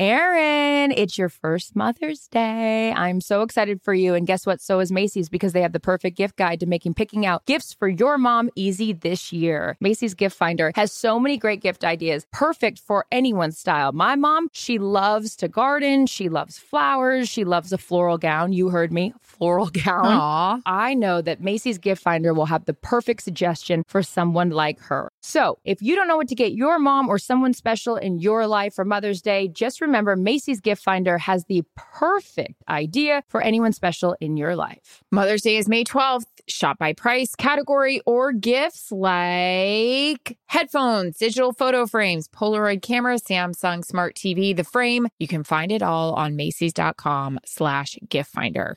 Erin, 0.00 0.90
it's 0.90 1.16
your 1.16 1.28
first 1.28 1.76
Mother's 1.76 2.26
Day. 2.26 2.92
I'm 2.96 3.20
so 3.20 3.42
excited 3.42 3.80
for 3.80 3.94
you. 3.94 4.14
And 4.14 4.26
guess 4.26 4.44
what? 4.44 4.60
So 4.60 4.80
is 4.80 4.90
Macy's 4.90 5.28
because 5.28 5.52
they 5.52 5.62
have 5.62 5.72
the 5.72 5.78
perfect 5.78 6.16
gift 6.16 6.34
guide 6.34 6.58
to 6.60 6.66
making 6.66 6.94
picking 6.94 7.24
out 7.24 7.46
gifts 7.46 7.72
for 7.72 7.86
your 7.86 8.18
mom 8.18 8.50
easy 8.56 8.92
this 8.92 9.32
year. 9.32 9.76
Macy's 9.80 10.14
Gift 10.14 10.36
Finder 10.36 10.72
has 10.74 10.90
so 10.90 11.20
many 11.20 11.38
great 11.38 11.60
gift 11.60 11.84
ideas, 11.84 12.26
perfect 12.32 12.80
for 12.80 13.06
anyone's 13.12 13.56
style. 13.56 13.92
My 13.92 14.16
mom, 14.16 14.48
she 14.52 14.80
loves 14.80 15.36
to 15.36 15.46
garden, 15.46 16.06
she 16.06 16.28
loves 16.28 16.58
flowers, 16.58 17.28
she 17.28 17.44
loves 17.44 17.72
a 17.72 17.78
floral 17.78 18.18
gown. 18.18 18.52
You 18.52 18.70
heard 18.70 18.92
me, 18.92 19.14
floral 19.22 19.70
gown. 19.70 20.06
Aw. 20.06 20.60
I 20.66 20.94
know 20.94 21.22
that 21.22 21.40
Macy's 21.40 21.78
Gift 21.78 22.02
Finder 22.02 22.34
will 22.34 22.46
have 22.46 22.64
the 22.64 22.74
perfect 22.74 23.22
suggestion 23.22 23.84
for 23.86 24.02
someone 24.02 24.50
like 24.50 24.80
her. 24.80 25.08
So, 25.26 25.58
if 25.64 25.80
you 25.80 25.96
don't 25.96 26.06
know 26.06 26.18
what 26.18 26.28
to 26.28 26.34
get 26.34 26.52
your 26.52 26.78
mom 26.78 27.08
or 27.08 27.18
someone 27.18 27.54
special 27.54 27.96
in 27.96 28.18
your 28.18 28.46
life 28.46 28.74
for 28.74 28.84
Mother's 28.84 29.22
Day, 29.22 29.48
just 29.48 29.80
remember 29.80 30.16
Macy's 30.16 30.60
Gift 30.60 30.82
Finder 30.82 31.16
has 31.16 31.46
the 31.46 31.62
perfect 31.76 32.62
idea 32.68 33.22
for 33.28 33.40
anyone 33.40 33.72
special 33.72 34.14
in 34.20 34.36
your 34.36 34.54
life. 34.54 35.02
Mother's 35.10 35.40
Day 35.40 35.56
is 35.56 35.66
May 35.66 35.82
12th. 35.82 36.26
Shop 36.46 36.76
by 36.76 36.92
price, 36.92 37.34
category, 37.34 38.02
or 38.04 38.32
gifts 38.32 38.92
like 38.92 40.36
headphones, 40.44 41.16
digital 41.16 41.54
photo 41.54 41.86
frames, 41.86 42.28
Polaroid 42.28 42.82
camera, 42.82 43.14
Samsung 43.14 43.82
Smart 43.82 44.16
TV, 44.16 44.54
the 44.54 44.62
frame. 44.62 45.08
You 45.18 45.26
can 45.26 45.42
find 45.42 45.72
it 45.72 45.80
all 45.80 46.12
on 46.12 46.36
Macy's.com 46.36 47.40
slash 47.46 47.96
gift 48.10 48.30
finder. 48.30 48.76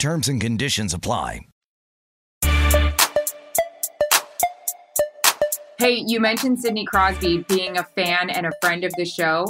Terms 0.00 0.28
and 0.28 0.40
conditions 0.40 0.94
apply. 0.94 1.42
Hey, 5.78 6.02
you 6.06 6.20
mentioned 6.20 6.58
Sidney 6.58 6.86
Crosby 6.86 7.44
being 7.48 7.76
a 7.76 7.84
fan 7.84 8.30
and 8.30 8.46
a 8.46 8.50
friend 8.62 8.82
of 8.82 8.94
the 8.96 9.04
show. 9.04 9.46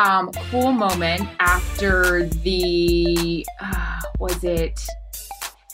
Um, 0.00 0.32
cool 0.50 0.72
moment 0.72 1.22
after 1.38 2.24
the 2.26 3.46
uh, 3.60 4.00
was 4.18 4.42
it? 4.42 4.80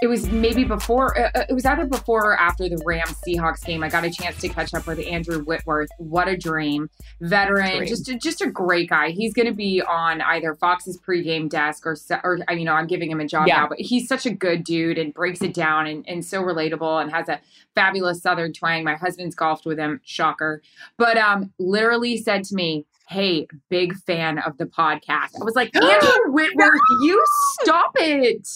It 0.01 0.07
was 0.07 0.31
maybe 0.31 0.63
before. 0.63 1.19
Uh, 1.19 1.45
it 1.49 1.53
was 1.55 1.65
either 1.67 1.85
before 1.85 2.31
or 2.33 2.39
after 2.41 2.69
the 2.69 2.81
Rams 2.87 3.17
Seahawks 3.27 3.65
game. 3.65 3.83
I 3.83 3.89
got 3.89 4.05
a 4.05 4.11
chance 4.11 4.39
to 4.41 4.49
catch 4.49 4.73
up 4.73 4.87
with 4.87 5.01
Andrew 5.01 5.43
Whitworth. 5.43 5.89
What 5.99 6.29
a 6.29 6.37
dream, 6.37 6.89
veteran, 7.21 7.79
Dream. 7.79 7.89
just 7.89 8.09
a, 8.09 8.17
just 8.17 8.41
a 8.41 8.47
great 8.49 8.89
guy. 8.91 9.11
He's 9.11 9.35
going 9.35 9.49
to 9.49 9.55
be 9.55 9.83
on 9.83 10.21
either 10.21 10.55
Fox's 10.55 10.99
pregame 11.01 11.49
desk 11.49 11.85
or 11.85 11.97
or 12.23 12.39
I- 12.47 12.53
you 12.53 12.65
know 12.65 12.75
I'm 12.75 12.87
giving 12.87 13.11
him 13.11 13.21
a 13.21 13.27
job 13.27 13.49
Yeah. 13.49 13.57
now, 13.63 13.69
but 13.69 13.81
he's 13.81 14.07
such 14.07 14.25
a 14.25 14.31
good 14.31 14.63
dude 14.63 14.99
and 14.99 15.13
breaks 15.13 15.43
it 15.43 15.53
down 15.53 15.87
and, 15.89 16.09
and 16.09 16.25
so 16.25 16.43
relatable 16.43 17.03
and 17.03 17.11
has 17.11 17.29
a 17.29 17.41
fabulous 17.75 18.23
southern 18.23 18.53
twang. 18.53 18.85
My 18.85 18.95
husband's 18.95 19.35
golfed 19.35 19.67
with 19.67 19.79
him, 19.79 20.01
shocker. 20.05 20.63
But 20.97 21.17
um 21.17 21.53
literally 21.59 22.17
said 22.19 22.45
to 22.45 22.55
me, 22.55 22.87
Hey, 23.09 23.49
big 23.71 23.97
fan 23.97 24.39
of 24.39 24.59
the 24.59 24.67
podcast. 24.67 25.31
I 25.41 25.45
was 25.45 25.55
like, 25.57 25.75
Andrew 25.83 26.33
Whitworth, 26.33 26.79
you 27.03 27.25
stop 27.63 27.93
it. 27.97 28.47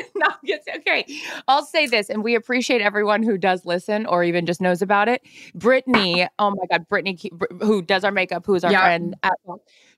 okay. 0.76 1.04
I'll 1.48 1.64
say 1.64 1.86
this, 1.86 2.10
and 2.10 2.22
we 2.24 2.34
appreciate 2.34 2.80
everyone 2.80 3.22
who 3.22 3.36
does 3.38 3.64
listen 3.64 4.06
or 4.06 4.24
even 4.24 4.46
just 4.46 4.60
knows 4.60 4.82
about 4.82 5.08
it. 5.08 5.22
Brittany, 5.54 6.26
oh 6.38 6.50
my 6.50 6.64
God, 6.70 6.88
Brittany, 6.88 7.18
who 7.60 7.82
does 7.82 8.04
our 8.04 8.12
makeup, 8.12 8.44
who's 8.46 8.64
our 8.64 8.72
Yeah. 8.72 8.82
friend 8.82 9.14
at 9.22 9.38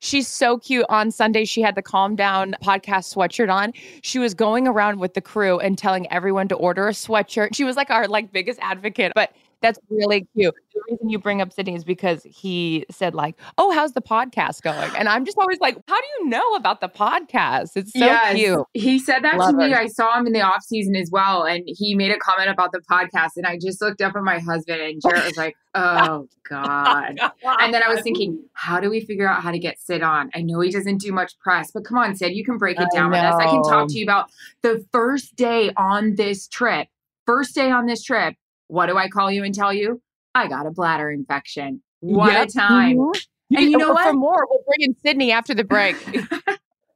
She's 0.01 0.29
so 0.29 0.59
cute. 0.59 0.85
On 0.91 1.11
Sunday, 1.11 1.47
she 1.47 1.63
had 1.63 1.77
the 1.77 1.83
Calm 1.83 2.15
Down 2.15 2.55
podcast 2.63 3.15
sweatshirt 3.15 3.51
on. 3.51 3.73
She 4.03 4.19
was 4.19 4.35
going 4.35 4.69
around 4.69 5.01
with 5.01 5.15
the 5.15 5.23
crew 5.23 5.59
and 5.59 5.79
telling 5.79 6.11
everyone 6.13 6.47
to 6.49 6.55
order 6.57 6.87
a 6.89 6.93
sweatshirt. 6.93 7.55
She 7.55 7.65
was 7.65 7.77
like 7.77 7.91
our 7.91 8.07
like 8.07 8.31
biggest 8.31 8.59
advocate, 8.61 9.13
but 9.15 9.33
that's 9.65 9.79
really 9.89 10.27
cute. 10.37 10.55
The 10.75 10.81
reason 10.91 11.09
you 11.09 11.19
bring 11.19 11.41
up 11.41 11.53
Sidney 11.53 11.75
is 11.75 11.85
because 11.85 12.23
he 12.25 12.85
said 12.91 13.15
like, 13.15 13.37
"Oh, 13.59 13.73
how's 13.73 13.93
the 13.93 14.03
podcast 14.03 14.63
going?" 14.63 14.91
And 14.97 15.09
I'm 15.09 15.25
just 15.25 15.39
always 15.39 15.59
like, 15.61 15.77
"How 15.89 16.01
do 16.01 16.07
you 16.21 16.29
know 16.29 16.55
about 16.55 16.81
the 16.81 16.89
podcast?" 16.89 17.77
It's 17.77 17.93
so 17.93 17.99
Yes. 18.05 18.35
cute. 18.35 18.67
He 18.75 18.99
said 18.99 19.25
that 19.25 19.39
Love 19.39 19.51
to 19.51 19.57
me. 19.57 19.71
her. 19.71 19.79
I 19.79 19.87
saw 19.87 20.19
him 20.19 20.27
in 20.27 20.33
the 20.33 20.43
off 20.43 20.63
season 20.63 20.95
as 20.97 21.11
well, 21.11 21.45
and 21.45 21.63
he 21.67 21.95
made 21.95 22.11
a 22.11 22.19
comment 22.19 22.51
about 22.51 22.73
the 22.73 22.81
podcast. 22.81 23.31
And 23.37 23.47
I 23.47 23.59
just 23.59 23.81
looked 23.81 24.03
up 24.03 24.15
at 24.15 24.23
my 24.23 24.39
husband, 24.39 24.81
and 24.81 25.01
Jared 25.01 25.25
was 25.25 25.37
like, 25.37 25.57
"Oh, 25.75 25.81
oh 25.99 26.29
God." 26.49 27.19
And 27.43 27.73
then 27.73 27.83
I 27.83 27.89
was 27.89 28.03
thinking, 28.03 28.43
how 28.53 28.81
do 28.81 28.91
we 28.91 29.01
figure 29.01 29.29
out 29.29 29.43
how 29.43 29.51
to 29.51 29.59
get 29.59 29.79
Sid 29.81 30.03
on? 30.03 30.31
I 30.35 30.43
know 30.43 30.61
he 30.61 30.71
doesn't 30.71 30.99
do 30.99 31.13
much 31.13 31.39
press, 31.39 31.71
but 31.73 31.85
come 31.85 31.99
on, 31.99 32.15
Sid, 32.15 32.33
you 32.35 32.45
can 32.45 32.59
break 32.59 32.79
it 32.81 32.89
down 32.93 33.11
with 33.11 33.21
us. 33.21 33.35
I 33.41 33.47
can 33.47 33.63
talk 33.63 33.89
to 33.89 33.99
you 33.99 34.05
about 34.05 34.31
the 34.63 34.85
first 34.93 35.37
day 35.37 35.71
on 35.77 36.15
this 36.17 36.47
trip. 36.47 36.89
First 37.27 37.55
day 37.55 37.71
on 37.71 37.87
this 37.87 38.03
trip, 38.03 38.35
what 38.75 38.87
do 38.87 38.97
I 38.99 39.09
call 39.09 39.31
you 39.31 39.45
and 39.45 39.55
tell 39.55 39.73
you? 39.73 40.03
I 40.35 40.49
got 40.49 40.67
a 40.67 40.71
bladder 40.71 41.11
infection. 41.11 41.81
What 42.01 42.33
Yep. 42.33 42.49
a 42.49 42.53
time. 42.53 42.97
Mhm. 42.97 43.27
And 43.57 43.71
you 43.71 43.79
know 43.79 43.93
what? 43.93 44.09
For 44.09 44.13
more, 44.15 44.47
we'll 44.51 44.65
bring 44.67 44.81
in 44.89 44.97
Sidney 45.05 45.31
after 45.31 45.55
the 45.55 45.63
break. 45.65 45.97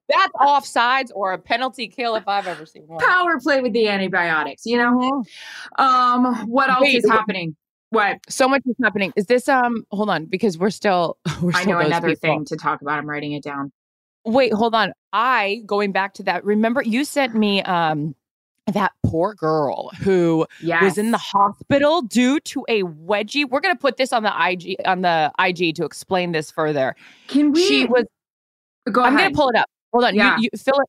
That's 0.09 0.33
offsides 0.41 1.11
or 1.15 1.33
a 1.33 1.39
penalty 1.39 1.87
kill 1.87 2.17
if 2.17 2.27
I've 2.27 2.47
ever 2.47 2.65
seen 2.67 2.83
one. 2.87 2.99
Power 2.99 3.39
play 3.41 3.61
with 3.61 3.75
the 3.75 3.89
antibiotics, 3.89 4.65
you 4.67 4.79
know? 4.79 4.91
Mhm. 4.99 5.25
Um, 5.79 6.49
what 6.49 6.69
else 6.71 6.83
Wait, 6.83 6.97
is 7.05 7.09
happening? 7.09 7.55
What? 7.91 8.19
So 8.29 8.49
much 8.49 8.63
is 8.67 8.75
happening. 8.83 9.13
Is 9.17 9.27
this 9.27 9.49
um? 9.49 9.85
Hold 9.93 10.11
on, 10.11 10.25
because 10.27 10.59
we're 10.59 10.71
still. 10.71 11.17
We're 11.43 11.53
I 11.55 11.65
know 11.65 11.79
another 11.79 12.09
people. 12.09 12.21
thing 12.21 12.45
to 12.47 12.57
talk 12.57 12.83
about. 12.83 12.99
I'm 12.99 13.09
writing 13.09 13.33
it 13.33 13.43
down. 13.45 13.71
Wait, 14.25 14.53
hold 14.53 14.75
on. 14.75 14.93
I 15.13 15.63
going 15.65 15.93
back 15.93 16.15
to 16.15 16.23
that. 16.25 16.45
Remember, 16.45 16.83
you 16.83 17.05
sent 17.05 17.35
me 17.35 17.63
um 17.63 18.15
that 18.75 18.93
poor 19.05 19.35
girl 19.35 19.91
who 20.03 20.47
Yes. 20.63 20.83
was 20.83 20.99
in 20.99 21.11
the 21.11 21.19
hospital 21.19 22.03
due 22.03 22.41
to 22.41 22.65
a 22.69 22.83
wedgie. 22.83 23.49
We're 23.49 23.61
gonna 23.61 23.77
put 23.77 23.97
this 23.97 24.13
on 24.13 24.23
the 24.23 24.33
IG 24.37 24.77
on 24.85 25.03
the 25.03 25.33
IG 25.39 25.75
to 25.77 25.85
explain 25.85 26.33
this 26.33 26.51
further. 26.51 26.95
Can 27.29 27.53
we? 27.53 27.63
she 27.67 27.85
was. 27.85 28.05
Go 28.91 29.03
I'm 29.03 29.17
gonna 29.17 29.31
pull 29.31 29.49
it 29.51 29.57
up. 29.57 29.67
Hold 29.93 30.05
on. 30.05 30.15
Yeah. 30.15 30.37
You, 30.39 30.49
you 30.53 30.59
fill 30.59 30.79
it. 30.81 30.89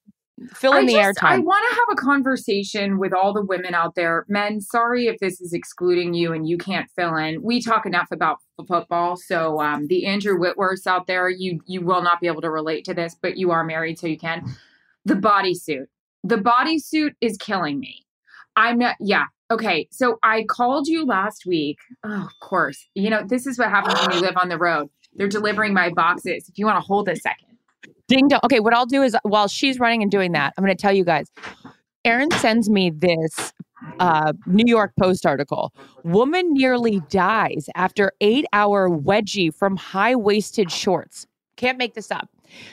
Fill 0.53 0.71
in 0.71 0.85
I 0.85 0.87
the 0.87 0.93
just, 0.93 1.21
I 1.21 1.37
want 1.37 1.65
to 1.69 1.75
have 1.75 1.87
a 1.91 1.95
conversation 1.95 2.97
with 2.97 3.11
all 3.11 3.33
the 3.33 3.43
women 3.43 3.73
out 3.73 3.95
there. 3.95 4.25
Men, 4.29 4.61
sorry 4.61 5.07
if 5.07 5.19
this 5.19 5.41
is 5.41 5.51
excluding 5.51 6.13
you 6.13 6.31
and 6.31 6.47
you 6.47 6.57
can't 6.57 6.89
fill 6.95 7.17
in. 7.17 7.43
We 7.43 7.61
talk 7.61 7.85
enough 7.85 8.07
about 8.09 8.37
football, 8.65 9.17
so 9.17 9.59
um, 9.59 9.87
the 9.87 10.05
Andrew 10.05 10.37
Whitworths 10.39 10.87
out 10.87 11.07
there, 11.07 11.29
you 11.29 11.59
you 11.65 11.81
will 11.81 12.01
not 12.01 12.21
be 12.21 12.27
able 12.27 12.39
to 12.43 12.49
relate 12.49 12.85
to 12.85 12.93
this, 12.93 13.17
but 13.21 13.35
you 13.35 13.51
are 13.51 13.65
married, 13.65 13.99
so 13.99 14.07
you 14.07 14.17
can. 14.17 14.45
The 15.03 15.15
bodysuit, 15.15 15.87
the 16.23 16.37
bodysuit 16.37 17.11
is 17.21 17.37
killing 17.37 17.79
me. 17.79 18.05
I'm 18.55 18.77
not. 18.77 18.95
Yeah. 18.99 19.25
Okay. 19.51 19.87
So 19.91 20.19
I 20.23 20.43
called 20.49 20.87
you 20.87 21.05
last 21.05 21.45
week. 21.45 21.77
Oh, 22.03 22.25
of 22.25 22.39
course. 22.47 22.87
You 22.95 23.09
know 23.09 23.23
this 23.25 23.47
is 23.47 23.57
what 23.57 23.69
happens 23.69 23.99
when 24.01 24.11
you 24.11 24.21
live 24.21 24.37
on 24.41 24.49
the 24.49 24.57
road. 24.57 24.89
They're 25.13 25.27
delivering 25.27 25.73
my 25.73 25.89
boxes. 25.89 26.47
If 26.49 26.57
you 26.57 26.65
want 26.65 26.77
to 26.77 26.85
hold 26.85 27.09
a 27.09 27.15
second. 27.15 27.57
Ding 28.07 28.27
dong. 28.27 28.39
Okay, 28.43 28.59
what 28.59 28.73
I'll 28.73 28.85
do 28.85 29.03
is 29.03 29.15
while 29.23 29.47
she's 29.47 29.79
running 29.79 30.01
and 30.01 30.11
doing 30.11 30.31
that, 30.33 30.53
I'm 30.57 30.63
going 30.63 30.75
to 30.75 30.81
tell 30.81 30.93
you 30.93 31.03
guys. 31.03 31.27
Erin 32.05 32.31
sends 32.31 32.69
me 32.69 32.89
this 32.89 33.53
uh, 33.99 34.33
New 34.45 34.65
York 34.67 34.93
Post 34.99 35.25
article. 35.25 35.73
Woman 36.03 36.53
nearly 36.53 37.01
dies 37.09 37.69
after 37.75 38.11
eight 38.21 38.45
hour 38.53 38.89
wedgie 38.89 39.53
from 39.53 39.75
high 39.75 40.15
waisted 40.15 40.71
shorts. 40.71 41.27
Can't 41.55 41.77
make 41.77 41.93
this 41.93 42.09
up. 42.09 42.29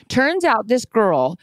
Turns 0.08 0.44
out 0.44 0.68
this 0.68 0.84
girl, 0.84 1.38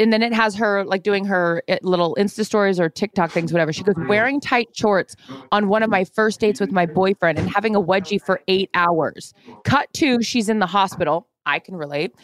and 0.00 0.12
then 0.12 0.22
it 0.22 0.32
has 0.32 0.54
her 0.56 0.84
like 0.84 1.02
doing 1.02 1.24
her 1.24 1.62
uh, 1.68 1.76
little 1.82 2.14
Insta 2.18 2.44
stories 2.44 2.78
or 2.78 2.88
TikTok 2.88 3.30
things, 3.30 3.52
whatever. 3.52 3.72
She 3.72 3.82
goes, 3.82 3.94
wearing 4.08 4.40
tight 4.40 4.68
shorts 4.74 5.16
on 5.50 5.68
one 5.68 5.82
of 5.82 5.90
my 5.90 6.04
first 6.04 6.40
dates 6.40 6.60
with 6.60 6.72
my 6.72 6.86
boyfriend 6.86 7.38
and 7.38 7.48
having 7.48 7.74
a 7.74 7.80
wedgie 7.80 8.20
for 8.22 8.40
eight 8.48 8.70
hours. 8.74 9.32
Cut 9.64 9.92
to, 9.94 10.22
she's 10.22 10.48
in 10.48 10.58
the 10.58 10.66
hospital. 10.66 11.26
I 11.46 11.58
can 11.58 11.74
relate. 11.74 12.14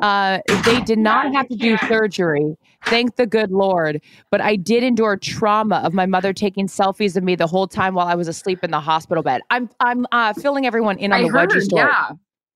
Uh, 0.00 0.38
they 0.64 0.80
did 0.80 0.98
not 0.98 1.34
have 1.34 1.46
to 1.48 1.56
do 1.56 1.76
surgery. 1.86 2.56
Thank 2.86 3.16
the 3.16 3.26
good 3.26 3.50
Lord. 3.50 4.00
But 4.30 4.40
I 4.40 4.56
did 4.56 4.82
endure 4.82 5.16
trauma 5.18 5.82
of 5.84 5.92
my 5.92 6.06
mother 6.06 6.32
taking 6.32 6.66
selfies 6.66 7.14
of 7.16 7.22
me 7.22 7.34
the 7.36 7.46
whole 7.46 7.66
time 7.66 7.94
while 7.94 8.06
I 8.06 8.14
was 8.14 8.28
asleep 8.28 8.64
in 8.64 8.70
the 8.70 8.80
hospital 8.80 9.22
bed. 9.22 9.42
I'm 9.50 9.68
I'm 9.80 10.06
uh, 10.12 10.32
filling 10.32 10.66
everyone 10.66 10.98
in 10.98 11.12
on 11.12 11.18
I 11.20 11.22
the 11.24 11.28
heard, 11.28 11.50
wedgie 11.50 11.62
story. 11.62 11.82
yeah, 11.82 12.12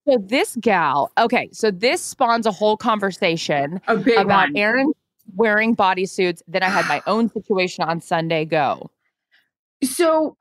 So 0.09 0.19
this 0.19 0.57
gal, 0.61 1.11
okay, 1.19 1.49
so 1.53 1.71
this 1.71 2.01
spawns 2.01 2.47
a 2.47 2.53
whole 2.53 2.77
conversation 2.77 3.81
a 3.89 3.95
about 3.95 4.27
one. 4.27 4.57
Erin 4.57 4.93
wearing 5.35 5.75
bodysuits. 5.75 6.43
Then 6.47 6.63
I 6.63 6.69
had 6.69 6.87
my 6.87 7.03
own 7.09 7.29
situation 7.31 7.85
on 7.85 8.01
Sunday. 8.01 8.45
Go. 8.45 8.91
So 9.83 10.37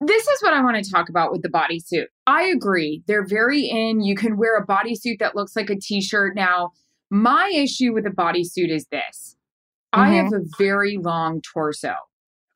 this 0.00 0.26
is 0.26 0.42
what 0.42 0.54
I 0.54 0.62
want 0.62 0.82
to 0.82 0.90
talk 0.90 1.08
about 1.08 1.30
with 1.30 1.42
the 1.42 1.48
bodysuit. 1.50 2.06
I 2.26 2.44
agree. 2.44 3.02
They're 3.06 3.26
very 3.26 3.62
in. 3.66 4.00
You 4.00 4.14
can 4.16 4.36
wear 4.36 4.56
a 4.56 4.66
bodysuit 4.66 5.18
that 5.20 5.36
looks 5.36 5.54
like 5.54 5.68
a 5.70 5.76
t-shirt. 5.76 6.34
Now, 6.34 6.72
my 7.10 7.52
issue 7.54 7.92
with 7.92 8.06
a 8.06 8.10
bodysuit 8.10 8.70
is 8.70 8.86
this. 8.86 9.36
I 9.92 10.08
Mhm. 10.08 10.24
have 10.24 10.32
a 10.32 10.40
very 10.58 10.96
long 10.96 11.42
torso. 11.42 11.94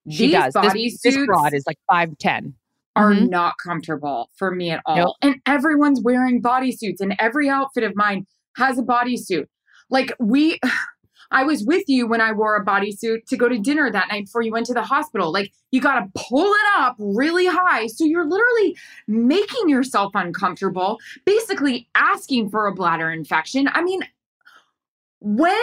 She 0.09 0.29
These 0.29 0.33
does. 0.33 0.73
This, 0.73 1.03
this 1.03 1.27
broad 1.27 1.53
is 1.53 1.65
like 1.67 1.79
five 1.87 2.17
ten. 2.19 2.55
Are 2.97 3.13
Mhm. 3.13 3.29
not 3.29 3.55
comfortable 3.63 4.31
for 4.37 4.53
me 4.55 4.71
at 4.71 4.81
all. 4.87 4.97
Nope. 4.97 5.17
And 5.23 5.37
everyone's 5.47 6.01
wearing 6.03 6.43
bodysuits, 6.43 7.01
and 7.01 7.15
every 7.21 7.49
outfit 7.49 7.85
of 7.85 7.95
mine 7.95 8.27
has 8.57 8.79
a 8.79 8.83
bodysuit. 8.83 9.47
Like 9.91 10.13
we, 10.19 10.59
I 11.33 11.43
was 11.43 11.65
with 11.65 11.85
you 11.89 12.07
when 12.07 12.21
I 12.21 12.31
wore 12.33 12.55
a 12.57 12.65
bodysuit 12.65 13.27
to 13.27 13.37
go 13.37 13.49
to 13.49 13.59
dinner 13.59 13.91
that 13.91 14.09
night 14.11 14.27
before 14.27 14.43
you 14.43 14.53
went 14.53 14.67
to 14.67 14.75
the 14.75 14.83
hospital. 14.83 15.33
Like 15.33 15.51
you 15.73 15.81
got 15.81 15.99
to 16.01 16.07
pull 16.29 16.45
it 16.53 16.67
up 16.77 16.95
really 16.99 17.47
high. 17.47 17.89
So 17.89 18.05
you're 18.05 18.29
literally 18.29 18.77
making 19.09 19.69
yourself 19.69 20.13
uncomfortable, 20.15 20.99
basically 21.25 21.89
asking 21.97 22.51
for 22.51 22.67
a 22.69 22.73
bladder 22.75 23.11
infection. 23.11 23.69
I 23.73 23.83
mean, 23.83 24.03
when 25.21 25.57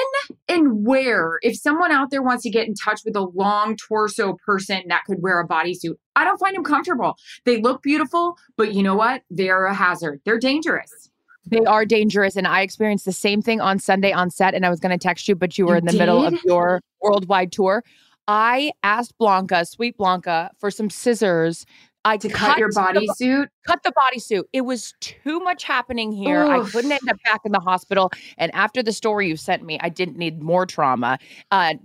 and 0.48 0.86
where, 0.86 1.40
if 1.42 1.58
someone 1.58 1.92
out 1.92 2.10
there 2.10 2.22
wants 2.22 2.44
to 2.44 2.50
get 2.50 2.68
in 2.68 2.74
touch 2.74 3.02
with 3.06 3.16
a 3.16 3.22
long 3.22 3.78
torso 3.78 4.38
person 4.46 4.84
that 4.88 5.04
could 5.06 5.22
wear 5.22 5.40
a 5.40 5.48
bodysuit, 5.48 5.96
I 6.16 6.24
don't 6.24 6.40
find 6.40 6.56
them 6.56 6.64
comfortable. 6.64 7.16
They 7.46 7.62
look 7.62 7.84
beautiful, 7.84 8.38
but 8.58 8.74
you 8.74 8.84
know 8.84 8.96
what? 8.96 9.24
They're 9.30 9.66
a 9.66 9.74
hazard. 9.74 10.22
They're 10.26 10.40
dangerous. 10.40 11.10
They 11.46 11.60
are 11.66 11.86
dangerous. 11.86 12.36
And 12.36 12.48
I 12.48 12.62
experienced 12.62 13.06
the 13.06 13.12
same 13.12 13.42
thing 13.42 13.62
on 13.62 13.78
Sunday 13.78 14.12
on 14.12 14.30
set. 14.30 14.54
And 14.54 14.66
I 14.66 14.70
was 14.70 14.80
going 14.80 14.98
to 14.98 14.98
text 14.98 15.28
you, 15.28 15.36
but 15.36 15.58
you 15.58 15.66
were 15.66 15.74
You 15.74 15.80
in 15.80 15.86
the 15.86 15.94
middle 15.94 16.26
of 16.26 16.38
your 16.46 16.82
worldwide 17.02 17.52
tour. 17.52 17.84
I 18.28 18.72
asked 18.82 19.18
Blanca, 19.18 19.66
sweet 19.66 19.98
Blanca, 19.98 20.52
for 20.58 20.72
some 20.72 20.90
scissors. 20.90 21.66
I 22.06 22.18
To 22.18 22.30
cut 22.30 22.58
your 22.58 22.70
the 22.70 22.74
bo- 22.76 23.00
bodysuit, 23.00 23.48
cut 23.66 23.82
the 23.84 23.92
bodysuit. 23.94 24.44
It 24.52 24.62
was 24.62 24.94
too 25.00 25.40
much 25.40 25.64
happening 25.64 26.12
here. 26.12 26.44
I 26.44 26.60
Oof. 26.60 26.72
couldn't 26.74 26.92
end 26.92 27.10
up 27.10 27.18
back 27.24 27.42
in 27.46 27.52
the 27.54 27.60
hospital. 27.60 28.12
And 28.38 28.54
after 28.54 28.84
the 28.84 28.92
story 28.92 29.28
you 29.30 29.38
sent 29.38 29.64
me, 29.64 29.80
I 29.82 29.90
didn't 29.90 30.18
need 30.18 30.42
more 30.42 30.66
trauma. 30.66 31.18
Uh, 31.52 31.76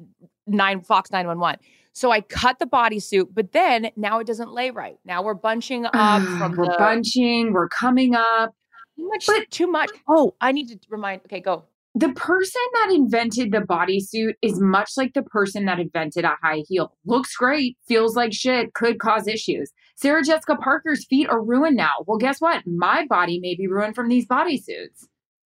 nine 0.46 0.80
Fox 0.80 1.10
nine 1.12 1.26
one 1.26 1.38
one. 1.38 1.56
So 1.92 2.10
I 2.10 2.20
cut 2.20 2.58
the 2.58 2.66
bodysuit, 2.66 3.28
but 3.32 3.52
then 3.52 3.90
now 3.96 4.18
it 4.18 4.26
doesn't 4.26 4.52
lay 4.52 4.70
right. 4.70 4.96
Now 5.04 5.22
we're 5.22 5.34
bunching 5.34 5.86
up 5.92 6.22
from 6.22 6.56
we're 6.56 6.66
the 6.66 6.76
bunching, 6.78 7.52
we're 7.52 7.68
coming 7.68 8.14
up. 8.14 8.54
too 8.96 9.08
much. 9.08 9.26
but- 9.26 9.50
too 9.50 9.66
much. 9.68 9.90
Oh, 10.08 10.34
I 10.40 10.50
need 10.52 10.68
to 10.68 10.78
remind. 10.90 11.22
Okay, 11.26 11.40
go. 11.40 11.64
The 11.94 12.10
person 12.10 12.60
that 12.74 12.90
invented 12.92 13.50
the 13.50 13.58
bodysuit 13.58 14.34
is 14.42 14.60
much 14.60 14.90
like 14.96 15.14
the 15.14 15.22
person 15.22 15.64
that 15.64 15.80
invented 15.80 16.24
a 16.24 16.36
high 16.42 16.62
heel. 16.68 16.92
Looks 17.06 17.34
great, 17.34 17.76
feels 17.88 18.14
like 18.14 18.32
shit, 18.32 18.72
could 18.74 19.00
cause 19.00 19.26
issues. 19.26 19.72
Sarah 20.00 20.22
Jessica 20.22 20.54
Parker's 20.54 21.04
feet 21.04 21.28
are 21.28 21.42
ruined 21.42 21.76
now. 21.76 21.90
Well, 22.06 22.18
guess 22.18 22.40
what? 22.40 22.64
My 22.66 23.04
body 23.06 23.40
may 23.40 23.56
be 23.56 23.66
ruined 23.66 23.96
from 23.96 24.08
these 24.08 24.26
bodysuits. 24.26 25.06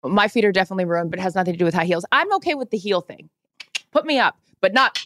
My 0.05 0.29
feet 0.29 0.45
are 0.45 0.53
definitely 0.53 0.85
ruined, 0.85 1.09
but 1.11 1.19
it 1.19 1.23
has 1.23 1.35
nothing 1.35 1.53
to 1.53 1.57
do 1.59 1.65
with 1.65 1.73
high 1.73 1.83
heels. 1.83 2.05
I'm 2.13 2.31
okay 2.35 2.53
with 2.55 2.69
the 2.71 2.77
heel 2.77 3.01
thing. 3.01 3.29
Put 3.91 4.05
me 4.05 4.19
up, 4.19 4.37
but 4.61 4.73
not 4.73 5.05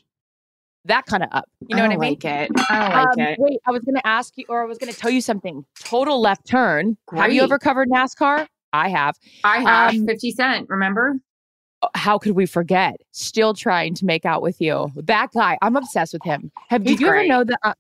that 0.86 1.08
kind 1.08 1.23
of 1.23 1.30
up. 1.32 1.49
You 1.67 1.75
know 1.75 1.82
what 1.82 1.91
I 1.91 1.97
mean? 1.97 2.10
like 2.12 2.23
it. 2.25 2.51
I 2.69 2.80
don't 2.80 2.93
like 2.93 3.08
Um, 3.08 3.19
it. 3.19 3.39
Wait, 3.39 3.60
I 3.65 3.71
was 3.71 3.82
going 3.84 3.95
to 3.95 4.06
ask 4.06 4.38
you, 4.38 4.45
or 4.47 4.62
I 4.62 4.65
was 4.65 4.77
going 4.77 4.93
to 4.93 4.99
tell 4.99 5.10
you 5.10 5.21
something. 5.21 5.65
Total 5.80 6.21
left 6.21 6.45
turn. 6.45 6.97
Have 7.12 7.34
you 7.34 7.41
ever 7.41 7.58
covered 7.58 7.89
NASCAR? 7.89 8.45
I 8.73 8.89
have. 8.89 9.15
I 9.43 9.58
have 9.62 9.95
um, 9.95 10.06
50 10.06 10.32
Cent, 10.34 10.69
remember? 10.69 11.15
How 11.95 12.19
could 12.19 12.34
we 12.34 12.45
forget? 12.45 12.97
Still 13.12 13.56
trying 13.56 13.95
to 13.95 14.06
make 14.06 14.23
out 14.23 14.43
with 14.43 14.62
you. 14.62 14.91
That 14.95 15.30
guy, 15.34 15.58
I'm 15.63 15.75
obsessed 15.75 16.13
with 16.13 16.23
him. 16.23 16.51
Have 16.69 16.84
He's 16.84 16.99
you 17.01 17.08
ever 17.08 17.25
know 17.25 17.43
that 17.43 17.58
uh, 17.63 17.73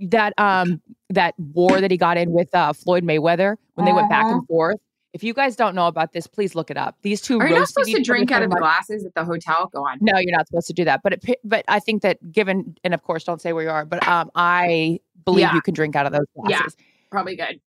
that 0.00 0.32
um 0.38 0.80
that 1.10 1.34
war 1.38 1.80
that 1.80 1.90
he 1.90 1.96
got 1.96 2.16
in 2.16 2.30
with 2.32 2.54
uh, 2.54 2.72
Floyd 2.72 3.04
Mayweather 3.04 3.56
when 3.74 3.84
they 3.86 3.92
went 3.92 4.08
back 4.10 4.24
Uh-huh. 4.24 4.34
and 4.38 4.46
forth? 4.46 4.76
If 5.12 5.24
you 5.24 5.32
guys 5.32 5.56
don't 5.56 5.74
know 5.74 5.86
about 5.86 6.12
this, 6.12 6.26
please 6.26 6.54
look 6.54 6.70
it 6.70 6.76
up. 6.76 6.96
These 7.00 7.22
two 7.22 7.40
Are 7.40 7.48
you 7.48 7.54
not 7.54 7.68
supposed 7.68 7.90
to 7.94 8.02
drink 8.02 8.30
out 8.30 8.42
of 8.42 8.50
much. 8.50 8.58
glasses 8.58 9.02
at 9.06 9.14
the 9.14 9.24
hotel? 9.24 9.70
Go 9.72 9.86
on. 9.86 9.96
No, 10.02 10.18
you're 10.18 10.36
not 10.36 10.46
supposed 10.46 10.66
to 10.66 10.74
do 10.74 10.84
that. 10.84 11.00
But 11.02 11.14
it, 11.14 11.40
but 11.42 11.64
I 11.68 11.80
think 11.80 12.02
that 12.02 12.18
given, 12.32 12.76
and 12.84 12.92
of 12.92 13.02
course, 13.02 13.24
don't 13.24 13.40
say 13.40 13.54
where 13.54 13.62
you 13.64 13.70
are. 13.70 13.86
But 13.86 14.06
um, 14.06 14.30
I 14.34 15.00
believe 15.24 15.40
Yeah. 15.42 15.54
you 15.54 15.62
can 15.62 15.72
drink 15.72 15.96
out 15.96 16.04
of 16.04 16.12
those 16.12 16.26
glasses. 16.34 16.76
Yeah. 16.78 16.84
Probably 17.10 17.34
good. 17.34 17.60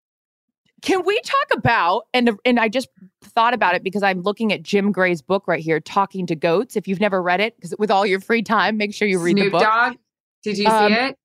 Can 0.83 1.03
we 1.07 1.19
talk 1.23 1.47
about 1.59 2.07
and 2.13 2.31
and 2.45 2.61
I 2.61 2.69
just 2.69 2.89
thought 3.23 3.55
about 3.55 3.75
it 3.75 3.83
because 3.83 4.03
I'm 4.03 4.21
looking 4.23 4.53
at 4.53 4.63
Jim 4.63 4.93
Gray's 4.93 5.23
book 5.23 5.49
right 5.49 5.61
here, 5.61 5.81
Talking 5.81 6.27
to 6.27 6.37
Goats. 6.37 6.77
If 6.77 6.87
you've 6.87 7.01
never 7.01 7.21
read 7.23 7.41
it, 7.41 7.57
because 7.57 7.75
with 7.79 7.91
all 7.91 8.05
your 8.05 8.21
free 8.21 8.43
time, 8.43 8.77
make 8.77 8.93
sure 8.95 9.09
you 9.09 9.19
read 9.21 9.37
Snoop 9.39 9.47
the 9.47 9.51
book. 9.53 9.63
Dogg. 9.63 9.97
Did 10.43 10.59
you 10.59 10.67
Um, 10.69 10.93
see 10.93 10.99
it? 10.99 11.19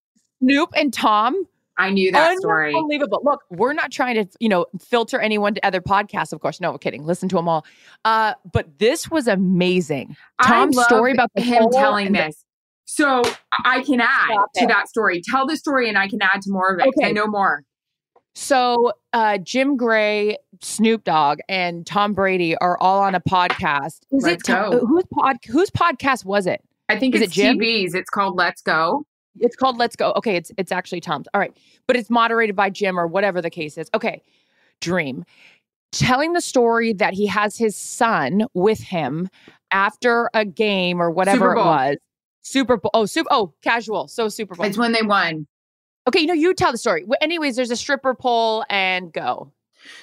Snoop 0.44 0.70
and 0.76 0.94
Tom, 0.94 1.48
I 1.78 1.90
knew 1.90 2.12
that 2.12 2.38
story. 2.38 2.76
unbelievable. 2.76 3.22
Look, 3.24 3.42
we're 3.50 3.74
not 3.74 3.92
trying 3.92 4.16
to 4.16 4.26
you 4.40 4.50
know 4.50 4.66
filter 4.80 5.20
anyone 5.20 5.54
to 5.56 5.66
other 5.66 5.82
podcasts, 5.82 6.34
of 6.34 6.40
course. 6.42 6.60
No, 6.62 6.72
we're 6.72 6.78
kidding. 6.78 7.06
Listen 7.06 7.30
to 7.30 7.36
them 7.36 7.48
all. 7.48 7.66
Uh, 8.06 8.34
but 8.52 8.78
this 8.80 9.10
was 9.10 9.28
amazing. 9.28 10.16
Tom's 10.44 10.82
story 10.84 11.12
about 11.14 11.32
the 11.36 11.42
him 11.42 11.70
telling 11.72 12.08
and 12.08 12.16
the- 12.16 12.20
this. 12.24 12.46
So 12.86 13.24
I 13.64 13.82
can 13.82 14.02
add 14.02 14.28
Stop 14.30 14.50
to 14.56 14.64
it. 14.66 14.68
that 14.68 14.88
story. 14.90 15.22
Tell 15.26 15.48
the 15.48 15.56
story, 15.56 15.88
and 15.90 15.98
I 15.98 16.08
can 16.10 16.22
add 16.22 16.42
to 16.42 16.52
more 16.52 16.74
of 16.74 16.80
it. 16.80 16.84
'cause 16.84 16.94
I 17.02 17.06
Okay. 17.06 17.14
know 17.14 17.26
more. 17.28 17.64
So 18.36 18.92
uh, 19.14 19.38
Jim 19.38 19.78
Gray, 19.78 20.38
Snoop 20.62 21.04
Dogg, 21.04 21.40
and 21.48 21.86
Tom 21.88 22.14
Brady 22.14 22.56
are 22.58 22.78
all 22.80 23.02
on 23.02 23.16
a 23.16 23.22
podcast. 23.22 24.02
Is 24.12 24.24
Let's 24.24 24.48
it 24.48 24.52
Tom- 24.52 24.74
whose 24.86 25.06
pod 25.14 25.38
whose 25.50 25.70
podcast 25.70 26.26
was 26.26 26.46
it? 26.46 26.62
I 26.90 27.00
think 27.00 27.16
Is 27.16 27.22
it's 27.22 27.32
it 27.32 27.36
Jim? 27.42 27.58
TB's. 27.60 27.94
It's 27.96 28.10
called 28.10 28.36
Let's 28.38 28.62
Go. 28.62 29.06
It's 29.40 29.56
called 29.56 29.78
Let's 29.78 29.96
Go. 29.96 30.14
Okay, 30.16 30.36
it's 30.36 30.52
it's 30.58 30.72
actually 30.72 31.02
Tom's. 31.02 31.28
All 31.34 31.40
right. 31.40 31.56
But 31.88 31.96
it's 31.96 32.10
moderated 32.10 32.56
by 32.56 32.70
Jim 32.70 33.00
or 33.00 33.08
whatever 33.08 33.42
the 33.42 33.50
case 33.50 33.78
is. 33.78 33.90
Okay. 33.94 34.22
Dream. 34.82 35.26
Telling 35.92 36.34
the 36.34 36.42
story 36.42 36.94
that 36.94 37.14
he 37.14 37.28
has 37.28 37.58
his 37.58 37.76
son 37.76 38.46
with 38.54 38.80
him 38.80 39.30
after 39.72 40.30
a 40.34 40.46
game 40.46 41.02
or 41.02 41.12
whatever 41.12 41.54
it 41.54 41.58
was. 41.58 41.98
Super 42.42 42.78
Bowl. 42.78 42.92
Oh, 42.94 43.06
super 43.06 43.30
oh, 43.32 43.54
casual. 43.62 44.08
So 44.08 44.30
Super 44.30 44.56
Bowl. 44.56 44.66
It's 44.66 44.78
when 44.78 44.92
they 44.92 45.02
won. 45.02 45.48
okay, 46.08 46.20
you 46.20 46.28
know, 46.28 46.34
you 46.34 46.54
tell 46.54 46.72
the 46.72 46.78
story. 46.78 47.04
Well, 47.06 47.18
anyways, 47.22 47.56
there's 47.56 47.72
a 47.72 47.76
stripper 47.76 48.14
pole 48.16 48.66
and 48.70 49.12
go. 49.14 49.52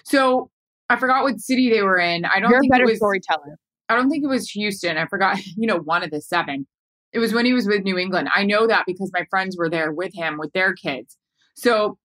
So 0.04 0.50
I 0.88 0.96
forgot 0.96 1.22
what 1.22 1.40
city 1.40 1.70
they 1.70 1.82
were 1.82 1.98
in. 1.98 2.24
I 2.24 2.40
don't 2.40 2.50
You're 2.50 2.64
a 2.64 2.68
better 2.68 2.84
it 2.84 2.90
was. 2.90 2.96
storyteller. 2.96 3.56
I 3.88 3.96
don't 3.96 4.10
think 4.10 4.24
it 4.24 4.28
was 4.28 4.48
Houston. 4.50 4.96
I 4.96 5.06
forgot. 5.06 5.38
You 5.56 5.66
know, 5.66 5.78
one 5.78 6.02
of 6.02 6.10
the 6.10 6.20
seven. 6.20 6.66
It 7.12 7.18
was 7.18 7.32
when 7.32 7.44
he 7.44 7.52
was 7.52 7.66
with 7.66 7.82
New 7.82 7.98
England. 7.98 8.28
I 8.34 8.44
know 8.44 8.66
that 8.66 8.84
because 8.86 9.10
my 9.12 9.24
friends 9.30 9.56
were 9.56 9.68
there 9.68 9.92
with 9.92 10.14
him 10.14 10.38
with 10.38 10.52
their 10.52 10.74
kids. 10.74 11.16
So 11.54 11.98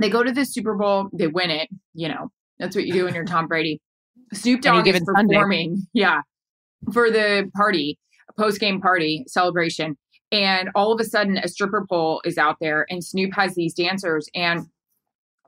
they 0.00 0.10
go 0.10 0.22
to 0.22 0.32
the 0.32 0.44
Super 0.44 0.74
Bowl. 0.74 1.08
They 1.12 1.28
win 1.28 1.50
it. 1.50 1.68
You 1.94 2.08
know, 2.08 2.30
that's 2.58 2.74
what 2.74 2.86
you 2.86 2.92
do 2.92 3.04
when 3.04 3.14
you're 3.14 3.24
Tom 3.24 3.46
Brady. 3.46 3.80
Snoop 4.32 4.60
Dogg 4.60 4.86
is 4.86 4.92
given 4.92 5.04
Sunday. 5.04 5.34
performing. 5.34 5.86
Yeah, 5.92 6.22
for 6.92 7.10
the 7.10 7.50
party, 7.54 7.98
post 8.36 8.60
game 8.60 8.80
party 8.80 9.24
celebration. 9.26 9.96
And 10.30 10.68
all 10.74 10.92
of 10.92 11.00
a 11.00 11.04
sudden, 11.04 11.38
a 11.38 11.48
stripper 11.48 11.86
pole 11.88 12.20
is 12.24 12.36
out 12.36 12.56
there, 12.60 12.86
and 12.90 13.02
Snoop 13.02 13.32
has 13.34 13.54
these 13.54 13.72
dancers, 13.72 14.28
and 14.34 14.66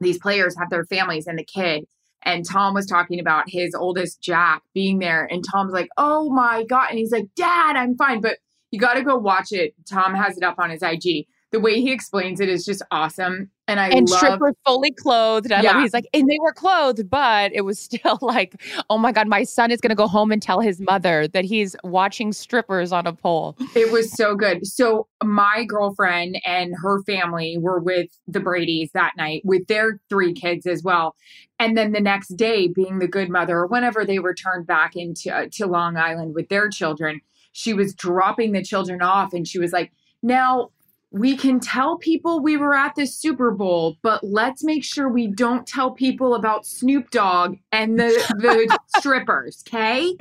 these 0.01 0.19
players 0.19 0.57
have 0.59 0.71
their 0.71 0.87
families 0.87 1.27
and 1.27 1.39
the 1.39 1.45
kid. 1.45 1.85
And 2.23 2.47
Tom 2.47 2.75
was 2.75 2.87
talking 2.87 3.21
about 3.21 3.45
his 3.49 3.75
oldest 3.75 4.23
Jack 4.23 4.63
being 4.75 4.99
there. 4.99 5.27
And 5.31 5.45
Tom's 5.51 5.73
like, 5.73 5.89
oh 5.97 6.31
my 6.31 6.65
God. 6.65 6.91
And 6.91 6.99
he's 6.99 7.13
like, 7.13 7.27
Dad, 7.35 7.77
I'm 7.77 7.97
fine. 7.97 8.21
But 8.21 8.39
you 8.71 8.79
got 8.79 8.95
to 8.95 9.03
go 9.03 9.17
watch 9.17 9.53
it. 9.53 9.75
Tom 9.89 10.15
has 10.15 10.37
it 10.37 10.43
up 10.43 10.59
on 10.59 10.71
his 10.71 10.83
IG. 10.83 11.27
The 11.53 11.59
way 11.59 11.81
he 11.81 11.91
explains 11.91 12.39
it 12.39 12.49
is 12.49 12.65
just 12.65 12.81
awesome. 12.93 13.51
And 13.67 13.81
I 13.81 13.89
and 13.89 14.09
love 14.09 14.19
strippers 14.21 14.55
fully 14.65 14.93
clothed. 14.93 15.51
I 15.51 15.57
love 15.57 15.65
Yeah. 15.65 15.83
he's 15.83 15.93
like, 15.93 16.07
and 16.15 16.29
they 16.29 16.39
were 16.41 16.53
clothed, 16.53 17.11
but 17.11 17.53
it 17.53 17.63
was 17.63 17.77
still 17.91 18.19
like, 18.23 18.55
oh 18.89 18.99
my 18.99 19.11
God, 19.11 19.27
my 19.27 19.43
son 19.43 19.73
is 19.73 19.81
gonna 19.81 19.97
go 19.97 20.07
home 20.07 20.31
and 20.31 20.41
tell 20.41 20.61
his 20.61 20.81
mother 20.81 21.27
that 21.29 21.45
he's 21.45 21.75
watching 21.83 22.33
strippers 22.33 22.93
on 22.93 23.05
a 23.09 23.13
pole. 23.13 23.57
It 23.75 23.91
was 23.91 24.13
so 24.13 24.37
good. 24.37 24.65
So 24.65 25.09
my 25.25 25.65
girlfriend 25.65 26.41
and 26.47 26.73
her 26.81 27.03
family 27.03 27.59
were 27.59 27.81
with 27.81 28.11
the 28.29 28.39
Brady's 28.41 28.93
that 28.93 29.15
night 29.17 29.43
with 29.45 29.67
their 29.67 29.99
three 30.09 30.33
kids 30.33 30.67
as 30.67 30.85
well. 30.85 31.17
And 31.59 31.77
then 31.77 31.91
the 31.91 32.01
next 32.01 32.37
day, 32.37 32.69
being 32.69 33.01
the 33.01 33.09
good 33.09 33.29
mother, 33.29 33.59
or 33.59 33.67
whenever 33.67 34.05
they 34.05 34.21
returned 34.21 34.69
back 34.69 34.95
into 34.95 35.35
uh, 35.35 35.47
to 35.53 35.67
Long 35.67 35.97
Island 35.97 36.35
with 36.35 36.49
their 36.49 36.69
children, 36.69 37.21
she 37.53 37.73
was 37.73 37.95
dropping 37.95 38.53
the 38.53 38.63
children 38.63 39.03
off, 39.03 39.33
and 39.33 39.47
she 39.47 39.59
was 39.59 39.73
like, 39.73 39.93
"Now, 40.23 40.71
we 41.13 41.37
can 41.37 41.59
tell 41.59 41.97
people 41.97 42.41
we 42.41 42.57
were 42.57 42.75
at 42.75 42.95
the 42.95 43.07
Super 43.07 43.51
Bowl, 43.51 43.97
but 44.03 44.23
let's 44.23 44.63
make 44.63 44.85
sure 44.85 45.09
we 45.09 45.27
don't 45.27 45.67
tell 45.67 45.91
people 45.91 46.35
about 46.35 46.65
Snoop 46.65 47.11
Dogg 47.11 47.57
and 47.73 47.99
the 47.99 48.11
the 48.39 48.79
strippers, 48.99 49.65
okay? 49.67 50.17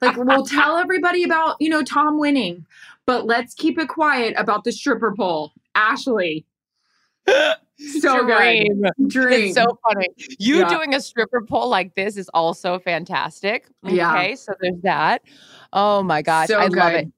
Like 0.00 0.16
we'll 0.16 0.44
tell 0.44 0.78
everybody 0.78 1.22
about, 1.22 1.56
you 1.60 1.68
know, 1.68 1.82
Tom 1.82 2.18
winning, 2.18 2.66
but 3.06 3.24
let's 3.26 3.54
keep 3.54 3.78
it 3.78 3.88
quiet 3.88 4.34
about 4.36 4.64
the 4.64 4.72
stripper 4.72 5.14
pole. 5.16 5.52
Ashley. 5.74 6.44
So 8.00 8.24
Dream. 8.24 8.82
good. 8.82 9.08
Dream. 9.08 9.40
It's 9.50 9.54
so 9.54 9.78
funny. 9.82 10.08
You 10.38 10.58
Yeah. 10.60 10.68
doing 10.68 10.94
a 10.94 11.00
stripper 11.00 11.42
pole 11.42 11.68
like 11.68 11.94
this 11.94 12.16
is 12.16 12.28
also 12.32 12.78
fantastic. 12.78 13.66
Okay, 13.84 13.96
Yeah. 13.96 14.34
so 14.34 14.52
there's 14.60 14.80
that. 14.82 15.22
Oh 15.72 16.02
my 16.02 16.22
gosh, 16.22 16.48
So 16.48 16.58
I 16.58 16.66
love 16.68 16.92
it. 16.94 17.08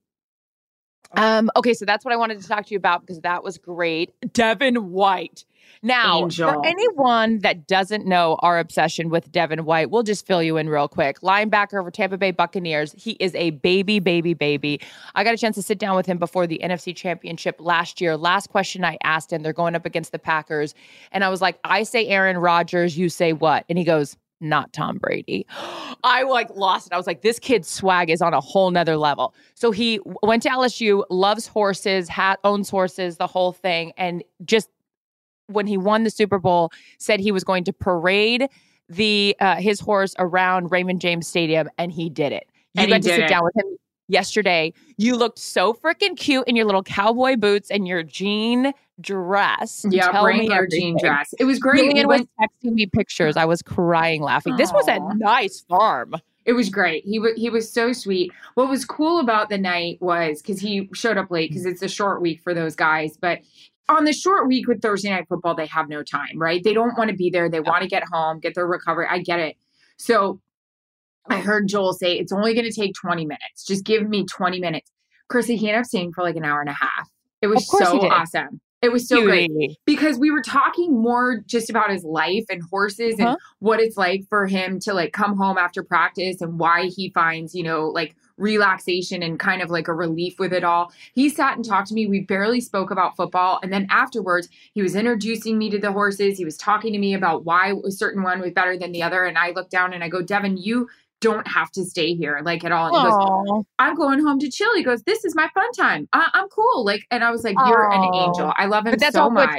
Um, 1.16 1.50
okay, 1.56 1.74
so 1.74 1.84
that's 1.84 2.04
what 2.04 2.12
I 2.12 2.16
wanted 2.16 2.40
to 2.40 2.48
talk 2.48 2.66
to 2.66 2.70
you 2.72 2.76
about 2.78 3.02
because 3.02 3.20
that 3.20 3.44
was 3.44 3.56
great. 3.58 4.12
Devin 4.32 4.90
White. 4.90 5.44
Now, 5.82 6.22
Angel. 6.22 6.52
for 6.52 6.66
anyone 6.66 7.40
that 7.40 7.66
doesn't 7.66 8.06
know 8.06 8.38
our 8.40 8.58
obsession 8.58 9.10
with 9.10 9.30
Devin 9.30 9.64
White, 9.64 9.90
we'll 9.90 10.02
just 10.02 10.26
fill 10.26 10.42
you 10.42 10.56
in 10.56 10.68
real 10.68 10.88
quick. 10.88 11.20
Linebacker 11.20 11.82
for 11.84 11.90
Tampa 11.90 12.16
Bay 12.16 12.30
Buccaneers. 12.30 12.94
He 12.96 13.12
is 13.20 13.34
a 13.34 13.50
baby, 13.50 13.98
baby, 13.98 14.34
baby. 14.34 14.80
I 15.14 15.24
got 15.24 15.34
a 15.34 15.38
chance 15.38 15.56
to 15.56 15.62
sit 15.62 15.78
down 15.78 15.96
with 15.96 16.06
him 16.06 16.18
before 16.18 16.46
the 16.46 16.60
NFC 16.62 16.94
Championship 16.94 17.56
last 17.58 18.00
year. 18.00 18.16
Last 18.16 18.48
question 18.48 18.84
I 18.84 18.98
asked 19.02 19.32
him, 19.32 19.42
they're 19.42 19.52
going 19.52 19.74
up 19.74 19.86
against 19.86 20.12
the 20.12 20.18
Packers. 20.18 20.74
And 21.12 21.22
I 21.24 21.28
was 21.28 21.40
like, 21.40 21.58
I 21.64 21.82
say 21.82 22.06
Aaron 22.06 22.38
Rodgers, 22.38 22.96
you 22.96 23.08
say 23.08 23.32
what? 23.32 23.64
And 23.68 23.78
he 23.78 23.84
goes, 23.84 24.16
not 24.40 24.72
Tom 24.72 24.98
Brady. 24.98 25.46
I 26.04 26.22
like 26.24 26.50
lost 26.54 26.88
it. 26.88 26.92
I 26.92 26.96
was 26.96 27.06
like, 27.06 27.22
this 27.22 27.38
kid's 27.38 27.68
swag 27.68 28.10
is 28.10 28.20
on 28.20 28.34
a 28.34 28.40
whole 28.40 28.70
nother 28.70 28.96
level. 28.96 29.34
So 29.54 29.70
he 29.70 30.00
went 30.22 30.42
to 30.42 30.50
LSU, 30.50 31.04
loves 31.08 31.46
horses, 31.46 32.08
hat 32.08 32.40
owns 32.44 32.68
horses, 32.68 33.16
the 33.16 33.26
whole 33.26 33.52
thing, 33.52 33.92
and 33.96 34.22
just 34.44 34.68
when 35.48 35.66
he 35.66 35.76
won 35.76 36.04
the 36.04 36.10
Super 36.10 36.38
Bowl, 36.38 36.70
said 36.98 37.20
he 37.20 37.32
was 37.32 37.44
going 37.44 37.64
to 37.64 37.72
parade 37.72 38.48
the 38.88 39.36
uh, 39.40 39.56
his 39.56 39.80
horse 39.80 40.14
around 40.18 40.70
Raymond 40.70 41.00
James 41.00 41.26
Stadium, 41.26 41.68
and 41.78 41.92
he 41.92 42.10
did 42.10 42.32
it. 42.32 42.44
You 42.74 42.82
And 42.82 42.86
he 42.88 42.92
got 42.94 43.02
to 43.02 43.08
sit 43.08 43.20
it. 43.20 43.28
down 43.28 43.44
with 43.44 43.56
him 43.56 43.76
yesterday. 44.08 44.72
You 44.96 45.16
looked 45.16 45.38
so 45.38 45.72
freaking 45.74 46.16
cute 46.16 46.46
in 46.46 46.56
your 46.56 46.66
little 46.66 46.82
cowboy 46.82 47.36
boots 47.36 47.70
and 47.70 47.86
your 47.88 48.02
jean 48.02 48.72
dress. 49.00 49.84
Yeah, 49.88 50.08
Tell 50.10 50.24
me 50.26 50.40
Wrangler 50.40 50.66
jean 50.70 50.96
dress. 50.98 51.32
It 51.38 51.44
was 51.44 51.58
great. 51.58 51.78
Julian 51.78 52.08
was 52.08 52.18
went- 52.20 52.30
texting 52.40 52.72
me 52.74 52.86
pictures. 52.86 53.36
I 53.36 53.44
was 53.44 53.62
crying 53.62 54.22
laughing. 54.22 54.56
This 54.56 54.72
was 54.72 54.86
a 54.88 54.98
nice 55.16 55.60
farm. 55.68 56.14
It 56.44 56.52
was 56.52 56.68
great. 56.68 57.04
He 57.04 57.18
was 57.18 57.32
he 57.36 57.48
was 57.48 57.72
so 57.72 57.92
sweet. 57.94 58.30
What 58.54 58.68
was 58.68 58.84
cool 58.84 59.18
about 59.18 59.48
the 59.48 59.56
night 59.56 59.96
was 60.02 60.42
because 60.42 60.60
he 60.60 60.90
showed 60.92 61.16
up 61.16 61.30
late 61.30 61.48
because 61.50 61.64
it's 61.64 61.80
a 61.80 61.88
short 61.88 62.20
week 62.20 62.42
for 62.42 62.52
those 62.52 62.76
guys. 62.76 63.16
But 63.16 63.40
on 63.88 64.04
the 64.04 64.12
short 64.12 64.48
week 64.48 64.66
with 64.66 64.80
Thursday 64.80 65.10
night 65.10 65.26
football, 65.28 65.54
they 65.54 65.66
have 65.66 65.88
no 65.88 66.02
time, 66.02 66.38
right? 66.38 66.62
They 66.62 66.72
don't 66.72 66.96
want 66.96 67.10
to 67.10 67.16
be 67.16 67.30
there. 67.30 67.48
They 67.48 67.60
want 67.60 67.82
to 67.82 67.88
get 67.88 68.04
home, 68.10 68.40
get 68.40 68.54
their 68.54 68.66
recovery. 68.66 69.06
I 69.08 69.18
get 69.18 69.40
it. 69.40 69.56
So 69.98 70.40
I 71.28 71.38
heard 71.40 71.68
Joel 71.68 71.92
say 71.92 72.18
it's 72.18 72.32
only 72.32 72.54
going 72.54 72.70
to 72.70 72.72
take 72.72 72.94
20 72.94 73.24
minutes. 73.24 73.64
Just 73.66 73.84
give 73.84 74.08
me 74.08 74.24
20 74.24 74.58
minutes. 74.58 74.90
Chrissy, 75.28 75.56
he 75.56 75.68
ended 75.68 75.80
up 75.80 75.86
staying 75.86 76.12
for 76.12 76.22
like 76.22 76.36
an 76.36 76.44
hour 76.44 76.60
and 76.60 76.70
a 76.70 76.74
half. 76.74 77.10
It 77.40 77.46
was 77.46 77.62
Of 77.62 77.68
course 77.68 77.90
he 77.90 78.00
so 78.00 78.08
awesome. 78.08 78.60
It 78.84 78.92
was 78.92 79.08
so 79.08 79.22
great 79.24 79.50
because 79.86 80.18
we 80.18 80.30
were 80.30 80.42
talking 80.42 80.92
more 81.00 81.40
just 81.46 81.70
about 81.70 81.90
his 81.90 82.04
life 82.04 82.44
and 82.50 82.62
horses 82.70 83.14
Uh-huh. 83.18 83.30
and 83.30 83.38
what 83.60 83.80
it's 83.80 83.96
like 83.96 84.28
for 84.28 84.46
him 84.46 84.78
to 84.80 84.92
like 84.92 85.12
come 85.12 85.36
home 85.36 85.56
after 85.58 85.82
practice 85.82 86.40
and 86.40 86.58
why 86.58 86.86
he 86.86 87.10
finds, 87.10 87.54
you 87.54 87.62
know, 87.62 87.88
like 87.88 88.14
relaxation 88.36 89.22
and 89.22 89.38
kind 89.38 89.62
of 89.62 89.70
like 89.70 89.86
a 89.88 89.94
relief 89.94 90.38
with 90.38 90.52
it 90.52 90.64
all. 90.64 90.92
He 91.14 91.28
sat 91.28 91.56
and 91.56 91.64
talked 91.64 91.88
to 91.88 91.94
me. 91.94 92.06
We 92.06 92.20
barely 92.22 92.60
spoke 92.60 92.90
about 92.90 93.16
football. 93.16 93.60
And 93.62 93.72
then 93.72 93.86
afterwards, 93.90 94.48
he 94.74 94.82
was 94.82 94.96
introducing 94.96 95.56
me 95.56 95.70
to 95.70 95.78
the 95.78 95.92
horses. 95.92 96.36
He 96.36 96.44
was 96.44 96.56
talking 96.56 96.92
to 96.92 96.98
me 96.98 97.14
about 97.14 97.44
why 97.44 97.72
a 97.86 97.90
certain 97.92 98.22
one 98.22 98.40
was 98.40 98.52
better 98.52 98.76
than 98.76 98.92
the 98.92 99.02
other. 99.02 99.24
And 99.24 99.38
I 99.38 99.50
looked 99.52 99.70
down 99.70 99.92
and 99.92 100.02
I 100.02 100.08
go, 100.08 100.20
Devin, 100.20 100.56
you 100.56 100.88
don't 101.24 101.46
have 101.48 101.70
to 101.72 101.84
stay 101.84 102.14
here 102.14 102.40
like 102.44 102.64
at 102.64 102.72
all. 102.72 102.90
Goes, 102.90 103.64
I'm 103.78 103.94
going 103.96 104.20
home 104.20 104.38
to 104.38 104.50
chill. 104.50 104.74
He 104.76 104.82
goes, 104.84 105.02
This 105.02 105.24
is 105.24 105.34
my 105.34 105.48
fun 105.54 105.70
time. 105.72 106.08
I- 106.12 106.30
I'm 106.34 106.48
cool. 106.48 106.84
Like, 106.84 107.02
and 107.10 107.24
I 107.24 107.30
was 107.30 107.42
like, 107.44 107.56
You're 107.66 107.90
an 107.92 108.04
angel. 108.14 108.52
I 108.56 108.66
love 108.66 108.86
him 108.86 108.92
But 108.92 109.00
that's 109.00 109.14
so 109.16 109.28
much. 109.30 109.50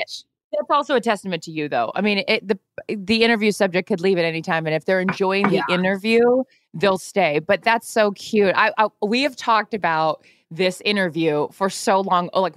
That's 0.51 0.69
also 0.69 0.95
a 0.95 1.01
testament 1.01 1.43
to 1.43 1.51
you, 1.51 1.67
though. 1.67 1.91
I 1.95 2.01
mean, 2.01 2.23
it, 2.27 2.47
the 2.47 2.57
the 2.87 3.23
interview 3.23 3.51
subject 3.51 3.87
could 3.89 3.99
leave 3.99 4.17
at 4.17 4.23
any 4.23 4.41
time, 4.41 4.65
and 4.65 4.73
if 4.75 4.85
they're 4.85 5.01
enjoying 5.01 5.49
the 5.49 5.55
Yeah. 5.55 5.63
interview, 5.69 6.43
they'll 6.73 6.97
stay. 6.97 7.39
But 7.39 7.61
that's 7.63 7.89
so 7.89 8.11
cute. 8.11 8.53
I, 8.55 8.71
I 8.77 8.87
we 9.01 9.23
have 9.23 9.35
talked 9.35 9.73
about 9.73 10.23
this 10.51 10.81
interview 10.85 11.49
for 11.51 11.69
so 11.69 11.99
long. 12.01 12.29
Oh, 12.31 12.41
like, 12.41 12.55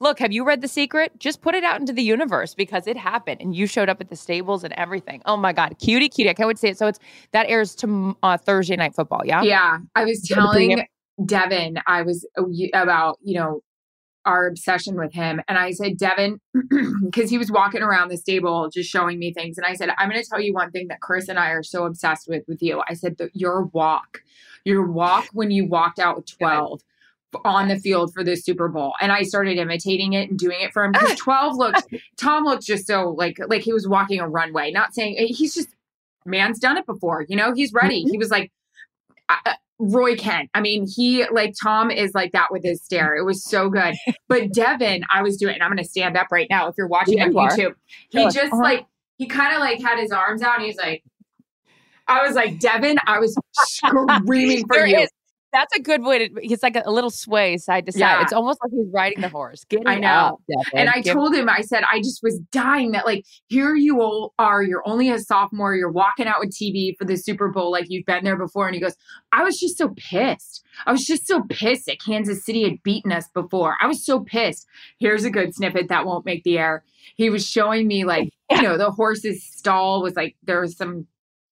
look, 0.00 0.18
have 0.18 0.32
you 0.32 0.44
read 0.44 0.62
The 0.62 0.68
Secret? 0.68 1.12
Just 1.18 1.42
put 1.42 1.54
it 1.54 1.62
out 1.62 1.80
into 1.80 1.92
the 1.92 2.02
universe 2.02 2.54
because 2.54 2.86
it 2.86 2.96
happened, 2.96 3.40
and 3.40 3.54
you 3.54 3.66
showed 3.66 3.88
up 3.88 4.00
at 4.00 4.08
the 4.08 4.16
stables 4.16 4.64
and 4.64 4.72
everything. 4.74 5.22
Oh 5.26 5.36
my 5.36 5.52
God, 5.52 5.76
cutie, 5.78 6.08
cutie! 6.08 6.30
I 6.30 6.34
can't 6.34 6.48
wait 6.48 6.54
to 6.54 6.60
see 6.60 6.68
it. 6.68 6.78
So 6.78 6.86
it's 6.86 6.98
that 7.32 7.46
airs 7.48 7.74
to 7.76 8.16
uh, 8.22 8.36
Thursday 8.36 8.76
night 8.76 8.94
football. 8.94 9.22
Yeah. 9.24 9.42
Yeah, 9.42 9.78
I 9.94 10.04
was 10.04 10.28
You 10.28 10.36
wanna 10.36 10.52
bring 10.52 10.70
telling 10.70 10.86
Devin 11.26 11.78
I 11.86 12.02
was 12.02 12.26
uh, 12.38 12.44
about 12.74 13.18
you 13.22 13.38
know 13.38 13.60
our 14.26 14.46
obsession 14.46 14.96
with 14.96 15.12
him, 15.12 15.40
and 15.48 15.58
I 15.58 15.70
said 15.70 15.96
Devin 15.96 16.40
because 17.04 17.30
he 17.30 17.38
was 17.38 17.50
walking 17.50 17.82
around 17.82 18.08
the 18.08 18.16
stable 18.16 18.68
just 18.70 18.90
showing 18.90 19.18
me 19.18 19.32
things, 19.32 19.58
and 19.58 19.66
I 19.66 19.74
said 19.74 19.90
I'm 19.98 20.08
going 20.08 20.22
to 20.22 20.28
tell 20.28 20.40
you 20.40 20.54
one 20.54 20.70
thing 20.70 20.88
that 20.88 21.00
Chris 21.00 21.28
and 21.28 21.38
I 21.38 21.50
are 21.50 21.62
so 21.62 21.84
obsessed 21.84 22.28
with 22.28 22.44
with 22.48 22.62
you. 22.62 22.82
I 22.88 22.94
said 22.94 23.18
that 23.18 23.30
your 23.34 23.64
walk, 23.66 24.22
your 24.64 24.86
walk 24.86 25.28
when 25.32 25.50
you 25.50 25.66
walked 25.66 25.98
out 25.98 26.16
with 26.16 26.26
twelve. 26.26 26.80
On 27.44 27.68
the 27.68 27.78
field 27.78 28.12
for 28.12 28.24
the 28.24 28.34
Super 28.36 28.68
Bowl, 28.68 28.92
and 29.00 29.12
I 29.12 29.22
started 29.22 29.56
imitating 29.56 30.14
it 30.14 30.30
and 30.30 30.38
doing 30.38 30.60
it 30.60 30.72
for 30.72 30.84
him 30.84 30.92
because 30.92 31.14
twelve 31.16 31.56
looked. 31.56 31.82
Tom 32.16 32.44
looked 32.44 32.64
just 32.66 32.86
so 32.88 33.10
like 33.10 33.38
like 33.48 33.62
he 33.62 33.72
was 33.72 33.86
walking 33.86 34.18
a 34.18 34.28
runway. 34.28 34.72
Not 34.72 34.94
saying 34.94 35.14
he's 35.28 35.54
just 35.54 35.68
man's 36.26 36.58
done 36.58 36.76
it 36.76 36.86
before. 36.86 37.24
You 37.28 37.36
know, 37.36 37.52
he's 37.54 37.72
ready. 37.72 38.02
He 38.02 38.18
was 38.18 38.30
like 38.30 38.50
uh, 39.28 39.54
Roy 39.78 40.16
Kent. 40.16 40.50
I 40.54 40.60
mean, 40.60 40.86
he 40.88 41.24
like 41.30 41.54
Tom 41.62 41.90
is 41.92 42.14
like 42.14 42.32
that 42.32 42.48
with 42.50 42.64
his 42.64 42.82
stare. 42.82 43.14
It 43.16 43.22
was 43.24 43.44
so 43.44 43.68
good. 43.70 43.94
But 44.28 44.52
Devin, 44.52 45.04
I 45.14 45.22
was 45.22 45.36
doing, 45.36 45.54
and 45.54 45.62
I'm 45.62 45.70
going 45.70 45.78
to 45.82 45.88
stand 45.88 46.16
up 46.16 46.26
right 46.32 46.48
now 46.50 46.66
if 46.68 46.74
you're 46.76 46.88
watching 46.88 47.18
Yeah, 47.18 47.26
on 47.26 47.32
you 47.32 47.38
are. 47.38 47.50
YouTube. 47.50 47.74
He 48.10 48.22
Sure. 48.22 48.30
just 48.32 48.52
Uh-huh. 48.52 48.60
like, 48.62 48.86
he 49.18 49.26
kind 49.26 49.54
of 49.54 49.60
like 49.60 49.80
had 49.80 49.98
his 50.00 50.10
arms 50.10 50.42
out 50.42 50.56
and 50.56 50.66
he's 50.66 50.76
like, 50.78 51.04
I 52.08 52.26
was 52.26 52.34
like, 52.34 52.58
Devin, 52.58 52.98
I 53.06 53.20
was 53.20 53.36
screaming 53.54 54.66
for 54.66 54.84
you. 54.84 54.98
is. 54.98 55.10
That's 55.52 55.74
a 55.76 55.80
good 55.80 56.02
way 56.02 56.28
to. 56.28 56.40
He's 56.42 56.62
like 56.62 56.76
a, 56.76 56.82
a 56.86 56.92
little 56.92 57.10
sway 57.10 57.56
side 57.56 57.86
to 57.86 57.92
side. 57.92 57.98
Yeah. 57.98 58.22
It's 58.22 58.32
almost 58.32 58.60
like 58.62 58.70
he's 58.72 58.86
riding 58.92 59.20
the 59.20 59.28
horse. 59.28 59.64
Get 59.64 59.82
I 59.84 59.98
know. 59.98 60.38
And 60.72 60.88
I 60.88 61.00
Give- 61.00 61.14
told 61.14 61.34
him, 61.34 61.48
I 61.48 61.62
said, 61.62 61.82
I 61.92 61.98
just 61.98 62.20
was 62.22 62.38
dying 62.52 62.92
that, 62.92 63.04
like, 63.04 63.24
here 63.48 63.74
you 63.74 64.00
all 64.00 64.32
are. 64.38 64.62
You're 64.62 64.82
only 64.86 65.10
a 65.10 65.18
sophomore. 65.18 65.74
You're 65.74 65.90
walking 65.90 66.26
out 66.28 66.38
with 66.38 66.50
TB 66.50 66.96
for 66.98 67.04
the 67.04 67.16
Super 67.16 67.48
Bowl, 67.48 67.72
like 67.72 67.86
you've 67.88 68.06
been 68.06 68.22
there 68.24 68.36
before. 68.36 68.66
And 68.68 68.74
he 68.76 68.80
goes, 68.80 68.94
I 69.32 69.42
was 69.42 69.58
just 69.58 69.76
so 69.76 69.88
pissed. 69.96 70.64
I 70.86 70.92
was 70.92 71.04
just 71.04 71.26
so 71.26 71.42
pissed 71.50 71.86
that 71.86 72.00
Kansas 72.00 72.44
City 72.44 72.62
had 72.62 72.82
beaten 72.84 73.10
us 73.10 73.26
before. 73.34 73.76
I 73.82 73.86
was 73.86 74.04
so 74.06 74.20
pissed. 74.20 74.66
Here's 74.98 75.24
a 75.24 75.30
good 75.30 75.54
snippet 75.54 75.88
that 75.88 76.06
won't 76.06 76.24
make 76.24 76.44
the 76.44 76.58
air. 76.58 76.84
He 77.16 77.28
was 77.28 77.44
showing 77.44 77.88
me, 77.88 78.04
like, 78.04 78.30
you 78.50 78.62
know, 78.62 78.78
the 78.78 78.90
horse's 78.92 79.44
stall 79.44 80.00
was 80.02 80.14
like, 80.14 80.36
there 80.44 80.60
was 80.60 80.76
some 80.76 81.06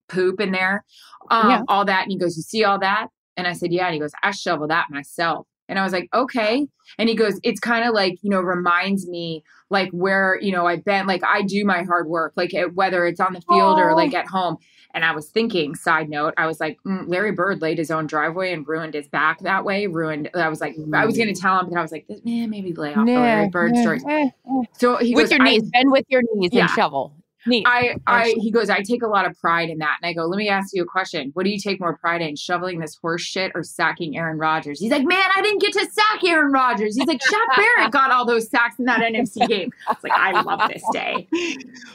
poop 0.09 0.41
in 0.41 0.53
there, 0.53 0.85
um, 1.31 1.51
Yeah. 1.51 1.63
all 1.69 1.85
that. 1.85 2.05
And 2.05 2.13
he 2.13 2.19
goes, 2.19 2.37
You 2.37 2.43
see 2.43 2.65
all 2.65 2.79
that? 2.79 3.09
And 3.39 3.47
I 3.47 3.55
said, 3.55 3.73
Yeah. 3.73 3.87
And 3.87 3.95
he 3.95 4.01
goes, 4.01 4.13
I 4.23 4.33
shovel 4.33 4.69
that 4.69 4.87
myself. 4.91 5.47
And 5.71 5.79
I 5.79 5.85
was 5.85 5.93
like, 5.93 6.09
Okay. 6.15 6.67
And 6.99 7.09
he 7.09 7.15
goes, 7.15 7.41
It's 7.43 7.61
kind 7.61 7.89
of 7.89 7.95
like, 7.95 8.19
you 8.23 8.29
know, 8.31 8.41
reminds 8.41 9.09
me 9.09 9.43
like 9.71 9.91
where, 9.93 10.39
you 10.43 10.53
know, 10.53 10.67
I've 10.67 10.85
been, 10.85 11.07
like 11.07 11.23
I 11.25 11.43
do 11.43 11.65
my 11.65 11.83
hard 11.85 12.09
work, 12.09 12.33
like 12.37 12.53
at, 12.55 12.75
whether 12.75 13.07
it's 13.07 13.21
on 13.21 13.33
the 13.33 13.41
field 13.43 13.79
or 13.79 13.95
like 13.95 14.13
at 14.15 14.27
home. 14.27 14.57
And 14.95 15.05
I 15.05 15.13
was 15.13 15.29
thinking, 15.29 15.75
side 15.75 16.09
note, 16.09 16.33
I 16.39 16.47
was 16.47 16.59
like, 16.61 16.79
mm, 16.87 17.05
Larry 17.07 17.31
Bird 17.33 17.61
laid 17.61 17.77
his 17.77 17.91
own 17.91 18.07
driveway 18.07 18.55
and 18.55 18.67
ruined 18.67 18.95
his 18.95 19.07
back 19.07 19.41
that 19.41 19.63
way. 19.65 19.87
Ruined. 19.87 20.31
I 20.35 20.49
was 20.49 20.63
like, 20.63 20.77
I 20.95 21.05
was 21.05 21.17
going 21.17 21.33
to 21.33 21.39
tell 21.39 21.61
him, 21.61 21.69
but 21.69 21.79
I 21.79 21.83
was 21.83 21.93
like, 21.93 22.07
man, 22.25 22.49
maybe 22.49 22.73
lay 22.73 22.95
off 22.95 23.07
the 23.07 23.13
Larry 23.13 23.49
Bird 23.51 23.75
nah, 23.75 23.83
stories. 23.83 24.05
eh, 24.09 24.31
eh. 24.51 24.63
So 24.73 24.97
he 24.97 25.15
with 25.15 25.25
goes, 25.25 25.33
your 25.33 25.43
knees, 25.45 25.71
bend 25.71 25.93
with 25.93 26.07
your 26.09 26.23
knees 26.33 26.51
Yeah. 26.53 26.63
and 26.63 26.71
shovel. 26.71 27.13
Knees. 27.49 27.65
I, 27.67 27.97
I, 28.07 28.35
he 28.39 28.51
goes, 28.51 28.71
I 28.71 28.83
take 28.83 29.03
a 29.03 29.07
lot 29.07 29.27
of 29.27 29.39
pride 29.41 29.71
in 29.71 29.79
that. 29.79 29.99
And 30.03 30.09
I 30.09 30.13
go, 30.13 30.27
let 30.27 30.37
me 30.37 30.49
ask 30.49 30.75
you 30.75 30.83
a 30.83 30.87
question. 30.87 31.31
What 31.35 31.45
do 31.45 31.51
you 31.51 31.59
take 31.59 31.81
more 31.81 31.97
pride 31.97 32.21
in, 32.21 32.37
shoveling 32.37 32.79
this 32.79 32.97
horse 32.97 33.23
shit 33.23 33.53
or 33.55 33.63
sacking 33.63 34.17
Aaron 34.17 34.39
Rodgers? 34.39 34.81
He's 34.81 34.91
like, 34.91 35.05
man, 35.05 35.23
I 35.37 35.43
didn't 35.43 35.61
get 35.61 35.73
to 35.75 35.87
sack 35.91 36.25
Aaron 36.25 36.53
Rodgers. 36.53 36.97
He's 36.97 37.07
like, 37.07 37.21
Shaq 37.21 37.57
Barrett 37.57 37.93
got 37.93 38.11
all 38.11 38.25
those 38.25 38.49
sacks 38.49 38.79
in 38.79 38.85
that 38.85 39.01
NFC 39.01 39.47
game. 39.49 39.73
It's 39.91 40.05
like, 40.05 40.13
I 40.13 40.41
love 40.43 40.69
this 40.69 40.85
day. 40.93 41.29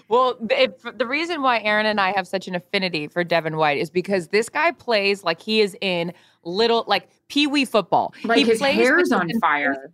Well, 0.10 0.38
if, 0.52 0.72
the 0.98 1.08
reason 1.08 1.42
why 1.42 1.60
Erin 1.60 1.86
and 1.86 2.00
I 2.00 2.12
have 2.12 2.28
such 2.28 2.48
an 2.48 2.56
affinity 2.56 3.08
for 3.08 3.24
Devin 3.24 3.58
White 3.58 3.80
is 3.80 3.90
because 3.90 4.28
this 4.28 4.50
guy 4.50 4.72
plays 4.72 5.24
like 5.24 5.42
he 5.42 5.62
is 5.62 5.76
in 5.82 6.14
little 6.44 6.84
like 6.88 7.10
pee 7.30 7.48
wee 7.48 7.66
football. 7.66 8.14
Like 8.24 8.38
he 8.38 8.44
his 8.44 8.60
plays 8.60 8.76
hair's 8.76 9.12
on 9.12 9.30
fire. 9.40 9.92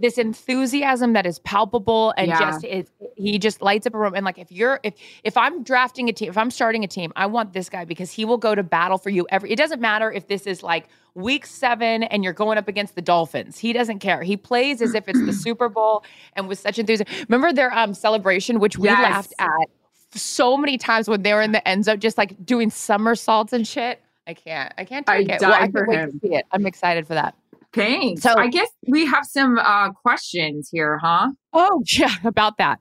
This 0.00 0.18
enthusiasm 0.18 1.12
that 1.12 1.26
is 1.26 1.38
palpable 1.40 2.12
and 2.16 2.28
Yeah. 2.28 2.38
just 2.40 2.64
it, 2.64 2.88
he 3.16 3.38
just 3.38 3.62
lights 3.62 3.86
up 3.86 3.94
a 3.94 3.98
room. 3.98 4.14
And 4.14 4.24
like 4.24 4.38
if 4.38 4.50
you're 4.50 4.80
if 4.82 4.94
if 5.22 5.36
I'm 5.36 5.62
drafting 5.62 6.08
a 6.08 6.12
team, 6.12 6.28
if 6.28 6.36
I'm 6.36 6.50
starting 6.50 6.82
a 6.84 6.88
team, 6.88 7.12
I 7.16 7.26
want 7.26 7.52
this 7.52 7.68
guy 7.68 7.84
because 7.84 8.10
he 8.10 8.24
will 8.24 8.36
go 8.38 8.54
to 8.54 8.62
battle 8.62 8.98
for 8.98 9.10
you 9.10 9.26
every. 9.30 9.50
It 9.52 9.56
doesn't 9.56 9.80
matter 9.80 10.10
if 10.10 10.26
this 10.26 10.46
is 10.46 10.62
like 10.62 10.88
week 11.14 11.46
seven 11.46 12.02
and 12.04 12.24
you're 12.24 12.32
going 12.32 12.58
up 12.58 12.68
against 12.68 12.94
the 12.96 13.02
Dolphins. 13.02 13.58
He 13.58 13.72
doesn't 13.72 14.00
care. 14.00 14.22
He 14.22 14.36
plays 14.36 14.82
as 14.82 14.94
if 14.94 15.08
it's 15.08 15.20
the 15.20 15.32
Super 15.44 15.68
Bowl 15.68 16.04
and 16.34 16.48
with 16.48 16.58
such 16.58 16.78
enthusiasm. 16.78 17.26
Remember 17.28 17.52
their 17.52 17.72
um 17.72 17.94
celebration, 17.94 18.58
which 18.58 18.78
we 18.78 18.88
Yes. 18.88 19.02
laughed 19.02 19.34
at 19.38 19.68
so 20.12 20.56
many 20.56 20.78
times 20.78 21.08
when 21.08 21.22
they 21.22 21.32
were 21.32 21.42
in 21.42 21.52
the 21.52 21.66
end 21.68 21.84
zone, 21.84 22.00
just 22.00 22.18
like 22.18 22.44
doing 22.44 22.70
somersaults 22.70 23.52
and 23.52 23.66
shit. 23.66 24.00
I 24.26 24.34
can't. 24.34 24.74
I 24.76 24.84
can't 24.84 25.08
I 25.08 25.18
take 25.18 25.28
it. 25.30 25.40
Well, 25.40 25.52
I 25.52 25.58
can't 25.58 25.72
for 25.72 25.86
wait 25.86 25.98
him. 26.00 26.12
to 26.12 26.18
see 26.28 26.34
it. 26.34 26.46
I'm 26.50 26.66
excited 26.66 27.06
for 27.06 27.14
that. 27.14 27.36
Thanks. 27.76 28.22
So- 28.22 28.34
I 28.36 28.48
guess 28.48 28.68
we 28.88 29.06
have 29.06 29.24
some 29.26 29.58
uh, 29.58 29.92
questions 29.92 30.68
here, 30.72 30.98
huh? 30.98 31.30
Oh, 31.52 31.82
yeah, 31.98 32.14
about 32.24 32.58
that. 32.58 32.80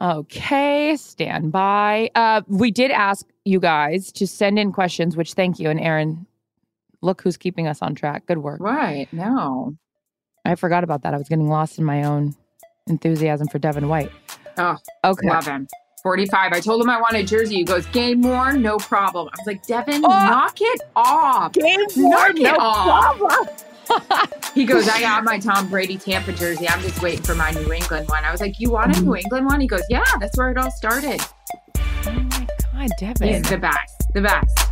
Okay, 0.00 0.96
stand 0.96 1.50
by. 1.50 2.10
Uh, 2.14 2.42
we 2.46 2.70
did 2.70 2.90
ask 2.92 3.26
you 3.44 3.58
guys 3.58 4.12
to 4.12 4.26
send 4.28 4.58
in 4.58 4.70
questions, 4.72 5.16
which 5.16 5.32
thank 5.34 5.58
you. 5.58 5.70
And 5.70 5.80
Erin, 5.80 6.24
look 7.02 7.20
who's 7.22 7.36
keeping 7.36 7.66
us 7.66 7.82
on 7.82 7.94
track. 7.96 8.26
Good 8.26 8.38
work. 8.38 8.60
Right. 8.60 9.08
No. 9.12 9.74
I 10.44 10.54
forgot 10.54 10.84
about 10.84 11.02
that. 11.02 11.14
I 11.14 11.18
was 11.18 11.28
getting 11.28 11.48
lost 11.48 11.78
in 11.78 11.84
my 11.84 12.04
own 12.04 12.36
enthusiasm 12.86 13.48
for 13.48 13.58
Devin 13.58 13.88
White. 13.88 14.12
Oh, 14.56 14.76
Okay. 15.04 15.28
love 15.28 15.46
him. 15.46 15.66
45. 16.04 16.52
I 16.52 16.60
told 16.60 16.80
him 16.80 16.88
I 16.88 17.00
wanted 17.00 17.26
jersey. 17.26 17.56
He 17.56 17.64
goes, 17.64 17.84
game 17.86 18.22
worn, 18.22 18.62
no 18.62 18.78
problem. 18.78 19.28
I 19.28 19.36
was 19.40 19.46
like, 19.48 19.66
Devin, 19.66 20.04
Oh. 20.04 20.08
knock 20.08 20.56
it 20.60 20.80
off. 20.94 21.52
Game 21.52 21.80
Knock 21.96 22.34
no 22.36 22.54
it 22.54 22.58
off. 22.58 23.16
problem. 23.18 23.48
He 24.54 24.64
goes, 24.64 24.88
I 24.88 25.00
got 25.00 25.22
my 25.24 25.38
Tom 25.38 25.68
Brady 25.68 25.96
Tampa 25.96 26.32
jersey. 26.32 26.68
I'm 26.68 26.80
just 26.80 27.00
waiting 27.00 27.22
for 27.22 27.34
my 27.34 27.50
New 27.52 27.72
England 27.72 28.08
one. 28.08 28.24
I 28.24 28.32
was 28.32 28.40
like, 28.40 28.58
You 28.58 28.70
want 28.70 28.96
a 28.96 29.00
New 29.00 29.10
mm-hmm. 29.10 29.16
England 29.18 29.46
one? 29.46 29.60
He 29.60 29.66
goes, 29.66 29.82
Yeah, 29.88 30.02
that's 30.18 30.36
where 30.36 30.50
it 30.50 30.58
all 30.58 30.70
started. 30.70 31.20
Oh 32.06 32.10
my 32.10 32.46
God, 32.72 32.90
Devin. 32.98 33.28
He's 33.28 33.48
the 33.48 33.58
best. 33.58 34.04
The 34.14 34.22
best. 34.22 34.68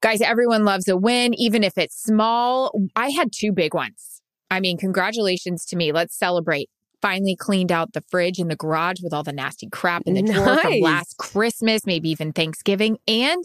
Guys, 0.00 0.20
everyone 0.20 0.64
loves 0.64 0.86
a 0.88 0.96
win, 0.96 1.32
even 1.34 1.62
if 1.62 1.78
it's 1.78 2.02
small. 2.02 2.72
I 2.94 3.10
had 3.10 3.30
two 3.32 3.52
big 3.52 3.72
ones. 3.72 4.20
I 4.50 4.60
mean, 4.60 4.76
congratulations 4.76 5.64
to 5.66 5.76
me. 5.76 5.92
Let's 5.92 6.18
celebrate. 6.18 6.68
Finally 7.00 7.36
cleaned 7.36 7.72
out 7.72 7.92
the 7.92 8.02
fridge 8.10 8.38
in 8.38 8.48
the 8.48 8.56
garage 8.56 9.00
with 9.02 9.14
all 9.14 9.22
the 9.22 9.32
nasty 9.32 9.68
crap 9.68 10.02
in 10.06 10.14
the 10.14 10.22
drawer 10.22 10.58
from 10.58 10.80
last 10.80 11.16
Christmas, 11.18 11.86
maybe 11.86 12.10
even 12.10 12.32
Thanksgiving. 12.32 12.98
And 13.06 13.44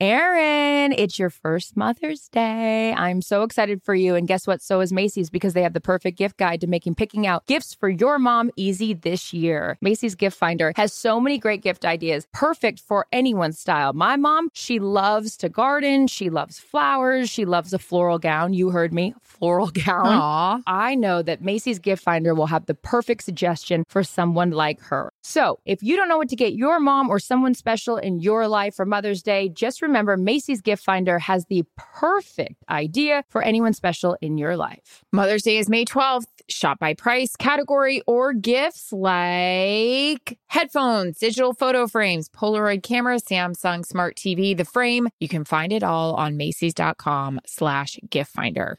Erin, 0.00 0.92
it's 0.92 1.18
your 1.18 1.28
first 1.28 1.76
Mother's 1.76 2.28
Day. 2.28 2.94
I'm 2.96 3.20
so 3.20 3.42
excited 3.42 3.82
for 3.82 3.96
you. 3.96 4.14
And 4.14 4.28
guess 4.28 4.46
what? 4.46 4.62
So 4.62 4.80
is 4.80 4.92
Macy's 4.92 5.28
because 5.28 5.54
they 5.54 5.62
have 5.64 5.72
the 5.72 5.80
perfect 5.80 6.16
gift 6.16 6.36
guide 6.36 6.60
to 6.60 6.68
making 6.68 6.94
picking 6.94 7.26
out 7.26 7.44
gifts 7.46 7.74
for 7.74 7.88
your 7.88 8.20
mom 8.20 8.52
easy 8.54 8.94
this 8.94 9.32
year. 9.32 9.76
Macy's 9.80 10.14
Gift 10.14 10.38
Finder 10.38 10.72
has 10.76 10.92
so 10.92 11.18
many 11.18 11.36
great 11.36 11.62
gift 11.62 11.84
ideas, 11.84 12.28
perfect 12.32 12.78
for 12.78 13.08
anyone's 13.10 13.58
style. 13.58 13.92
My 13.92 14.14
mom, 14.14 14.50
she 14.52 14.78
loves 14.78 15.36
to 15.38 15.48
garden, 15.48 16.06
she 16.06 16.30
loves 16.30 16.60
flowers, 16.60 17.28
she 17.28 17.44
loves 17.44 17.72
a 17.72 17.78
floral 17.80 18.20
gown. 18.20 18.52
You 18.52 18.70
heard 18.70 18.92
me, 18.92 19.16
floral 19.22 19.72
gown. 19.72 20.06
Aw. 20.06 20.60
I 20.68 20.94
know 20.94 21.22
that 21.22 21.42
Macy's 21.42 21.80
Gift 21.80 22.04
Finder 22.04 22.36
will 22.36 22.46
have 22.46 22.66
the 22.66 22.74
perfect 22.74 23.24
suggestion 23.24 23.82
for 23.88 24.04
someone 24.04 24.52
like 24.52 24.80
her. 24.80 25.12
So, 25.22 25.58
if 25.64 25.82
you 25.82 25.96
don't 25.96 26.08
know 26.08 26.18
what 26.18 26.28
to 26.28 26.36
get 26.36 26.54
your 26.54 26.78
mom 26.78 27.10
or 27.10 27.18
someone 27.18 27.54
special 27.54 27.96
in 27.96 28.20
your 28.20 28.46
life 28.46 28.76
for 28.76 28.86
Mother's 28.86 29.24
Day, 29.24 29.48
just 29.48 29.82
remember 29.88 30.16
Macy's 30.16 30.60
Gift 30.60 30.84
Finder 30.84 31.18
has 31.18 31.46
the 31.46 31.64
perfect 31.76 32.62
idea 32.68 33.24
for 33.28 33.42
anyone 33.42 33.72
special 33.72 34.16
in 34.20 34.38
your 34.38 34.56
life. 34.56 35.04
Mother's 35.12 35.42
Day 35.42 35.58
is 35.58 35.68
May 35.68 35.84
12th. 35.84 36.26
Shop 36.48 36.78
by 36.78 36.94
price, 36.94 37.36
category, 37.36 38.02
or 38.06 38.32
gifts 38.32 38.92
like 38.92 40.38
headphones, 40.46 41.18
digital 41.18 41.52
photo 41.52 41.86
frames, 41.86 42.28
Polaroid 42.28 42.82
camera, 42.82 43.16
Samsung 43.16 43.84
Smart 43.84 44.16
TV, 44.16 44.56
the 44.56 44.64
frame. 44.64 45.08
You 45.20 45.28
can 45.28 45.44
find 45.44 45.72
it 45.72 45.82
all 45.82 46.14
on 46.14 46.36
Macy's.com 46.36 47.40
slash 47.46 47.98
gift 48.08 48.32
finder. 48.32 48.78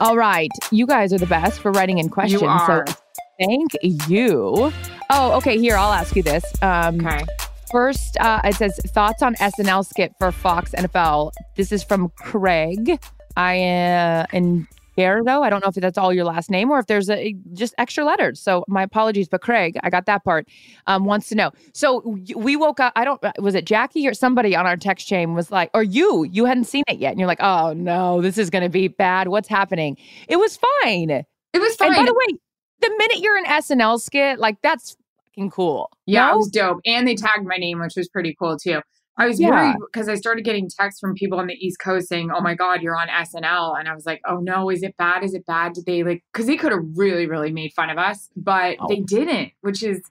All 0.00 0.16
right. 0.16 0.50
You 0.70 0.86
guys 0.86 1.12
are 1.12 1.18
the 1.18 1.26
best 1.26 1.60
for 1.60 1.72
writing 1.72 1.98
in 1.98 2.08
questions. 2.08 2.42
You 2.42 2.48
are. 2.48 2.84
So, 2.86 2.94
thank 3.40 3.70
you. 4.08 4.72
Oh, 5.10 5.32
okay. 5.38 5.58
Here, 5.58 5.76
I'll 5.76 5.92
ask 5.92 6.14
you 6.16 6.22
this. 6.22 6.44
Um, 6.62 7.04
Okay. 7.06 7.24
First, 7.72 8.16
uh, 8.20 8.40
it 8.44 8.54
says 8.54 8.78
thoughts 8.88 9.22
on 9.22 9.34
SNL 9.36 9.84
skit 9.84 10.14
for 10.18 10.30
Fox 10.30 10.70
NFL. 10.70 11.32
This 11.56 11.72
is 11.72 11.82
from 11.82 12.10
Craig. 12.10 13.00
I 13.36 13.62
uh, 13.64 14.26
in 14.32 14.68
Gerardo. 14.98 15.42
I 15.42 15.50
don't 15.50 15.62
know 15.62 15.68
if 15.68 15.74
that's 15.74 15.98
all 15.98 16.12
your 16.12 16.24
last 16.24 16.50
name 16.50 16.70
or 16.70 16.78
if 16.78 16.86
there's 16.86 17.10
a 17.10 17.34
just 17.52 17.74
extra 17.78 18.04
letters. 18.04 18.40
So 18.40 18.64
my 18.68 18.82
apologies, 18.82 19.28
but 19.28 19.40
Craig, 19.42 19.76
I 19.82 19.90
got 19.90 20.06
that 20.06 20.24
part. 20.24 20.48
Um, 20.86 21.04
wants 21.04 21.28
to 21.28 21.34
know. 21.34 21.50
So 21.74 22.18
we 22.34 22.56
woke 22.56 22.80
up. 22.80 22.92
I 22.96 23.04
don't. 23.04 23.20
Was 23.38 23.54
it 23.54 23.64
Jackie 23.66 24.06
or 24.08 24.14
somebody 24.14 24.56
on 24.56 24.66
our 24.66 24.76
text 24.76 25.06
chain 25.06 25.34
was 25.34 25.50
like, 25.50 25.70
or 25.74 25.82
you? 25.82 26.24
You 26.24 26.44
hadn't 26.44 26.64
seen 26.64 26.84
it 26.88 26.98
yet, 26.98 27.10
and 27.10 27.20
you're 27.20 27.28
like, 27.28 27.42
oh 27.42 27.72
no, 27.74 28.20
this 28.22 28.38
is 28.38 28.50
going 28.50 28.64
to 28.64 28.70
be 28.70 28.88
bad. 28.88 29.28
What's 29.28 29.48
happening? 29.48 29.96
It 30.28 30.36
was 30.36 30.58
fine. 30.82 31.10
It 31.10 31.26
was 31.54 31.74
fine. 31.76 31.88
And 31.88 31.96
by 31.96 32.04
the 32.04 32.14
way, 32.14 32.38
the 32.80 32.90
minute 32.98 33.18
you're 33.20 33.36
an 33.36 33.44
SNL 33.46 34.00
skit, 34.00 34.38
like 34.38 34.60
that's 34.62 34.96
fucking 35.36 35.50
cool. 35.50 35.90
Yeah, 36.06 36.26
No? 36.26 36.32
it 36.34 36.36
was 36.36 36.48
dope. 36.48 36.80
And 36.86 37.06
they 37.06 37.14
tagged 37.14 37.46
my 37.46 37.56
name, 37.56 37.80
which 37.80 37.94
was 37.96 38.08
pretty 38.08 38.34
cool 38.38 38.58
too. 38.58 38.80
I 39.18 39.26
was 39.26 39.40
Yeah. 39.40 39.50
worried 39.50 39.76
because 39.92 40.08
I 40.08 40.14
started 40.14 40.44
getting 40.44 40.68
texts 40.68 41.00
from 41.00 41.14
people 41.14 41.38
on 41.38 41.46
the 41.46 41.54
East 41.54 41.78
Coast 41.78 42.08
saying, 42.08 42.30
"Oh 42.30 42.40
my 42.40 42.54
God, 42.54 42.82
you're 42.82 42.96
on 42.98 43.08
SNL," 43.08 43.74
and 43.78 43.88
I 43.88 43.94
was 43.94 44.04
like, 44.06 44.20
"Oh 44.26 44.38
no, 44.38 44.68
is 44.70 44.82
it 44.82 44.96
bad? 44.98 45.24
Is 45.24 45.34
it 45.34 45.46
bad? 45.46 45.72
Did 45.72 45.86
they 45.86 46.02
like?" 46.02 46.22
Because 46.32 46.46
they 46.46 46.56
could 46.56 46.72
have 46.72 46.84
really, 46.94 47.26
really 47.26 47.50
made 47.52 47.72
fun 47.72 47.88
of 47.90 47.98
us, 47.98 48.28
but 48.36 48.76
Oh. 48.80 48.88
they 48.88 49.00
didn't, 49.00 49.52
which 49.62 49.82
is 49.82 50.02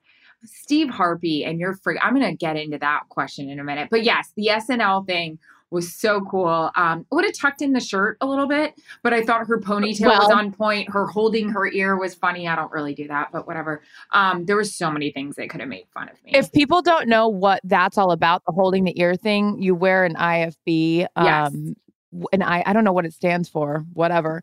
Steve 0.44 0.90
Harpy 0.90 1.44
and 1.44 1.60
you're 1.60 1.76
free. 1.76 2.00
I'm 2.02 2.14
gonna 2.14 2.36
get 2.36 2.56
into 2.58 2.78
that 2.80 3.02
question 3.10 3.50
in 3.50 3.60
a 3.60 3.64
minute, 3.64 3.90
but 3.92 4.04
yes, 4.04 4.32
the 4.36 4.50
SNL 4.50 5.04
thing 5.06 5.40
was 5.76 5.94
so 5.94 6.22
cool. 6.22 6.72
Um, 6.76 7.06
would 7.12 7.26
have 7.26 7.38
tucked 7.38 7.62
in 7.62 7.74
the 7.74 7.80
shirt 7.80 8.18
a 8.22 8.26
little 8.26 8.48
bit, 8.48 8.74
but 9.04 9.14
I 9.14 9.22
thought 9.24 9.46
her 9.46 9.60
ponytail 9.60 10.08
was 10.18 10.32
on 10.32 10.52
point. 10.52 10.90
Her 10.90 11.06
holding 11.06 11.50
her 11.50 11.68
ear 11.68 11.98
was 11.98 12.16
funny. 12.16 12.48
I 12.48 12.56
don't 12.56 12.72
really 12.72 12.96
do 12.96 13.08
that, 13.10 13.32
but 13.32 13.46
whatever. 13.46 13.84
Um, 14.12 14.46
there 14.46 14.56
were 14.56 14.64
so 14.64 14.90
many 14.90 15.12
things 15.12 15.36
they 15.36 15.48
could 15.48 15.60
have 15.60 15.70
made 15.70 15.86
fun 15.94 16.10
of 16.10 16.24
me. 16.24 16.32
If 16.34 16.52
people 16.52 16.82
don't 16.82 17.08
know 17.08 17.28
what 17.28 17.60
that's 17.64 17.98
all 17.98 18.12
about, 18.12 18.44
the 18.46 18.54
holding 18.54 18.86
the 18.86 19.00
ear 19.00 19.16
thing, 19.16 19.62
you 19.62 19.76
wear 19.76 20.06
an 20.06 20.16
IFB. 20.16 21.08
Um, 21.16 21.76
w- 22.12 22.28
and 22.32 22.42
I, 22.42 22.64
I 22.66 22.74
don't 22.74 22.86
know 22.86 22.94
what 22.94 23.06
it 23.06 23.14
stands 23.14 23.50
for, 23.50 23.86
whatever. 23.94 24.42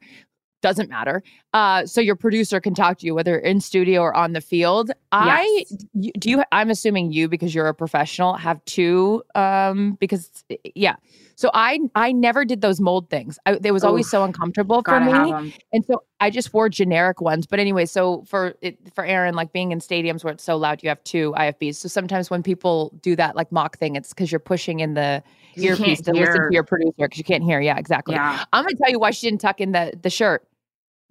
Doesn't 0.60 0.88
matter. 0.88 1.22
Uh, 1.52 1.84
so 1.84 2.00
your 2.00 2.16
producer 2.16 2.60
can 2.60 2.74
talk 2.74 2.98
to 2.98 3.06
you 3.06 3.14
whether 3.14 3.38
in 3.38 3.60
studio 3.60 4.00
or 4.00 4.14
on 4.14 4.32
the 4.32 4.40
field. 4.40 4.90
I 5.12 5.42
Yes. 5.70 5.86
you- 5.92 6.12
do 6.18 6.30
you. 6.30 6.42
I'm 6.50 6.70
assuming 6.70 7.12
you 7.12 7.28
because 7.28 7.54
you're 7.54 7.68
a 7.68 7.74
professional 7.74 8.34
have 8.34 8.64
two. 8.64 9.22
Um, 9.34 9.96
because 10.00 10.44
yeah. 10.74 10.94
So 11.34 11.50
I 11.54 11.78
I 11.94 12.12
never 12.12 12.44
did 12.44 12.60
those 12.60 12.80
mold 12.80 13.10
things. 13.10 13.38
I, 13.46 13.58
it 13.64 13.72
was 13.72 13.84
always 13.84 14.06
Oof. 14.06 14.10
so 14.10 14.24
uncomfortable 14.24 14.82
for 14.84 15.00
me, 15.00 15.52
and 15.72 15.84
so 15.84 16.02
I 16.20 16.30
just 16.30 16.54
wore 16.54 16.68
generic 16.68 17.20
ones. 17.20 17.46
But 17.46 17.58
anyway, 17.58 17.84
so 17.86 18.22
for 18.28 18.54
it, 18.62 18.78
for 18.94 19.04
Erin, 19.04 19.34
like 19.34 19.52
being 19.52 19.72
in 19.72 19.80
stadiums 19.80 20.22
where 20.24 20.32
it's 20.32 20.44
so 20.44 20.56
loud, 20.56 20.82
you 20.82 20.88
have 20.88 21.02
two 21.04 21.32
IFBs. 21.36 21.76
So 21.76 21.88
sometimes 21.88 22.30
when 22.30 22.42
people 22.42 22.92
do 23.02 23.16
that 23.16 23.34
like 23.34 23.50
mock 23.50 23.76
thing, 23.78 23.96
it's 23.96 24.10
because 24.10 24.30
you're 24.30 24.38
pushing 24.38 24.80
in 24.80 24.94
the 24.94 25.22
earpiece 25.56 26.00
to 26.02 26.12
listen 26.12 26.34
to 26.36 26.48
your 26.50 26.64
producer 26.64 26.92
because 26.98 27.18
you 27.18 27.24
can't 27.24 27.42
hear. 27.44 27.60
Yeah, 27.60 27.76
exactly. 27.76 28.14
Yeah. 28.14 28.44
I'm 28.52 28.64
gonna 28.64 28.76
tell 28.76 28.90
you 28.90 28.98
why 28.98 29.10
she 29.10 29.26
didn't 29.26 29.40
tuck 29.40 29.60
in 29.60 29.72
the 29.72 29.92
the 30.00 30.10
shirt. 30.10 30.46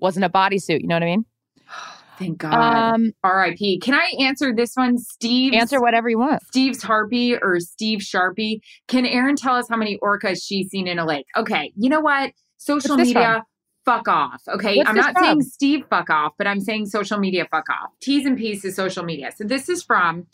Wasn't 0.02 0.26
a 0.26 0.30
bodysuit. 0.30 0.82
You 0.82 0.88
know 0.88 0.96
what 0.96 1.04
I 1.04 1.06
mean? 1.06 1.26
Thank 2.18 2.38
God. 2.40 2.54
Um, 2.96 3.14
R.I.P. 3.24 3.80
Can 3.80 3.94
I 3.96 4.12
answer 4.20 4.54
this 4.54 4.76
one, 4.76 4.98
Steve? 5.00 5.54
answer 5.54 5.82
whatever 5.82 6.08
you 6.10 6.20
want. 6.20 6.44
Steve's 6.44 6.84
Harpy 6.84 7.36
or 7.36 7.60
Steve 7.60 8.00
Sharpie. 8.00 8.60
Can 8.88 9.06
Erin 9.08 9.36
tell 9.36 9.56
us 9.56 9.68
how 9.70 9.78
many 9.78 9.98
orcas 10.04 10.44
she's 10.44 10.70
seen 10.70 10.88
in 10.88 11.00
a 11.00 11.06
lake? 11.06 11.26
Okay, 11.36 11.72
you 11.76 11.90
know 11.90 12.00
what? 12.02 12.34
Social 12.58 12.96
media, 12.98 13.44
fuck 13.86 14.08
off. 14.08 14.44
Okay, 14.48 14.78
What's 14.78 14.90
I'm 14.90 14.96
not 14.96 15.14
from? 15.14 15.24
saying 15.24 15.42
Steve 15.42 15.86
fuck 15.90 16.12
off, 16.12 16.34
but 16.38 16.46
I'm 16.46 16.60
saying 16.60 16.86
social 16.88 17.18
media 17.18 17.48
fuck 17.50 17.68
off. 17.70 17.90
T's 18.02 18.24
and 18.28 18.38
P's 18.38 18.64
is 18.66 18.76
social 18.76 19.04
media. 19.04 19.32
So 19.36 19.44
this 19.44 19.68
is 19.68 19.82
from 19.82 20.28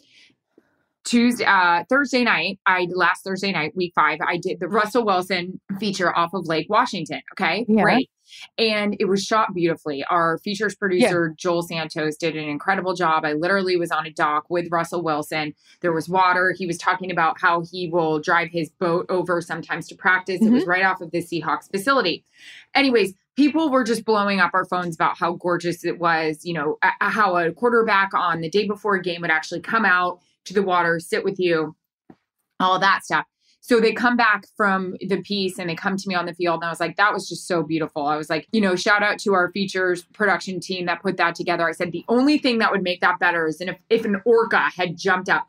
Tuesday, 1.06 1.46
uh, 1.46 1.86
Thursday 1.88 2.26
night. 2.26 2.60
I 2.66 2.88
last 2.94 3.24
Thursday 3.24 3.54
night, 3.54 3.74
week 3.78 3.94
five. 3.96 4.20
I 4.20 4.38
did 4.38 4.60
the 4.60 4.68
Russell 4.68 5.06
Wilson 5.06 5.62
feature 5.80 6.14
off 6.14 6.34
of 6.34 6.48
Lake 6.48 6.68
Washington. 6.70 7.22
Okay, 7.34 7.66
Yeah. 7.70 7.82
great. 7.84 8.10
And 8.58 8.96
it 9.00 9.06
was 9.06 9.24
shot 9.24 9.54
beautifully. 9.54 10.04
Our 10.06 10.38
features 10.40 10.76
producer, 10.76 11.34
Joel 11.38 11.62
Santos, 11.64 12.18
did 12.18 12.36
an 12.36 12.48
incredible 12.48 12.94
job. 12.94 13.26
I 13.26 13.34
literally 13.34 13.78
was 13.78 13.92
on 13.92 14.06
a 14.06 14.12
dock 14.12 14.50
with 14.50 14.72
Russell 14.72 15.04
Wilson. 15.04 15.54
There 15.82 15.94
was 15.94 16.10
water. 16.10 16.54
He 16.58 16.66
was 16.66 16.78
talking 16.78 17.12
about 17.12 17.40
how 17.40 17.64
he 17.72 17.88
will 17.90 18.20
drive 18.20 18.50
his 18.52 18.70
boat 18.70 19.06
over 19.10 19.42
sometimes 19.42 19.88
to 19.88 19.96
practice. 19.96 20.42
It 20.42 20.50
was 20.50 20.64
mm-hmm. 20.64 20.70
right 20.70 20.86
off 20.86 21.02
of 21.02 21.12
the 21.12 21.20
Seahawks 21.24 21.70
facility. 21.70 22.24
Anyways, 22.76 23.14
people 23.36 23.70
were 23.70 23.84
just 23.84 24.06
blowing 24.06 24.40
up 24.40 24.52
our 24.54 24.66
phones 24.66 24.96
about 24.96 25.18
how 25.18 25.34
gorgeous 25.34 25.86
it 25.86 26.00
was. 26.00 26.46
You 26.46 26.54
know, 26.54 26.78
a- 26.82 27.10
how 27.10 27.38
a 27.38 27.52
quarterback 27.52 28.14
on 28.14 28.42
the 28.42 28.50
day 28.50 28.68
before 28.68 28.96
a 28.96 29.02
game 29.02 29.22
would 29.22 29.32
actually 29.32 29.62
come 29.62 29.86
out 29.86 30.20
to 30.46 30.54
the 30.54 30.64
water, 30.64 31.00
sit 31.00 31.24
with 31.24 31.40
you, 31.40 31.76
all 32.60 32.80
that 32.80 33.06
stuff. 33.06 33.26
So 33.68 33.82
they 33.82 33.92
come 33.92 34.16
back 34.16 34.46
from 34.56 34.96
the 35.02 35.22
piece 35.22 35.60
and 35.60 35.70
they 35.70 35.76
come 35.76 35.98
to 35.98 36.08
me 36.08 36.16
on 36.16 36.26
the 36.26 36.34
field. 36.34 36.62
And 36.62 36.64
I 36.64 36.70
was 36.70 36.80
like, 36.80 36.96
that 36.96 37.14
was 37.14 37.28
just 37.28 37.48
so 37.48 37.64
beautiful. 37.64 38.08
I 38.08 38.16
was 38.16 38.30
like, 38.30 38.48
you 38.54 38.62
know, 38.62 38.78
shout 38.78 39.04
out 39.04 39.20
to 39.20 39.34
our 39.34 39.52
features 39.52 40.04
production 40.14 40.62
team 40.62 40.86
that 40.86 41.02
put 41.02 41.18
that 41.18 41.36
together. 41.36 41.68
I 41.68 41.74
said, 41.74 41.92
the 41.92 42.06
only 42.08 42.38
thing 42.38 42.60
that 42.60 42.72
would 42.72 42.82
make 42.82 43.02
that 43.02 43.20
better 43.20 43.46
is 43.46 43.60
if, 43.60 43.76
if 43.90 44.06
an 44.06 44.22
orca 44.24 44.72
had 44.74 44.98
jumped 44.98 45.28
out. 45.28 45.44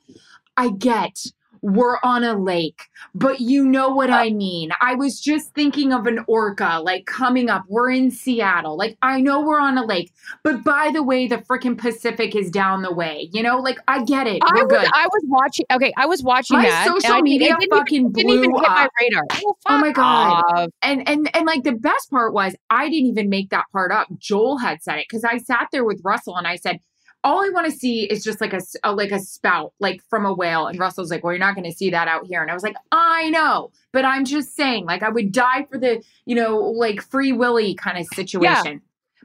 I 0.57 0.71
get 0.71 1.27
we're 1.63 1.99
on 2.03 2.25
a 2.25 2.37
lake, 2.39 2.83
but 3.15 3.41
you 3.41 3.65
know 3.65 3.91
what 3.91 4.11
I 4.11 4.31
mean. 4.31 4.71
I 4.81 4.95
was 4.95 5.21
just 5.21 5.55
thinking 5.55 5.93
of 5.93 6.07
an 6.07 6.25
orca 6.27 6.81
like 6.83 7.07
coming 7.07 7.49
up. 7.51 7.65
We're 7.69 7.91
in 7.91 8.11
Seattle. 8.11 8.77
Like, 8.77 8.97
I 9.03 9.21
know 9.21 9.41
we're 9.43 9.61
on 9.61 9.79
a 9.79 9.85
lake, 9.85 10.13
but 10.45 10.63
by 10.65 10.91
the 10.93 11.03
way, 11.03 11.27
the 11.27 11.39
freaking 11.39 11.77
Pacific 11.79 12.35
is 12.37 12.51
down 12.51 12.83
the 12.83 12.93
way. 12.93 13.29
You 13.33 13.43
know, 13.43 13.59
like, 13.59 13.79
I 13.89 14.05
get 14.05 14.27
it. 14.27 14.41
I 14.43 14.51
We're 14.55 14.65
was, 14.67 14.73
good. 14.73 14.89
I 14.95 15.07
was 15.07 15.23
watching. 15.27 15.67
Okay, 15.73 15.93
I 15.97 16.07
was 16.07 16.23
watching 16.23 16.59
My 16.59 16.65
that. 16.69 16.87
social 16.87 17.13
I 17.15 17.21
media 17.23 17.49
didn't 17.49 17.63
even- 17.65 17.79
fucking 17.79 18.13
didn't 18.13 18.31
even 18.31 18.51
blew 18.51 18.61
hit 18.61 18.69
my 18.69 18.89
radar. 19.01 19.23
Oh, 19.45 19.55
Oh 19.69 19.79
my 19.79 19.93
God. 19.93 20.43
off. 20.57 20.69
and 20.83 21.09
and 21.09 21.31
and 21.37 21.47
like 21.47 21.63
the 21.65 21.73
best 21.73 22.11
part 22.11 22.33
was 22.33 22.55
I 22.71 22.89
didn't 22.89 23.07
even 23.09 23.29
make 23.29 23.51
that 23.51 23.65
part 23.73 23.93
up. 23.93 24.09
Joel 24.19 24.59
had 24.59 24.83
said 24.83 24.99
it 24.99 25.07
because 25.09 25.25
I 25.25 25.39
sat 25.39 25.69
there 25.73 25.85
with 25.85 26.01
Russell 26.05 26.37
and 26.37 26.47
I 26.47 26.57
said, 26.57 26.81
"All 27.25 27.45
I 27.45 27.51
want 27.51 27.67
to 27.67 27.73
see 27.73 28.05
is 28.05 28.23
just 28.25 28.41
like 28.41 28.53
a, 28.53 28.61
a- 28.85 28.95
like 28.95 29.11
a 29.13 29.19
spout 29.21 29.73
like 29.81 30.03
from 30.09 30.25
a 30.27 30.33
whale." 30.33 30.67
And 30.67 30.79
Russell's 30.79 31.11
like, 31.11 31.23
"Well, 31.25 31.33
you're 31.33 31.39
not 31.41 31.55
going 31.55 31.71
to 31.71 31.77
see 31.77 31.91
that 31.91 32.09
out 32.09 32.27
here." 32.27 32.43
And 32.43 32.51
I 32.51 32.55
was 32.55 32.63
like, 32.63 32.77
"I 32.93 33.31
know, 33.31 33.71
but 33.93 34.05
I'm 34.05 34.25
just 34.25 34.55
saying, 34.57 34.85
like, 34.87 35.03
I 35.03 35.09
would 35.09 35.33
die 35.33 35.67
for 35.71 35.79
the 35.79 36.03
you 36.27 36.35
know 36.35 36.59
like 36.59 37.01
free 37.03 37.33
willy 37.33 37.75
kind 37.75 37.99
of 37.99 38.07
situation." 38.15 38.73
Yeah. 38.75 38.79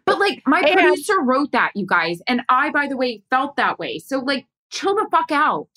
But 0.05 0.19
like 0.19 0.41
my 0.45 0.59
And- 0.59 0.73
producer 0.73 1.21
wrote 1.21 1.51
that, 1.53 1.71
you 1.75 1.85
guys, 1.85 2.21
and 2.27 2.41
I, 2.49 2.71
by 2.71 2.87
the 2.87 2.97
way, 2.97 3.21
felt 3.29 3.55
that 3.55 3.79
way. 3.79 3.99
So 3.99 4.19
like, 4.19 4.45
chill 4.69 4.95
the 4.95 5.07
fuck 5.09 5.31
out. 5.31 5.69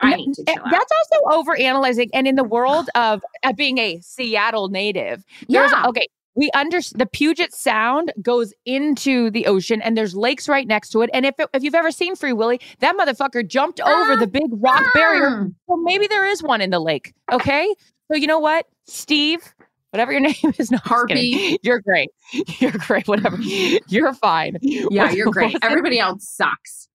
I 0.00 0.10
No, 0.10 0.16
need 0.16 0.34
to 0.34 0.42
eh, 0.48 0.52
chill 0.54 0.62
out. 0.64 0.70
That's 0.72 0.92
also 0.92 1.38
over 1.38 1.56
analyzing. 1.56 2.10
And 2.12 2.26
in 2.26 2.34
the 2.34 2.44
world 2.44 2.90
of 2.96 3.22
uh, 3.44 3.52
being 3.52 3.78
a 3.78 3.98
Seattle 4.02 4.68
native, 4.68 5.24
there's 5.48 5.70
Yeah. 5.70 5.84
okay. 5.86 6.06
We 6.36 6.50
under 6.54 6.78
the 6.94 7.06
Puget 7.06 7.54
Sound 7.54 8.12
goes 8.22 8.52
into 8.66 9.30
the 9.30 9.46
ocean, 9.46 9.80
and 9.82 9.96
there's 9.96 10.14
lakes 10.14 10.48
right 10.48 10.66
next 10.66 10.90
to 10.90 11.02
it. 11.02 11.10
And 11.12 11.24
if 11.24 11.34
it, 11.38 11.48
if 11.54 11.62
you've 11.62 11.74
ever 11.74 11.90
seen 11.90 12.14
Free 12.14 12.34
Willy, 12.34 12.60
that 12.80 12.96
motherfucker 12.96 13.46
jumped 13.46 13.80
over 13.80 14.16
the 14.16 14.26
big 14.26 14.48
rock 14.52 14.84
barrier. 14.94 15.30
Mm. 15.30 15.54
Well, 15.66 15.78
maybe 15.78 16.06
there 16.06 16.26
is 16.26 16.42
one 16.42 16.60
in 16.60 16.70
the 16.70 16.78
lake. 16.78 17.14
Okay, 17.32 17.74
so 18.10 18.16
you 18.16 18.26
know 18.26 18.38
what, 18.38 18.66
Steve, 18.84 19.54
whatever 19.90 20.12
your 20.12 20.20
name 20.22 20.34
is, 20.58 20.70
no, 20.70 20.78
I'm 20.84 20.90
just 20.90 21.08
kidding. 21.08 21.32
Harpy. 21.32 21.58
you're 21.62 21.80
great. 21.80 22.10
You're 22.58 22.72
great. 22.72 23.08
Whatever, 23.08 23.36
you're 23.40 24.12
fine. 24.12 24.58
Yeah, 24.60 25.12
you're 25.12 25.30
great. 25.30 25.56
Everybody 25.62 26.00
else 26.00 26.28
sucks. 26.28 26.88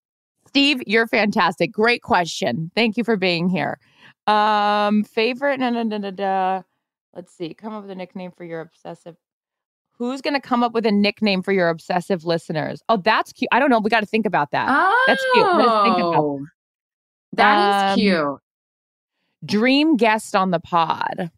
Steve, 0.48 0.84
you're 0.86 1.08
fantastic. 1.08 1.72
Great 1.72 2.02
question. 2.02 2.70
Thank 2.76 2.98
you 2.98 3.06
for 3.06 3.16
being 3.16 3.48
here. 3.48 3.80
Um, 4.28 5.06
favorite? 5.06 5.62
Da, 5.62 5.72
da, 5.72 5.84
da, 5.84 5.98
da, 5.98 6.12
da. 6.12 6.62
Let's 7.16 7.34
see. 7.34 7.54
Come 7.54 7.74
up 7.74 7.84
with 7.84 7.92
a 7.92 7.96
nickname 7.96 8.32
for 8.32 8.44
your 8.44 8.60
obsessive. 8.60 9.16
Who's 10.02 10.20
going 10.20 10.34
to 10.34 10.39
come 10.41 10.64
up 10.64 10.74
with 10.74 10.88
a 10.88 10.91
nickname 10.91 11.43
for 11.43 11.52
your 11.52 11.70
obsessive 11.70 12.26
listeners? 12.26 12.82
Oh, 12.89 12.97
that's 12.97 13.32
cute. 13.32 13.49
I 13.52 13.60
don't 13.60 13.70
know. 13.70 13.80
We 13.80 13.91
got 13.91 13.99
to 13.99 14.08
think 14.08 14.26
about 14.26 14.49
that. 14.49 14.66
Oh, 14.68 15.04
That's 15.06 15.24
cute. 15.32 15.45
Let 15.45 15.68
us 15.68 15.84
think 15.84 15.97
about 15.99 16.39
that 17.34 17.60
is 17.60 17.91
Um, 17.93 17.99
cute. 17.99 18.39
Dream 19.45 19.97
guest 19.97 20.36
on 20.36 20.49
the 20.49 20.60
pod. 20.60 21.30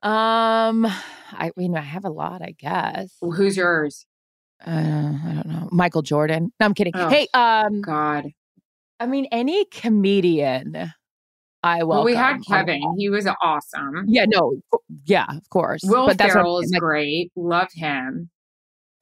Um, 0.00 0.86
I 1.32 1.50
mean, 1.56 1.76
I 1.76 1.80
have 1.80 2.04
a 2.04 2.08
lot, 2.08 2.40
I 2.40 2.54
guess. 2.56 3.16
Well, 3.20 3.32
who's 3.32 3.56
yours? 3.56 4.06
Uh, 4.64 4.70
I 4.70 5.32
don't 5.34 5.46
know. 5.46 5.68
Michael 5.72 6.02
Jordan. 6.02 6.52
No, 6.60 6.66
I'm 6.66 6.74
kidding. 6.74 6.92
Oh, 6.94 7.08
hey, 7.08 7.26
um, 7.34 7.80
God. 7.80 8.30
I 9.00 9.06
mean, 9.06 9.26
any 9.32 9.64
comedian. 9.64 10.92
I 11.62 11.82
welcome. 11.82 11.88
Well, 11.88 12.04
we 12.04 12.14
had 12.14 12.38
Kevin. 12.46 12.82
He 12.98 13.08
was 13.08 13.28
awesome. 13.42 14.04
Yeah, 14.06 14.26
no, 14.28 14.60
yeah, 15.04 15.26
of 15.28 15.48
course. 15.50 15.82
Will 15.84 16.06
but 16.06 16.18
that's 16.18 16.32
Ferrell 16.32 16.60
is 16.60 16.70
like, 16.70 16.80
great. 16.80 17.32
Love 17.36 17.68
him. 17.72 18.30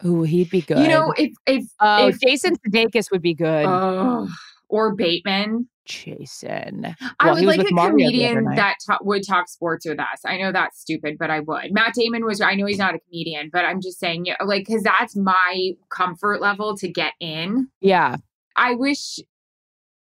Ooh, 0.04 0.22
he'd 0.22 0.50
be 0.50 0.62
good. 0.62 0.78
You 0.78 0.88
know, 0.88 1.12
if 1.16 1.32
if 1.46 1.64
oh, 1.80 2.08
if 2.08 2.20
Jason 2.20 2.56
Sudeikis 2.56 3.10
would 3.10 3.22
be 3.22 3.34
good. 3.34 3.66
oh, 3.66 4.28
or 4.68 4.94
Bateman. 4.94 5.68
Jason. 5.86 6.96
I 7.20 7.32
would 7.32 7.44
like 7.44 7.60
a 7.60 7.72
Mario 7.72 8.08
comedian 8.08 8.44
that 8.56 8.76
ta- 8.84 8.98
would 9.02 9.24
talk 9.24 9.48
sports 9.48 9.86
with 9.86 10.00
us. 10.00 10.20
I 10.24 10.36
know 10.36 10.50
that's 10.50 10.80
stupid, 10.80 11.16
but 11.16 11.30
I 11.30 11.40
would. 11.40 11.72
Matt 11.72 11.94
Damon 11.94 12.24
was. 12.24 12.40
I 12.40 12.54
know 12.54 12.66
he's 12.66 12.78
not 12.78 12.94
a 12.94 12.98
comedian, 12.98 13.50
but 13.52 13.64
I'm 13.64 13.80
just 13.80 14.00
saying, 14.00 14.26
yeah, 14.26 14.34
like, 14.44 14.66
because 14.66 14.82
that's 14.82 15.14
my 15.14 15.72
comfort 15.90 16.40
level 16.40 16.76
to 16.78 16.88
get 16.88 17.12
in. 17.20 17.68
Yeah, 17.80 18.16
I 18.56 18.74
wish 18.74 19.20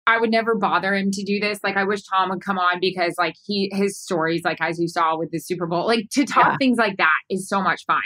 I 0.07 0.19
would 0.19 0.31
never 0.31 0.55
bother 0.55 0.95
him 0.95 1.11
to 1.11 1.25
do 1.25 1.41
this. 1.41 1.59
Like 1.65 1.77
I 1.77 1.85
wish 1.85 2.03
Tom 2.05 2.31
would 2.31 2.41
come 2.41 2.59
on 2.59 2.79
because 2.81 3.15
like 3.19 3.35
he 3.45 3.71
his 3.73 3.99
stories, 3.99 4.43
like 4.45 4.59
as 4.61 4.79
you 4.79 4.89
saw 4.89 5.17
with 5.19 5.31
the 5.33 5.39
Super 5.41 5.67
Bowl, 5.67 5.87
like 5.87 6.09
to 6.13 6.25
talk 6.25 6.47
Yeah. 6.53 6.57
things 6.59 6.79
like 6.79 6.97
that 6.99 7.19
is 7.29 7.49
so 7.49 7.61
much 7.61 7.85
fun. 7.87 8.01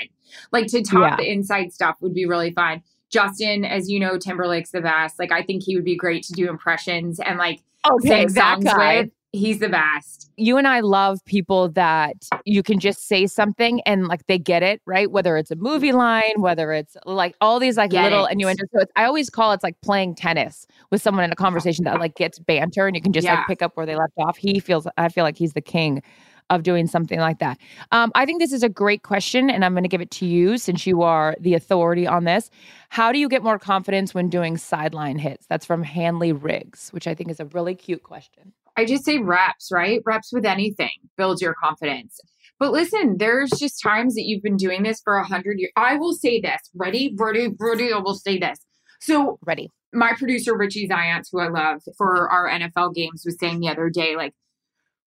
Like 0.53 0.67
to 0.69 0.83
talk 0.83 1.11
Yeah. 1.11 1.17
the 1.17 1.31
inside 1.31 1.73
stuff 1.73 1.97
would 2.01 2.15
be 2.15 2.27
really 2.27 2.53
fun. 2.53 2.83
Justin, 3.11 3.65
as 3.65 3.91
you 3.91 3.99
know, 4.01 4.17
Timberlake's 4.19 4.71
the 4.71 4.81
best. 4.81 5.19
Like 5.19 5.33
I 5.33 5.43
think 5.43 5.63
he 5.65 5.75
would 5.77 5.85
be 5.85 5.97
great 5.97 6.23
to 6.25 6.33
do 6.33 6.49
impressions 6.49 7.19
and 7.21 7.39
like 7.39 7.61
oh, 7.85 7.97
okay, 7.97 8.27
sing 8.27 8.29
songs 8.31 8.65
with. 8.77 9.11
He's 9.33 9.61
the 9.61 9.69
best. 9.69 10.31
you 10.37 10.57
and 10.59 10.67
I 10.67 10.81
love 10.81 11.25
people 11.25 11.69
that 11.71 12.17
you 12.45 12.63
can 12.65 12.81
just 12.81 13.07
say 13.07 13.29
something 13.29 13.81
and 13.83 14.09
like 14.09 14.27
they 14.27 14.39
get 14.39 14.63
it, 14.65 14.83
right? 14.87 15.09
Whether 15.09 15.37
it's 15.37 15.53
a 15.53 15.57
movie 15.57 15.93
line, 15.93 16.33
whether 16.39 16.73
it's 16.73 16.97
like 17.07 17.37
all 17.41 17.61
these 17.61 17.77
like 17.77 17.93
Get 17.93 18.03
little 18.03 18.27
it. 18.27 18.33
innuendos. 18.33 18.67
So 18.75 18.81
it's, 18.81 18.93
I 18.97 19.05
always 19.05 19.31
call 19.31 19.53
it's 19.53 19.63
like 19.63 19.81
playing 19.83 20.17
tennis 20.17 20.67
with 20.91 21.01
someone 21.01 21.23
in 21.25 21.31
a 21.31 21.37
conversation 21.37 21.85
that 21.85 22.01
like 22.01 22.17
gets 22.17 22.41
banter 22.41 22.89
and 22.89 22.97
you 22.97 23.03
can 23.03 23.13
just 23.13 23.25
Yeah. 23.25 23.35
like 23.37 23.47
pick 23.47 23.63
up 23.63 23.77
where 23.77 23.87
they 23.87 23.95
left 23.95 24.15
off. 24.19 24.37
He 24.37 24.59
feels, 24.59 24.89
I 24.99 25.09
feel 25.09 25.23
like 25.23 25.37
he's 25.37 25.53
the 25.53 25.61
king 25.61 26.03
of 26.49 26.65
doing 26.65 26.89
something 26.89 27.21
like 27.21 27.39
that. 27.39 27.57
Um, 27.93 28.11
I 28.17 28.27
think 28.27 28.41
this 28.41 28.53
is 28.53 28.65
a 28.65 28.69
great 28.69 29.05
question 29.05 29.49
and 29.49 29.65
I'm 29.65 29.73
going 29.75 29.85
to 29.85 29.89
give 29.89 30.01
it 30.01 30.11
to 30.13 30.27
you 30.27 30.59
since 30.59 30.85
you 30.85 31.03
are 31.03 31.37
the 31.39 31.55
authority 31.55 32.09
on 32.09 32.25
this. 32.25 32.51
How 32.89 33.13
do 33.13 33.21
you 33.21 33.29
get 33.29 33.45
more 33.45 33.61
confidence 33.61 34.13
when 34.15 34.29
doing 34.29 34.57
sideline 34.57 35.19
hits? 35.19 35.47
That's 35.47 35.65
from 35.65 35.85
Hanley 35.85 36.33
Riggs, 36.33 36.89
which 36.91 37.07
I 37.07 37.15
think 37.15 37.31
is 37.31 37.39
a 37.39 37.45
really 37.45 37.77
cute 37.77 38.03
question. 38.03 38.53
I 38.81 38.87
just 38.87 39.05
say 39.05 39.19
reps, 39.19 39.71
right? 39.71 40.01
Reps 40.07 40.33
with 40.33 40.47
anything 40.47 40.91
builds 41.19 41.43
your 41.43 41.55
confidence. 41.55 42.19
But 42.59 42.73
listen, 42.73 43.19
there's 43.19 43.51
just 43.51 43.83
times 43.83 44.15
that 44.15 44.23
you've 44.23 44.43
been 44.43 44.57
doing 44.57 44.83
this 44.83 45.03
for 45.03 45.17
a 45.17 45.27
hundred 45.27 45.59
years. 45.59 45.73
I 45.77 45.97
will 45.97 46.15
say 46.15 46.41
this. 46.41 46.61
Ready, 46.75 47.15
ready, 47.19 47.55
ready. 47.59 47.93
I 47.93 47.99
will 47.99 48.15
say 48.15 48.39
this. 48.39 48.59
So 49.01 49.39
Ready. 49.45 49.71
my 49.93 50.15
producer 50.17 50.57
Richie 50.57 50.89
Zyontz, 50.89 51.29
who 51.31 51.41
I 51.41 51.49
love 51.49 51.83
for 51.99 52.31
our 52.31 52.49
NFL 52.49 52.95
games, 52.95 53.23
was 53.25 53.39
saying 53.39 53.61
the 53.61 53.69
other 53.69 53.91
day, 53.91 54.17
like, 54.17 54.33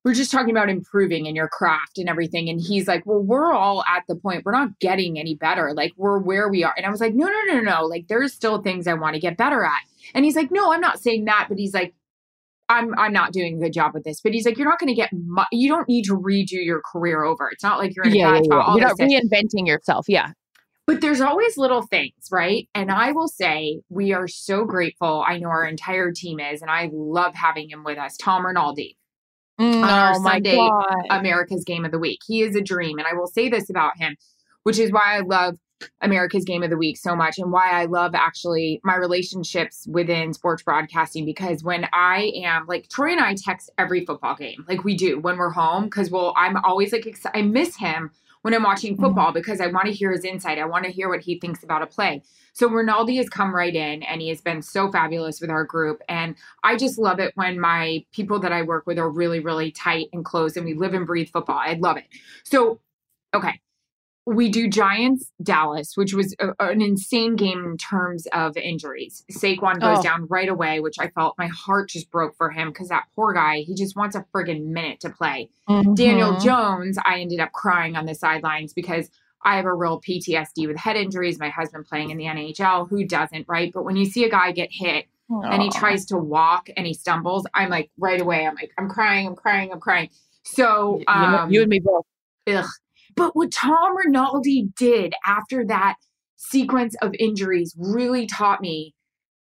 we're 0.03 0.13
just 0.13 0.31
talking 0.31 0.51
about 0.51 0.69
improving 0.69 1.25
in 1.25 1.35
your 1.35 1.47
craft 1.47 1.97
and 1.97 2.09
everything. 2.09 2.49
And 2.49 2.61
he's 2.61 2.87
like, 2.87 3.05
Well, 3.07 3.21
we're 3.21 3.53
all 3.53 3.83
at 3.87 4.03
the 4.07 4.15
point, 4.15 4.45
we're 4.45 4.51
not 4.51 4.77
getting 4.79 5.17
any 5.17 5.33
better. 5.33 5.73
Like, 5.73 5.93
we're 5.97 6.19
where 6.19 6.47
we 6.47 6.63
are. 6.63 6.73
And 6.77 6.85
I 6.85 6.91
was 6.91 7.01
like, 7.01 7.15
No, 7.15 7.25
no, 7.25 7.53
no, 7.55 7.59
no. 7.61 7.85
Like, 7.85 8.07
there's 8.07 8.33
still 8.33 8.61
things 8.61 8.85
I 8.85 8.93
want 8.93 9.15
to 9.15 9.19
get 9.19 9.37
better 9.37 9.63
at. 9.63 9.81
And 10.13 10.25
he's 10.25 10.35
like, 10.35 10.51
No, 10.51 10.73
I'm 10.73 10.81
not 10.81 10.99
saying 10.99 11.25
that. 11.25 11.47
But 11.49 11.57
he's 11.57 11.73
like, 11.73 11.95
I'm 12.73 12.97
I'm 12.97 13.13
not 13.13 13.31
doing 13.31 13.57
a 13.57 13.59
good 13.59 13.73
job 13.73 13.93
with 13.93 14.03
this, 14.03 14.19
but 14.21 14.33
he's 14.33 14.45
like, 14.45 14.57
you're 14.57 14.67
not 14.67 14.79
going 14.79 14.89
to 14.89 14.93
get, 14.93 15.09
mu- 15.13 15.43
you 15.51 15.69
don't 15.69 15.87
need 15.87 16.03
to 16.05 16.17
redo 16.17 16.53
your 16.53 16.81
career 16.91 17.23
over. 17.23 17.49
It's 17.49 17.63
not 17.63 17.79
like 17.79 17.95
you're 17.95 18.05
in 18.05 18.13
a 18.13 18.15
Yeah, 18.15 18.33
yeah, 18.33 18.41
yeah. 18.43 18.73
You're 18.75 18.87
not 18.87 18.97
reinventing 18.97 19.67
yourself. 19.67 20.05
Yeah. 20.07 20.31
But 20.85 20.99
there's 20.99 21.21
always 21.21 21.57
little 21.57 21.83
things, 21.83 22.27
right? 22.29 22.67
And 22.75 22.91
I 22.91 23.13
will 23.13 23.29
say 23.29 23.79
we 23.89 24.11
are 24.11 24.27
so 24.27 24.65
grateful. 24.65 25.23
I 25.25 25.37
know 25.37 25.47
our 25.47 25.65
entire 25.65 26.11
team 26.11 26.41
is, 26.41 26.61
and 26.61 26.69
I 26.69 26.89
love 26.91 27.33
having 27.35 27.69
him 27.69 27.85
with 27.85 27.97
us. 27.97 28.17
Tom 28.17 28.45
Rinaldi, 28.45 28.97
Mm, 29.59 29.83
our 29.83 30.15
oh 30.15 30.23
Sunday, 30.23 30.55
God. 30.55 31.05
America's 31.11 31.63
Game 31.63 31.85
of 31.85 31.91
the 31.91 31.99
Week. 31.99 32.19
He 32.25 32.41
is 32.41 32.55
a 32.55 32.61
dream. 32.61 32.97
And 32.97 33.07
I 33.07 33.13
will 33.13 33.27
say 33.27 33.49
this 33.49 33.69
about 33.69 33.97
him, 33.97 34.15
which 34.63 34.79
is 34.79 34.91
why 34.91 35.15
I 35.15 35.19
love 35.19 35.57
America's 36.01 36.45
Game 36.45 36.63
of 36.63 36.69
the 36.69 36.77
Week 36.77 36.97
so 36.97 37.15
much 37.15 37.37
and 37.39 37.51
why 37.51 37.71
I 37.71 37.85
love 37.85 38.15
actually 38.15 38.81
my 38.83 38.95
relationships 38.95 39.87
within 39.89 40.33
sports 40.33 40.63
broadcasting. 40.63 41.25
Because 41.25 41.63
when 41.63 41.87
I 41.93 42.31
am 42.43 42.65
like 42.67 42.89
Troy 42.89 43.11
and 43.11 43.21
I 43.21 43.35
text 43.35 43.71
every 43.77 44.05
football 44.05 44.35
game, 44.35 44.65
like 44.67 44.83
we 44.83 44.95
do 44.95 45.19
when 45.19 45.37
we're 45.37 45.49
home, 45.49 45.85
because 45.85 46.09
well, 46.09 46.33
I'm 46.37 46.57
always 46.57 46.91
like, 46.91 47.03
exci- 47.03 47.31
I 47.33 47.41
miss 47.41 47.75
him 47.75 48.11
when 48.43 48.53
I'm 48.53 48.63
watching 48.63 48.93
mm-hmm. 48.93 49.03
football 49.03 49.31
because 49.31 49.59
I 49.59 49.67
want 49.67 49.87
to 49.87 49.91
hear 49.93 50.11
his 50.11 50.23
insight. 50.23 50.59
I 50.59 50.65
want 50.65 50.85
to 50.85 50.91
hear 50.91 51.09
what 51.09 51.21
he 51.21 51.39
thinks 51.39 51.63
about 51.63 51.81
a 51.81 51.87
play. 51.87 52.21
So 52.51 52.69
Rinaldi 52.69 53.15
has 53.17 53.29
come 53.29 53.55
right 53.55 53.73
in 53.73 54.03
and 54.03 54.21
he 54.21 54.29
has 54.29 54.41
been 54.41 54.61
so 54.61 54.91
fabulous 54.91 55.41
with 55.41 55.49
our 55.49 55.63
group. 55.63 56.01
And 56.07 56.35
I 56.63 56.75
just 56.75 56.99
love 56.99 57.19
it 57.19 57.31
when 57.35 57.59
my 57.59 58.05
people 58.11 58.39
that 58.41 58.51
I 58.51 58.61
work 58.61 58.85
with 58.85 58.99
are 58.99 59.09
really, 59.09 59.39
really 59.39 59.71
tight 59.71 60.09
and 60.13 60.23
close 60.23 60.55
and 60.55 60.65
we 60.65 60.75
live 60.75 60.93
and 60.93 61.07
breathe 61.07 61.29
football. 61.29 61.57
I 61.57 61.73
love 61.73 61.97
it. 61.97 62.05
So, 62.43 62.79
okay. 63.33 63.59
We 64.25 64.49
do 64.49 64.69
Giants 64.69 65.31
Dallas, 65.41 65.93
which 65.95 66.13
was 66.13 66.33
a, 66.39 66.53
an 66.59 66.81
insane 66.81 67.35
game 67.35 67.65
in 67.65 67.77
terms 67.77 68.25
of 68.27 68.55
injuries. 68.55 69.25
Saquon 69.31 69.81
goes 69.81 69.99
Oh. 69.99 70.01
down 70.01 70.27
right 70.29 70.47
away, 70.47 70.79
which 70.79 70.95
I 70.99 71.09
felt 71.09 71.35
my 71.37 71.47
heart 71.47 71.89
just 71.89 72.09
broke 72.09 72.35
for 72.37 72.49
him 72.49 72.69
because 72.69 72.87
that 72.87 73.03
poor 73.15 73.33
guy, 73.33 73.59
he 73.59 73.75
just 73.75 73.97
wants 73.97 74.15
a 74.15 74.25
friggin' 74.33 74.65
minute 74.67 75.01
to 75.01 75.09
play. 75.09 75.49
Daniel 75.67 76.33
Mhm. 76.35 76.41
Jones, 76.43 76.97
I 77.05 77.19
ended 77.19 77.41
up 77.41 77.51
crying 77.51 77.97
on 77.97 78.05
the 78.05 78.15
sidelines 78.15 78.71
because 78.73 79.09
I 79.43 79.57
have 79.57 79.65
a 79.65 79.73
real 79.73 79.99
PTSD 79.99 80.67
with 80.67 80.77
head 80.77 80.95
injuries. 80.95 81.37
My 81.37 81.49
husband 81.49 81.85
playing 81.85 82.09
in 82.11 82.17
the 82.17 82.27
NHL, 82.27 82.85
who 82.87 83.03
doesn't, 83.05 83.45
right? 83.49 83.71
But 83.73 83.83
when 83.83 83.97
you 83.97 84.05
see 84.05 84.23
a 84.23 84.29
guy 84.29 84.53
get 84.53 84.69
hit 84.71 85.07
and 85.29 85.61
he 85.61 85.69
tries 85.69 86.05
to 86.05 86.17
walk 86.17 86.69
and 86.77 86.87
he 86.87 86.93
stumbles, 86.93 87.45
I'm 87.53 87.69
like 87.69 87.89
right 87.97 88.21
away, 88.21 88.47
I'm 88.47 88.55
like, 88.55 88.71
I'm 88.77 88.87
crying, 88.87 89.27
I'm 89.27 89.35
crying, 89.35 89.71
I'm 89.73 89.81
crying. 89.81 90.09
So, 90.43 90.99
You 90.99 91.05
and- 91.09 91.35
um, 91.35 91.51
you 91.51 91.61
and 91.61 91.69
me 91.69 91.79
both. 91.81 92.05
ugh. 92.47 92.65
But 93.15 93.35
what 93.35 93.51
Tom 93.51 93.95
Rinaldi 93.97 94.69
did 94.75 95.13
after 95.25 95.65
that 95.65 95.95
sequence 96.35 96.95
of 97.01 97.11
injuries 97.19 97.75
really 97.77 98.25
taught 98.27 98.61
me 98.61 98.93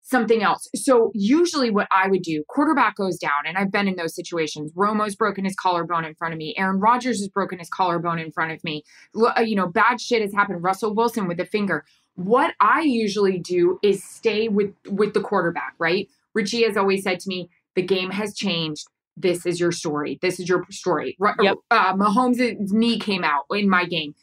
something 0.02 0.40
else. 0.42 0.68
So 0.76 1.10
usually 1.14 1.70
what 1.70 1.88
I 1.90 2.08
would 2.08 2.22
do, 2.22 2.44
quarterback 2.48 2.94
goes 2.96 3.18
down, 3.18 3.44
and 3.44 3.58
I've 3.58 3.72
been 3.72 3.88
in 3.88 3.96
those 3.96 4.14
situations. 4.14 4.70
Romo's 4.76 5.16
broken 5.16 5.44
his 5.44 5.56
collarbone 5.56 6.04
in 6.04 6.14
front 6.14 6.32
of 6.32 6.38
me. 6.38 6.54
Aaron 6.56 6.78
Rodgers 6.78 7.18
has 7.18 7.28
broken 7.28 7.58
his 7.58 7.68
collarbone 7.68 8.20
in 8.20 8.30
front 8.30 8.52
of 8.52 8.62
me. 8.62 8.84
Uh, 9.16 9.40
You 9.40 9.56
know, 9.56 9.66
bad 9.66 10.00
shit 10.00 10.22
has 10.22 10.32
happened. 10.32 10.62
Russell 10.62 10.94
Wilson 10.94 11.26
with 11.26 11.38
the 11.38 11.44
finger. 11.44 11.84
What 12.14 12.54
I 12.60 12.82
usually 12.82 13.38
do 13.38 13.78
is 13.82 14.02
stay 14.02 14.48
with 14.48 14.72
with 14.88 15.12
the 15.12 15.20
quarterback, 15.20 15.74
right? 15.78 16.08
Richie 16.34 16.62
has 16.64 16.76
always 16.76 17.02
said 17.02 17.18
to 17.20 17.28
me, 17.28 17.50
the 17.74 17.82
game 17.82 18.10
has 18.10 18.34
changed. 18.34 18.86
This 19.16 19.46
is 19.46 19.58
your 19.58 19.72
story. 19.72 20.18
This 20.20 20.38
is 20.38 20.48
your 20.48 20.64
story. 20.70 21.16
Yep. 21.40 21.56
Uh, 21.70 21.94
Mahomes' 21.94 22.70
knee 22.70 22.98
came 22.98 23.24
out 23.24 23.44
in 23.50 23.68
my 23.68 23.84
game. 23.84 24.14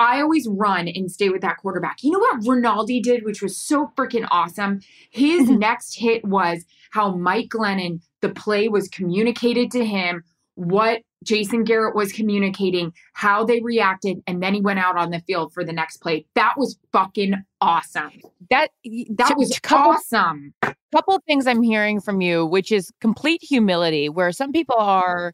I 0.00 0.20
always 0.20 0.46
run 0.48 0.86
and 0.86 1.10
stay 1.10 1.28
with 1.28 1.42
that 1.42 1.56
quarterback. 1.56 2.02
You 2.02 2.12
know 2.12 2.20
what 2.20 2.46
Rinaldi 2.46 3.00
did, 3.00 3.24
which 3.24 3.42
was 3.42 3.56
so 3.56 3.90
freaking 3.96 4.28
awesome? 4.30 4.80
His 5.10 5.50
next 5.50 5.98
hit 5.98 6.24
was 6.24 6.64
how 6.92 7.16
Mike 7.16 7.48
Glennon, 7.48 8.00
the 8.20 8.28
play 8.28 8.68
was 8.68 8.88
communicated 8.88 9.70
to 9.72 9.84
him, 9.84 10.22
what 10.58 11.02
Jason 11.24 11.62
Garrett 11.62 11.94
was 11.94 12.12
communicating, 12.12 12.92
how 13.12 13.44
they 13.44 13.60
reacted, 13.60 14.20
and 14.26 14.42
then 14.42 14.54
he 14.54 14.60
went 14.60 14.80
out 14.80 14.96
on 14.96 15.10
the 15.10 15.20
field 15.20 15.52
for 15.52 15.64
the 15.64 15.72
next 15.72 15.98
play. 15.98 16.26
That 16.34 16.54
was 16.56 16.76
fucking 16.92 17.34
awesome. 17.60 18.10
That 18.50 18.70
That 19.10 19.28
t- 19.28 19.34
was 19.36 19.58
couple 19.60 19.92
awesome. 19.92 20.54
couple 20.92 21.14
of 21.14 21.22
things 21.24 21.46
I'm 21.46 21.62
hearing 21.62 22.00
from 22.00 22.20
you, 22.20 22.44
which 22.44 22.72
is 22.72 22.92
complete 23.00 23.42
humility, 23.42 24.08
where 24.08 24.32
some 24.32 24.50
people 24.52 24.76
are 24.78 25.32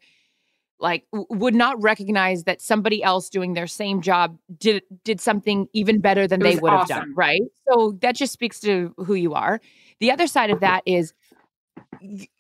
like 0.79 1.07
would 1.13 1.55
not 1.55 1.81
recognize 1.81 2.45
that 2.45 2.61
somebody 2.61 3.03
else 3.03 3.31
doing 3.31 3.55
their 3.55 3.67
same 3.67 4.03
job 4.03 4.37
did 4.59 4.83
did 5.05 5.21
something 5.21 5.67
even 5.73 6.01
better 6.01 6.27
than 6.27 6.41
they 6.41 6.57
would 6.57 6.73
have 6.73 6.89
done, 6.89 7.15
right? 7.15 7.41
So 7.71 7.97
that 8.03 8.15
just 8.17 8.33
speaks 8.33 8.61
to 8.61 8.93
who 8.99 9.15
you 9.15 9.33
are. 9.33 9.61
The 10.01 10.11
other 10.11 10.27
side 10.27 10.51
of 10.51 10.61
that 10.61 10.83
is 10.85 11.15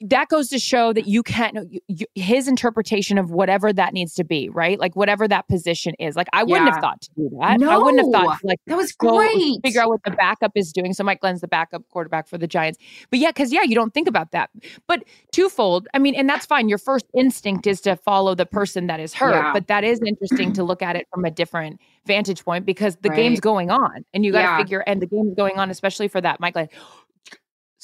that 0.03 0.29
goes 0.29 0.49
to 0.49 0.59
show 0.59 0.93
that 0.93 1.07
you 1.07 1.23
can't 1.23 1.57
you, 1.73 1.81
you, 1.89 2.07
his 2.15 2.49
interpretation 2.49 3.19
of 3.19 3.31
whatever 3.31 3.73
that 3.73 3.93
needs 3.93 4.15
to 4.15 4.25
be, 4.25 4.49
right? 4.49 4.79
Like 4.79 4.95
whatever 4.97 5.27
that 5.29 5.49
position 5.49 5.95
is. 5.99 6.17
Like 6.17 6.29
I 6.33 6.43
wouldn't 6.43 6.67
Yeah. 6.67 6.73
have 6.75 6.81
thought 6.83 7.01
to 7.03 7.11
do 7.17 7.31
that. 7.41 7.59
no, 7.61 7.71
I 7.71 7.79
wouldn't 7.79 7.99
have 8.03 8.13
thought 8.13 8.39
like 8.45 8.59
That 8.67 8.77
was 8.77 8.93
great. 8.93 9.61
figure 9.65 9.81
out 9.81 9.89
what 9.89 10.03
the 10.05 10.11
backup 10.11 10.53
is 10.55 10.73
doing. 10.73 10.93
So 10.93 11.03
Mike 11.05 11.21
Glenn's 11.21 11.41
the 11.41 11.49
backup 11.49 11.89
quarterback 11.89 12.29
for 12.29 12.37
the 12.39 12.47
Giants. 12.47 12.79
But 13.11 13.19
yeah, 13.21 13.31
because 13.31 13.53
yeah, 13.53 13.63
you 13.63 13.75
don't 13.75 13.95
think 13.95 14.09
about 14.09 14.33
that. 14.33 14.51
But 14.87 15.05
twofold, 15.33 15.89
I 15.95 15.99
mean, 15.99 16.15
and 16.15 16.29
that's 16.29 16.47
fine. 16.47 16.69
Your 16.69 16.79
first 16.79 17.07
instinct 17.15 17.67
is 17.67 17.81
to 17.83 17.97
follow 17.97 18.35
the 18.35 18.47
person 18.47 18.87
that 18.89 19.01
is 19.01 19.15
hurt. 19.15 19.33
Yeah. 19.35 19.53
But 19.53 19.69
that 19.69 19.85
is 19.85 20.01
interesting 20.07 20.53
to 20.55 20.65
look 20.65 20.83
at 20.83 20.97
it 20.97 21.07
from 21.13 21.25
a 21.25 21.31
different 21.31 21.81
vantage 22.07 22.45
point 22.45 22.67
because 22.67 22.97
the 22.97 23.09
Right. 23.09 23.17
game's 23.17 23.41
going 23.41 23.71
on 23.71 24.05
and 24.13 24.25
you 24.27 24.33
got 24.33 24.39
to 24.43 24.45
Yeah. 24.45 24.59
figure, 24.59 24.81
and 24.87 25.01
the 25.01 25.07
game's 25.07 25.35
going 25.35 25.59
on, 25.59 25.71
especially 25.71 26.09
for 26.09 26.21
that 26.21 26.39
Mike 26.39 26.53
Glenn. 26.53 26.69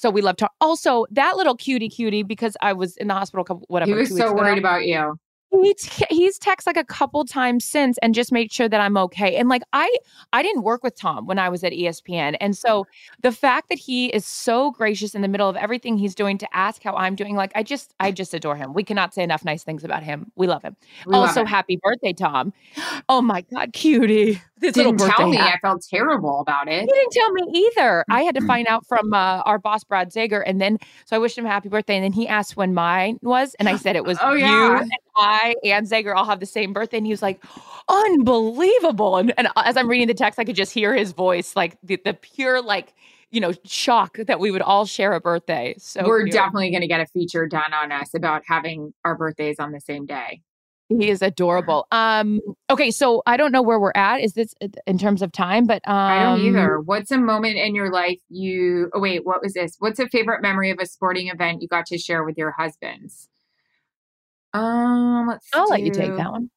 So 0.00 0.08
we 0.08 0.22
love 0.22 0.36
to 0.36 0.48
Also, 0.62 1.04
that 1.10 1.36
little 1.36 1.54
cutie 1.54 1.90
cutie, 1.90 2.22
because 2.22 2.56
I 2.62 2.72
was 2.72 2.96
in 2.96 3.08
the 3.08 3.14
hospital, 3.14 3.42
a 3.42 3.44
couple, 3.44 3.66
whatever. 3.68 3.90
he 3.90 3.94
was 3.94 4.16
so 4.16 4.28
ago 4.28 4.34
worried 4.34 4.58
about 4.58 4.86
you. 4.86 5.18
He 5.52 5.74
t- 5.74 6.06
he's 6.10 6.38
texted 6.38 6.66
like 6.66 6.76
a 6.76 6.84
couple 6.84 7.24
times 7.24 7.64
since 7.64 7.98
and 7.98 8.14
just 8.14 8.30
made 8.30 8.52
sure 8.52 8.68
that 8.68 8.80
I'm 8.80 8.96
okay. 8.96 9.36
And 9.36 9.48
like 9.48 9.62
I 9.72 9.94
I 10.32 10.42
didn't 10.42 10.62
work 10.62 10.84
with 10.84 10.96
Tom 10.96 11.26
when 11.26 11.38
I 11.38 11.48
was 11.48 11.64
at 11.64 11.72
ESPN. 11.72 12.36
And 12.40 12.56
so 12.56 12.86
the 13.22 13.32
fact 13.32 13.68
that 13.68 13.78
he 13.78 14.06
is 14.06 14.24
so 14.24 14.70
gracious 14.70 15.14
in 15.14 15.22
the 15.22 15.28
middle 15.28 15.48
of 15.48 15.56
everything 15.56 15.98
he's 15.98 16.14
doing 16.14 16.38
to 16.38 16.56
ask 16.56 16.82
how 16.82 16.94
I'm 16.94 17.16
doing, 17.16 17.34
like 17.34 17.50
I 17.56 17.62
just 17.64 17.94
I 17.98 18.12
just 18.12 18.32
adore 18.32 18.54
him. 18.54 18.74
We 18.74 18.84
cannot 18.84 19.12
say 19.12 19.22
enough 19.24 19.44
nice 19.44 19.64
things 19.64 19.82
about 19.82 20.02
him. 20.04 20.30
We 20.36 20.46
love 20.46 20.62
him. 20.62 20.76
We 21.06 21.14
also, 21.16 21.42
it. 21.42 21.48
happy 21.48 21.80
birthday, 21.82 22.12
Tom. 22.12 22.52
Oh 23.08 23.20
my 23.20 23.40
God, 23.52 23.72
cutie. 23.72 24.40
This 24.60 24.74
didn't 24.74 24.98
tell 24.98 25.28
me. 25.28 25.36
hat. 25.36 25.54
I 25.54 25.66
felt 25.66 25.82
terrible 25.88 26.40
about 26.40 26.68
it. 26.68 26.80
He 26.82 26.86
didn't 26.86 27.12
tell 27.12 27.32
me 27.32 27.42
either. 27.76 28.04
I 28.10 28.22
had 28.22 28.34
to 28.34 28.42
find 28.46 28.66
out 28.68 28.86
from 28.86 29.12
uh, 29.14 29.38
our 29.46 29.58
boss, 29.58 29.84
Brad 29.84 30.12
Zager. 30.12 30.42
And 30.44 30.60
then, 30.60 30.76
so 31.06 31.16
I 31.16 31.18
wished 31.18 31.38
him 31.38 31.46
happy 31.46 31.70
birthday. 31.70 31.96
And 31.96 32.04
then 32.04 32.12
he 32.12 32.28
asked 32.28 32.58
when 32.58 32.74
mine 32.74 33.18
was. 33.22 33.54
And 33.58 33.70
I 33.70 33.76
said 33.76 33.96
it 33.96 34.04
was 34.04 34.18
Oh, 34.20 34.34
you 34.34 34.44
yeah. 34.44 34.82
and 34.82 34.90
I 35.20 35.54
and 35.64 35.86
Zager 35.86 36.14
all 36.14 36.24
have 36.24 36.40
the 36.40 36.46
same 36.46 36.72
birthday. 36.72 36.96
And 36.96 37.06
he 37.06 37.12
was 37.12 37.22
like, 37.22 37.42
unbelievable. 37.88 39.16
And, 39.16 39.32
and 39.36 39.48
as 39.56 39.76
I'm 39.76 39.88
reading 39.88 40.08
the 40.08 40.14
text, 40.14 40.38
I 40.38 40.44
could 40.44 40.56
just 40.56 40.72
hear 40.72 40.94
his 40.94 41.12
voice, 41.12 41.54
like 41.54 41.76
the, 41.82 42.00
the 42.04 42.14
pure, 42.14 42.62
like, 42.62 42.94
you 43.30 43.40
know, 43.40 43.52
shock 43.64 44.16
that 44.26 44.40
we 44.40 44.50
would 44.50 44.62
all 44.62 44.86
share 44.86 45.12
a 45.12 45.20
birthday. 45.20 45.74
So 45.78 46.02
We're 46.04 46.22
cute. 46.22 46.32
definitely 46.32 46.70
going 46.70 46.82
to 46.82 46.88
get 46.88 47.00
a 47.00 47.06
feature 47.06 47.46
done 47.46 47.72
on 47.72 47.92
us 47.92 48.14
about 48.14 48.42
having 48.46 48.92
our 49.04 49.16
birthdays 49.16 49.60
on 49.60 49.72
the 49.72 49.80
same 49.80 50.06
day. 50.06 50.42
He 50.90 51.08
is 51.08 51.22
adorable. 51.22 51.86
Um, 51.92 52.40
okay, 52.68 52.90
so 52.90 53.22
I 53.24 53.36
don't 53.36 53.52
know 53.52 53.62
where 53.62 53.78
we're 53.78 53.92
at. 53.94 54.20
Is 54.22 54.32
this 54.32 54.56
uh, 54.60 54.66
in 54.88 54.98
terms 54.98 55.22
of 55.22 55.30
time? 55.30 55.64
But 55.64 55.86
um, 55.86 55.94
I 55.94 56.22
don't 56.24 56.40
either. 56.40 56.80
What's 56.80 57.12
a 57.12 57.18
moment 57.18 57.58
in 57.58 57.76
your 57.76 57.92
life 57.92 58.18
you? 58.28 58.90
Oh 58.92 58.98
wait, 58.98 59.24
what 59.24 59.40
was 59.40 59.52
this? 59.52 59.76
What's 59.78 60.00
a 60.00 60.08
favorite 60.08 60.42
memory 60.42 60.68
of 60.72 60.78
a 60.80 60.86
sporting 60.86 61.28
event 61.28 61.62
you 61.62 61.68
got 61.68 61.86
to 61.86 61.98
share 61.98 62.24
with 62.24 62.36
your 62.36 62.50
husbands? 62.58 63.29
Um, 64.52 65.26
let's. 65.28 65.46
I'll 65.54 65.68
let 65.68 65.82
you 65.82 65.90
take 65.90 66.16
that 66.16 66.30
one. 66.32 66.50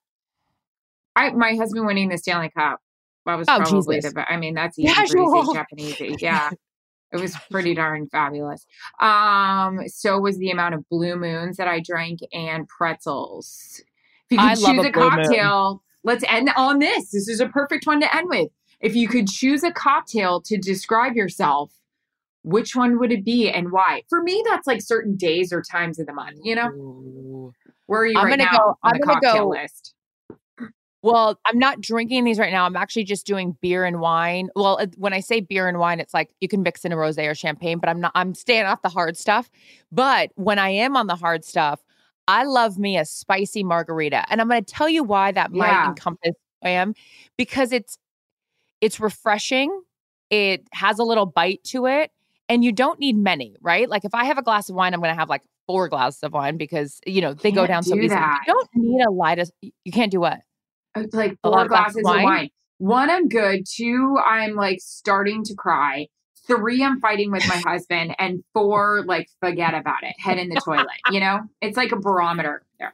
I 1.16 1.32
my 1.32 1.56
husband 1.56 1.86
winning 1.86 2.10
the 2.10 2.18
Stanley 2.18 2.50
Cup. 2.50 2.80
That 3.26 3.36
was 3.36 3.48
Oh, 3.50 3.60
probably 3.60 3.98
Jesus. 3.98 4.14
the. 4.14 4.32
I 4.32 4.38
mean, 4.38 4.54
that's 4.56 4.78
easy 4.80 4.89
for 4.94 4.96
Casual. 5.02 5.46
you 5.46 5.54
Japanese. 5.54 6.22
Yeah, 6.22 6.50
it 7.12 7.18
was 7.22 7.36
pretty 7.52 7.74
darn 7.76 8.08
fabulous. 8.10 8.66
Um, 9.00 9.82
so 9.88 10.20
was 10.20 10.38
the 10.38 10.50
amount 10.52 10.76
of 10.76 10.88
blue 10.89 11.16
moons 11.16 11.58
that 11.58 11.68
I 11.68 11.80
drank 11.80 12.20
and 12.34 12.68
pretzels. 12.68 13.82
If 14.30 14.38
you 14.38 14.38
could 14.39 14.46
I 14.48 14.56
choose 14.56 14.86
a 14.86 14.89
a, 14.89 14.91
Blue 14.91 15.10
Moon. 15.10 15.10
cocktail, 15.12 15.84
let's 16.04 16.24
end 16.28 16.50
on 16.58 16.80
this. 16.80 17.12
This 17.12 17.28
is 17.28 17.39
a 17.39 17.48
perfect 17.48 17.86
one 17.86 18.02
to 18.02 18.16
end 18.16 18.28
with. 18.30 18.50
If 18.80 18.96
you 18.96 19.08
could 19.08 19.28
choose 19.30 19.64
a 19.64 19.72
cocktail 19.72 20.41
to 20.41 20.58
describe 20.58 21.16
yourself, 21.16 21.72
which 22.44 22.76
one 22.76 23.00
would 23.00 23.12
it 23.12 23.24
be 23.24 23.50
and 23.50 23.72
why? 23.72 24.04
For 24.10 24.22
me, 24.22 24.44
that's 24.50 24.66
like 24.68 24.82
certain 24.82 25.16
days 25.16 25.54
or 25.54 25.62
times 25.62 26.00
of 26.00 26.08
the 26.08 26.14
month. 26.14 26.39
You 26.44 26.56
know, 26.56 27.54
where 27.88 28.02
are 28.02 28.06
you 28.08 28.18
I'm 28.18 28.26
right 28.28 28.38
gonna 28.40 28.50
go- 28.52 28.78
on 28.84 28.94
I'm 28.94 29.00
the 29.00 29.06
gonna 29.06 29.22
cocktail 29.22 29.44
go- 29.46 29.50
list? 29.50 29.94
Well, 31.02 31.38
I'm 31.46 31.60
not 31.60 31.82
drinking 31.82 32.24
these 32.24 32.40
right 32.40 32.52
now. 32.54 32.66
I'm 32.66 32.78
actually 32.78 33.04
just 33.04 33.26
doing 33.26 33.58
beer 33.60 33.84
and 33.84 34.00
wine. 34.00 34.50
Well, 34.56 34.80
when 34.96 35.12
I 35.12 35.20
say 35.20 35.42
beer 35.42 35.68
and 35.68 35.78
wine, 35.78 36.00
it's 36.00 36.14
like 36.14 36.30
you 36.40 36.48
can 36.48 36.64
mix 36.64 36.86
in 36.86 36.94
a 36.94 36.96
rosé 36.96 37.30
or 37.30 37.36
champagne, 37.36 37.78
but 37.80 37.90
I'm 37.90 38.00
not. 38.00 38.14
I'm 38.16 38.34
staying 38.34 38.66
off 38.66 38.82
the 38.82 38.88
hard 38.90 39.18
stuff. 39.18 39.50
But 39.92 40.32
when 40.36 40.60
I 40.60 40.70
am 40.70 40.96
on 40.96 41.08
the 41.08 41.16
hard 41.18 41.44
stuff, 41.44 41.84
I 42.30 42.46
love 42.46 42.78
me 42.78 42.98
a 42.98 43.04
spicy 43.04 43.64
margarita, 43.66 44.24
and 44.30 44.40
I'm 44.40 44.48
going 44.48 44.64
to 44.64 44.74
tell 44.74 44.88
you 44.88 45.04
why 45.04 45.34
that 45.34 45.52
might 45.52 45.68
Yeah. 45.68 45.90
encompass 45.90 46.36
who 46.62 46.68
I 46.70 46.72
am 46.72 46.96
because 47.38 47.74
it's 47.74 47.98
it's 48.80 49.02
refreshing. 49.02 49.78
It 50.30 50.66
has 50.72 51.00
a 51.00 51.04
little 51.04 51.26
bite 51.26 51.66
to 51.66 51.86
it, 51.86 52.12
and 52.48 52.64
you 52.64 52.72
don't 52.72 52.98
need 52.98 53.18
many, 53.18 53.58
right? 53.62 53.90
Like 53.90 54.06
if 54.06 54.16
I 54.16 54.24
have 54.24 54.38
a 54.38 54.42
glass 54.42 54.70
of 54.70 54.76
wine, 54.78 54.94
I'm 54.94 55.02
going 55.02 55.14
to 55.14 55.20
have 55.20 55.28
like 55.28 55.42
four 55.68 55.89
glasses 55.89 56.24
of 56.24 56.34
wine 56.34 56.57
because 56.57 56.99
you 57.05 57.22
know 57.22 57.34
they 57.34 57.51
go 57.51 57.66
down 57.68 57.84
so 57.84 57.95
do 57.95 58.01
easily. 58.01 58.20
that. 58.20 58.43
You 58.47 58.53
don't 58.53 58.70
need 58.76 59.03
a 59.03 59.11
light. 59.11 59.39
Of, 59.39 59.51
you 59.61 59.91
can't 59.91 60.11
do 60.11 60.20
what? 60.20 60.39
It's 60.95 61.14
like 61.14 61.38
four 61.41 61.68
glasses 61.68 61.97
of 61.97 62.01
of 62.01 62.16
wine? 62.16 62.24
wine. 62.24 62.49
One, 62.78 63.09
I'm 63.09 63.28
good. 63.28 63.66
Two, 63.66 64.18
I'm 64.26 64.55
like 64.55 64.80
starting 64.82 65.43
to 65.45 65.55
cry. 65.55 66.07
Three, 66.45 66.84
I'm 66.84 66.99
fighting 66.99 67.32
with 67.32 67.47
my 67.47 67.55
husband. 67.66 68.16
And 68.20 68.43
four, 68.53 69.03
like 69.05 69.30
forget 69.39 69.74
about 69.74 70.03
it. 70.03 70.14
Head 70.20 70.38
in 70.38 70.49
the 70.49 70.59
toilet. 70.64 70.88
You 71.11 71.20
know, 71.20 71.41
it's 71.61 71.78
like 71.78 71.91
a 71.91 71.95
barometer. 71.95 72.64
Yeah. 72.80 72.89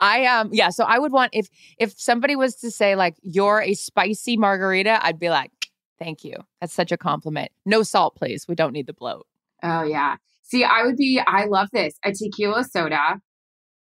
I 0.00 0.26
um 0.26 0.50
yeah, 0.52 0.70
so 0.70 0.84
I 0.84 0.98
would 0.98 1.12
want 1.12 1.30
if 1.32 1.48
if 1.78 1.98
somebody 1.98 2.36
was 2.36 2.56
to 2.56 2.70
say 2.70 2.96
like 2.96 3.16
you're 3.22 3.62
a 3.62 3.74
spicy 3.74 4.36
margarita, 4.36 4.98
I'd 5.04 5.18
be 5.18 5.30
like, 5.30 5.52
thank 5.98 6.24
you. 6.24 6.34
That's 6.60 6.74
such 6.74 6.92
a 6.92 6.96
compliment. 6.96 7.52
No 7.64 7.82
salt, 7.82 8.16
please. 8.16 8.46
We 8.48 8.54
don't 8.54 8.72
need 8.72 8.86
the 8.86 8.92
bloat. 8.92 9.26
Oh 9.62 9.82
yeah. 9.82 10.16
See, 10.46 10.64
I 10.64 10.84
would 10.84 10.96
be. 10.96 11.20
I 11.26 11.46
love 11.46 11.68
this. 11.72 11.98
A 12.04 12.12
tequila 12.12 12.64
soda 12.64 13.20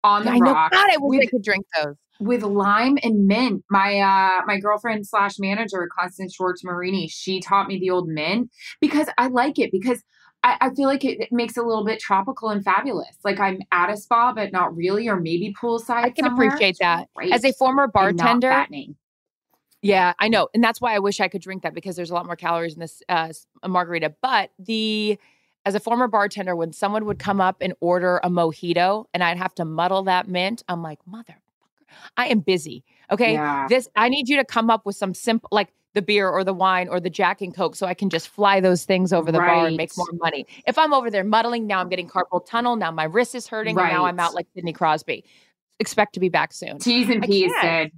on 0.03 0.25
the 0.25 0.31
rock. 0.31 0.73
I 0.73 0.77
know. 0.77 0.83
God, 0.83 0.91
I 0.91 0.97
wish 0.99 1.21
I 1.23 1.27
could 1.27 1.43
drink 1.43 1.67
those. 1.77 1.97
with 2.19 2.43
lime 2.43 2.99
and 3.03 3.27
mint. 3.27 3.63
My 3.71 3.99
uh 3.99 4.43
my 4.47 4.59
girlfriend 4.59 5.07
slash 5.07 5.39
manager, 5.39 5.89
Constance 5.99 6.35
Schwartz 6.35 6.65
Morini, 6.65 7.11
she 7.11 7.41
taught 7.41 7.69
me 7.69 7.79
the 7.79 7.91
old 7.91 8.09
mint 8.09 8.51
because 8.81 9.09
I 9.19 9.27
like 9.27 9.59
it 9.59 9.71
because 9.71 10.03
I, 10.43 10.57
I 10.61 10.75
feel 10.75 10.89
like 10.89 11.05
it, 11.05 11.21
it 11.21 11.29
makes 11.31 11.57
it 11.57 11.65
a 11.65 11.67
little 11.67 11.85
bit 11.85 12.01
tropical 12.01 12.49
and 12.49 12.65
fabulous. 12.65 13.17
Like 13.23 13.39
I'm 13.39 13.61
at 13.73 13.91
a 13.91 13.97
spa, 13.97 14.33
but 14.33 14.53
not 14.53 14.75
really, 14.75 15.09
or 15.09 15.17
maybe 15.17 15.55
poolside. 15.61 16.05
I 16.05 16.11
can 16.11 16.25
somewhere. 16.25 16.49
appreciate 16.49 16.79
that. 16.81 17.09
great 17.15 17.33
As 17.33 17.45
a 17.45 17.53
former 17.53 17.87
bartender. 17.87 18.67
Yeah, 19.83 20.15
I 20.19 20.29
know. 20.29 20.49
And 20.55 20.65
that's 20.65 20.81
why 20.81 20.95
I 20.95 20.99
wish 21.01 21.21
I 21.21 21.29
could 21.29 21.43
drink 21.43 21.63
that 21.63 21.75
because 21.75 21.97
there's 21.97 22.11
a 22.11 22.15
lot 22.15 22.27
more 22.27 22.35
calories 22.35 22.75
in 22.75 22.81
this 22.81 23.03
uh, 23.09 23.29
margarita. 23.67 24.15
But 24.23 24.51
the 24.59 25.19
as 25.67 25.75
a 25.75 25.81
former 25.81 26.07
bartender, 26.07 26.55
when 26.55 26.73
someone 26.73 27.05
would 27.07 27.19
come 27.19 27.41
up 27.41 27.57
and 27.61 27.75
order 27.81 28.19
a 28.23 28.31
mojito 28.31 29.05
and 29.13 29.23
I'd 29.23 29.37
have 29.37 29.55
to 29.57 29.65
muddle 29.65 30.05
that 30.05 30.29
mint, 30.29 30.63
I'm 30.69 30.81
like, 30.81 31.01
motherfucker, 31.11 31.35
I 32.17 32.29
am 32.29 32.39
busy. 32.39 32.85
Okay. 33.11 33.33
Yeah. 33.33 33.67
This 33.69 33.89
I 33.97 34.09
need 34.09 34.29
you 34.29 34.37
to 34.37 34.45
come 34.45 34.71
up 34.71 34.87
with 34.87 34.97
some 34.97 35.13
simple 35.13 35.49
like 35.51 35.69
the 35.95 36.03
beer 36.03 36.29
or 36.29 36.45
the 36.45 36.55
wine 36.55 36.89
or 36.89 37.01
the 37.01 37.11
Jack 37.11 37.41
and 37.41 37.55
Coke 37.55 37.75
so 37.75 37.87
I 37.87 37.95
can 37.95 38.11
just 38.11 38.29
fly 38.29 38.61
those 38.61 38.85
things 38.85 39.13
over 39.13 39.33
the 39.33 39.39
bar 39.39 39.67
and 39.67 39.77
make 39.77 39.91
more 39.97 40.07
money. 40.13 40.47
If 40.67 40.79
I'm 40.79 40.93
over 40.93 41.11
there 41.11 41.25
muddling, 41.25 41.67
now 41.67 41.81
I'm 41.81 41.89
getting 41.89 42.09
carpal 42.09 42.47
tunnel. 42.47 42.77
Now 42.77 42.93
my 42.93 43.05
wrist 43.05 43.35
is 43.35 43.49
hurting. 43.49 43.77
And 43.77 43.89
now 43.89 44.05
I'm 44.05 44.21
out 44.21 44.35
like 44.35 44.47
Sidney 44.55 44.73
Crosby. 44.73 45.25
Expect 45.81 46.13
to 46.15 46.21
be 46.21 46.29
back 46.29 46.53
soon. 46.53 46.79
T's 46.79 47.09
and 47.11 47.23
P's, 47.23 47.53
can't. 47.61 47.93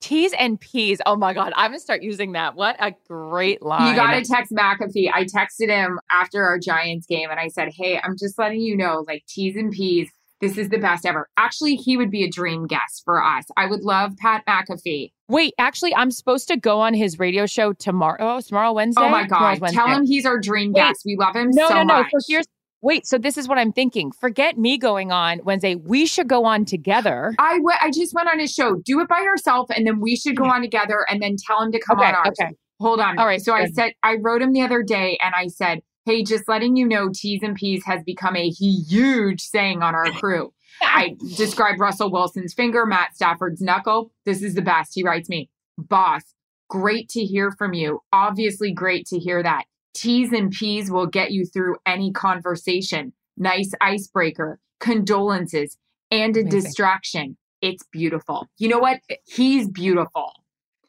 T's 0.00 0.32
and 0.38 0.58
P's. 0.58 0.98
Oh 1.06 1.16
my 1.16 1.34
God. 1.34 1.52
I'm 1.56 1.70
going 1.70 1.78
to 1.78 1.82
start 1.82 2.02
using 2.02 2.32
that. 2.32 2.54
What 2.54 2.76
a 2.80 2.94
great 3.08 3.62
line. 3.62 3.88
You 3.90 3.94
got 3.94 4.12
to 4.14 4.22
text 4.24 4.52
McAfee. 4.52 5.10
I 5.12 5.24
texted 5.24 5.68
him 5.68 5.98
after 6.10 6.44
our 6.44 6.58
Giants 6.58 7.06
game 7.06 7.30
and 7.30 7.38
I 7.38 7.48
said, 7.48 7.68
Hey, 7.74 8.00
I'm 8.02 8.16
just 8.18 8.38
letting 8.38 8.60
you 8.60 8.76
know, 8.76 9.04
like 9.06 9.24
T's 9.26 9.56
and 9.56 9.70
P's, 9.70 10.08
this 10.40 10.56
is 10.56 10.70
the 10.70 10.78
best 10.78 11.04
ever. 11.04 11.28
Actually, 11.36 11.76
he 11.76 11.98
would 11.98 12.10
be 12.10 12.24
a 12.24 12.30
dream 12.30 12.66
guest 12.66 13.02
for 13.04 13.22
us. 13.22 13.44
I 13.58 13.66
would 13.66 13.82
love 13.82 14.16
Pat 14.16 14.42
McAfee. 14.46 15.12
Wait, 15.28 15.52
actually, 15.58 15.94
I'm 15.94 16.10
supposed 16.10 16.48
to 16.48 16.56
go 16.56 16.80
on 16.80 16.94
his 16.94 17.18
radio 17.18 17.44
show 17.44 17.74
tomorrow. 17.74 18.16
Oh, 18.18 18.40
tomorrow, 18.40 18.72
Wednesday? 18.72 19.02
Oh 19.02 19.10
my 19.10 19.26
God. 19.26 19.60
Tell 19.68 19.86
him 19.88 20.06
he's 20.06 20.24
our 20.24 20.38
dream 20.38 20.72
Wait. 20.72 20.80
guest. 20.80 21.02
We 21.04 21.16
love 21.16 21.36
him 21.36 21.50
No, 21.52 21.68
so 21.68 21.74
no, 21.74 21.82
no. 21.82 21.94
much. 21.98 22.10
So 22.10 22.18
here's, 22.26 22.46
wait, 22.82 23.06
so 23.06 23.18
this 23.18 23.36
is 23.38 23.46
what 23.48 23.58
I'm 23.58 23.72
thinking. 23.72 24.10
Forget 24.12 24.58
me 24.58 24.78
going 24.78 25.12
on 25.12 25.40
Wednesday. 25.44 25.74
We 25.74 26.06
should 26.06 26.28
go 26.28 26.44
on 26.44 26.64
together. 26.64 27.34
I 27.38 27.58
w- 27.58 27.76
I 27.80 27.90
just 27.90 28.14
went 28.14 28.28
on 28.28 28.38
his 28.38 28.52
show. 28.52 28.76
Do 28.84 29.00
it 29.00 29.08
by 29.08 29.20
yourself, 29.20 29.68
and 29.70 29.86
then 29.86 30.00
we 30.00 30.16
should 30.16 30.36
go 30.36 30.44
on 30.44 30.62
together, 30.62 31.04
and 31.08 31.22
then 31.22 31.36
tell 31.46 31.62
him 31.62 31.72
to 31.72 31.80
come 31.80 31.98
Okay, 31.98 32.08
on 32.08 32.14
ours. 32.14 32.36
okay. 32.40 32.52
Hold 32.80 33.00
on. 33.00 33.18
All 33.18 33.26
right, 33.26 33.40
So 33.42 33.52
I 33.52 33.66
said 33.66 33.92
I 34.02 34.16
wrote 34.16 34.40
him 34.42 34.52
the 34.52 34.62
other 34.62 34.82
day, 34.82 35.18
and 35.22 35.34
I 35.34 35.48
said, 35.48 35.80
"Hey, 36.06 36.22
just 36.22 36.48
letting 36.48 36.76
you 36.76 36.86
know, 36.88 37.10
T's 37.14 37.42
and 37.42 37.54
P's 37.54 37.84
has 37.84 38.02
become 38.04 38.36
a 38.36 38.48
huge 38.48 39.40
saying 39.42 39.82
on 39.82 39.94
our 39.94 40.10
crew." 40.12 40.52
I 40.82 41.14
described 41.36 41.78
Russell 41.78 42.10
Wilson's 42.10 42.54
finger, 42.54 42.86
Matt 42.86 43.14
Stafford's 43.14 43.60
knuckle. 43.60 44.10
This 44.24 44.42
is 44.42 44.54
the 44.54 44.62
best. 44.62 44.92
He 44.94 45.02
writes 45.02 45.28
me, 45.28 45.50
"Boss, 45.76 46.22
great 46.70 47.10
to 47.10 47.20
hear 47.22 47.52
from 47.58 47.74
you. 47.74 48.00
Obviously, 48.14 48.72
great 48.72 49.06
to 49.08 49.18
hear 49.18 49.42
that. 49.42 49.64
T's 49.94 50.32
and 50.32 50.50
P's 50.50 50.90
will 50.90 51.06
get 51.06 51.32
you 51.32 51.44
through 51.46 51.76
any 51.86 52.12
conversation. 52.12 53.12
Nice 53.36 53.72
icebreaker. 53.80 54.58
Condolences 54.80 55.76
and 56.10 56.36
a 56.36 56.40
Amazing. 56.40 56.60
distraction. 56.60 57.36
It's 57.62 57.84
beautiful. 57.92 58.48
You 58.58 58.68
know 58.68 58.78
what? 58.78 59.00
He's 59.26 59.68
beautiful. 59.68 60.32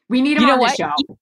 We 0.08 0.20
need 0.22 0.36
him 0.36 0.42
You 0.42 0.46
know 0.48 0.52
on 0.54 0.58
the 0.58 0.62
what? 0.62 0.76
show. 0.76 1.16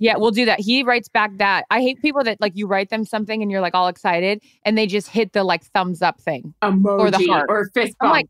Yeah, 0.00 0.16
we'll 0.16 0.32
do 0.32 0.44
that. 0.46 0.60
He 0.60 0.82
writes 0.82 1.08
back 1.08 1.36
that. 1.38 1.64
I 1.70 1.80
hate 1.80 2.00
people 2.02 2.24
that 2.24 2.40
like 2.40 2.52
you 2.56 2.66
write 2.66 2.90
them 2.90 3.04
something 3.04 3.40
and 3.42 3.50
you're 3.50 3.60
like 3.60 3.74
all 3.74 3.88
excited 3.88 4.42
and 4.64 4.76
they 4.76 4.86
just 4.86 5.08
hit 5.08 5.32
the 5.32 5.44
like 5.44 5.64
thumbs 5.66 6.02
up 6.02 6.20
thing. 6.20 6.52
Emoji 6.62 6.98
Or 6.98 7.10
the 7.10 7.26
heart. 7.26 7.46
or 7.48 7.70
fist 7.72 7.94
I'm 8.00 8.06
bump. 8.08 8.12
like, 8.14 8.28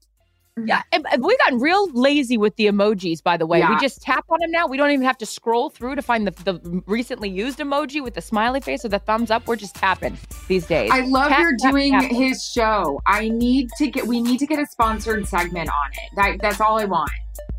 yeah, 0.65 0.83
and- 0.93 1.05
and 1.11 1.23
we've 1.25 1.39
gotten 1.39 1.59
real 1.59 1.91
lazy 1.93 2.37
with 2.39 2.55
the 2.57 2.67
emojis, 2.67 3.23
by 3.23 3.37
the 3.37 3.47
way. 3.47 3.61
We 3.69 3.77
just 3.81 4.03
tap 4.03 4.25
on 4.29 4.39
them 4.41 4.51
now. 4.51 4.67
We 4.67 4.77
don't 4.77 4.91
even 4.91 5.05
have 5.05 5.19
to 5.19 5.27
scroll 5.27 5.69
through 5.71 5.97
to 5.97 6.03
find 6.03 6.27
the, 6.27 6.31
the 6.45 6.83
recently 6.87 7.29
used 7.29 7.59
emoji 7.59 8.03
with 8.03 8.15
the 8.15 8.21
smiley 8.21 8.61
face 8.61 8.85
or 8.85 8.89
the 8.89 8.99
thumbs 9.01 9.31
up. 9.31 9.47
We're 9.47 9.57
just 9.57 9.75
tapping 9.75 10.17
these 10.49 10.67
days. 10.67 10.91
I 10.93 11.01
love 11.01 11.29
Tap, 11.29 11.41
you're 11.41 11.57
tap, 11.59 11.73
doing 11.73 11.93
tap. 11.93 12.05
his 12.11 12.45
show. 12.45 13.01
I 13.07 13.29
need 13.29 13.69
to 13.79 13.89
get. 13.89 14.07
We 14.07 14.21
need 14.23 14.39
to 14.39 14.47
get 14.47 14.59
a 14.61 14.67
sponsored 14.67 15.27
segment 15.27 15.69
on 15.71 15.91
it. 15.93 16.11
That, 16.17 16.39
that's 16.41 16.61
all 16.61 16.79
I 16.79 16.85
want 16.85 17.11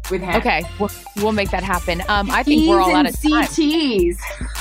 with 0.09 0.21
him. 0.21 0.35
Okay, 0.35 0.63
we'll, 0.79 0.89
we'll 1.17 1.31
make 1.31 1.51
that 1.51 1.63
happen. 1.63 2.01
Um, 2.07 2.29
I 2.31 2.43
think 2.43 2.67
we're 2.69 2.79
all 2.81 2.95
out 2.95 3.07
of 3.07 3.13
time. 3.21 3.45
CTs. 3.45 4.17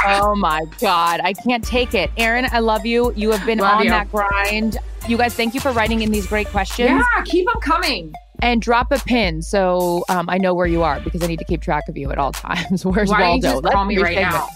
Oh 0.06 0.34
my 0.34 0.62
God. 0.80 1.20
I 1.22 1.32
can't 1.32 1.64
take 1.64 1.94
it. 1.94 2.10
Erin, 2.16 2.46
I 2.50 2.58
love 2.58 2.84
you. 2.86 3.12
You 3.14 3.30
have 3.30 3.44
been 3.46 3.58
Love 3.58 3.78
on 3.78 3.84
you. 3.84 3.90
that 3.90 4.10
grind. 4.10 4.78
You 5.08 5.16
guys, 5.16 5.34
thank 5.34 5.54
you 5.54 5.60
for 5.60 5.72
writing 5.72 6.02
in 6.02 6.10
these 6.10 6.26
great 6.26 6.48
questions. 6.48 6.88
Yeah, 6.88 7.22
keep 7.24 7.46
them 7.46 7.60
coming. 7.60 8.12
And 8.40 8.60
drop 8.60 8.90
a 8.92 8.98
pin 8.98 9.40
so 9.42 10.04
um, 10.08 10.28
I 10.28 10.38
know 10.38 10.52
where 10.54 10.66
you 10.66 10.82
are 10.82 11.00
because 11.00 11.22
I 11.22 11.26
need 11.26 11.38
to 11.38 11.44
keep 11.44 11.62
track 11.62 11.84
of 11.88 11.96
you 11.96 12.10
at 12.10 12.18
all 12.18 12.32
times. 12.32 12.84
Where's 12.86 13.10
Why 13.10 13.20
Waldo? 13.20 13.60
Let's 13.60 13.74
call 13.74 13.84
me 13.84 13.98
right 13.98 14.14
segment. 14.14 14.34
now? 14.34 14.48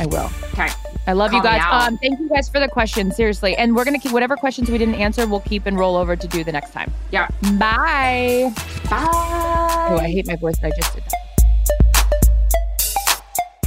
I 0.00 0.06
will. 0.06 0.30
Okay. 0.54 0.68
I 1.06 1.12
love 1.12 1.32
you 1.32 1.40
Call 1.42 1.52
me 1.52 1.58
guys. 1.58 1.88
Um, 1.88 1.98
thank 1.98 2.18
you 2.18 2.28
guys 2.28 2.48
for 2.48 2.58
the 2.58 2.68
questions. 2.68 3.16
Seriously. 3.16 3.54
And 3.56 3.76
we're 3.76 3.84
going 3.84 3.98
to 3.98 4.02
keep 4.02 4.12
whatever 4.12 4.34
questions 4.34 4.70
we 4.70 4.78
didn't 4.78 4.94
answer, 4.94 5.26
we'll 5.26 5.40
keep 5.40 5.66
and 5.66 5.78
roll 5.78 5.96
over 5.96 6.16
to 6.16 6.26
do 6.26 6.42
the 6.42 6.52
next 6.52 6.72
time. 6.72 6.90
Yeah. 7.10 7.28
Bye. 7.58 8.52
Bye. 8.88 9.88
Oh, 9.90 9.98
I 9.98 10.08
hate 10.08 10.26
my 10.26 10.36
voice, 10.36 10.58
but 10.60 10.72
I 10.72 10.76
just 10.76 10.94
did 10.94 11.04
that. 11.04 11.14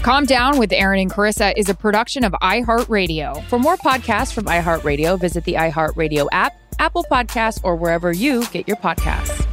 Calm 0.02 0.26
Down 0.26 0.58
with 0.58 0.74
Erin 0.74 1.00
and 1.00 1.12
Charissa 1.12 1.54
is 1.56 1.70
a 1.70 1.74
production 1.74 2.26
of 2.26 2.34
iHeartRadio. 2.42 3.42
For 3.46 3.58
more 3.58 3.78
podcasts 3.78 4.34
from 4.34 4.46
iHeartRadio, 4.46 5.20
visit 5.20 5.46
the 5.46 5.54
iHeartRadio 5.54 6.28
app, 6.32 6.60
Apple 6.80 7.06
Podcasts, 7.10 7.62
or 7.64 7.76
wherever 7.78 8.12
you 8.12 8.46
get 8.48 8.68
your 8.68 8.78
podcasts. 8.78 9.53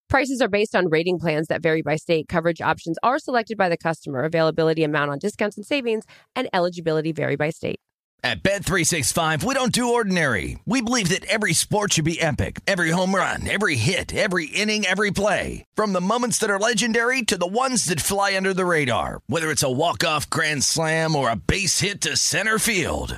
Prices 0.11 0.41
are 0.41 0.49
based 0.49 0.75
on 0.75 0.89
rating 0.89 1.19
plans 1.19 1.47
that 1.47 1.61
vary 1.61 1.81
by 1.81 1.95
state. 1.95 2.27
Coverage 2.27 2.59
options 2.59 2.97
are 3.01 3.17
selected 3.17 3.57
by 3.57 3.69
the 3.69 3.77
customer. 3.77 4.25
Availability, 4.25 4.83
amount 4.83 5.09
on 5.09 5.19
discounts 5.19 5.55
and 5.55 5.65
savings, 5.65 6.03
and 6.35 6.49
eligibility 6.51 7.13
vary 7.13 7.37
by 7.37 7.49
state. 7.49 7.79
At 8.21 8.43
Bet 8.43 8.65
365, 8.65 9.45
we 9.45 9.53
don't 9.53 9.71
do 9.71 9.93
ordinary. 9.93 10.59
We 10.65 10.81
believe 10.81 11.07
that 11.09 11.23
every 11.27 11.53
sport 11.53 11.93
should 11.93 12.03
be 12.03 12.21
epic. 12.21 12.59
Every 12.67 12.89
home 12.89 13.15
run, 13.15 13.49
every 13.49 13.77
hit, 13.77 14.13
every 14.13 14.47
inning, 14.47 14.85
every 14.85 15.11
play. 15.11 15.63
From 15.75 15.93
the 15.93 16.01
moments 16.01 16.39
that 16.39 16.49
are 16.49 16.59
legendary 16.59 17.21
to 17.23 17.37
the 17.37 17.47
ones 17.47 17.85
that 17.85 18.01
fly 18.01 18.35
under 18.35 18.53
the 18.53 18.65
radar. 18.65 19.21
Whether 19.27 19.49
it's 19.49 19.63
a 19.63 19.71
walk-off 19.71 20.29
grand 20.29 20.65
slam 20.65 21.15
or 21.15 21.29
a 21.29 21.37
base 21.37 21.79
hit 21.79 22.01
to 22.01 22.17
center 22.17 22.59
field. 22.59 23.17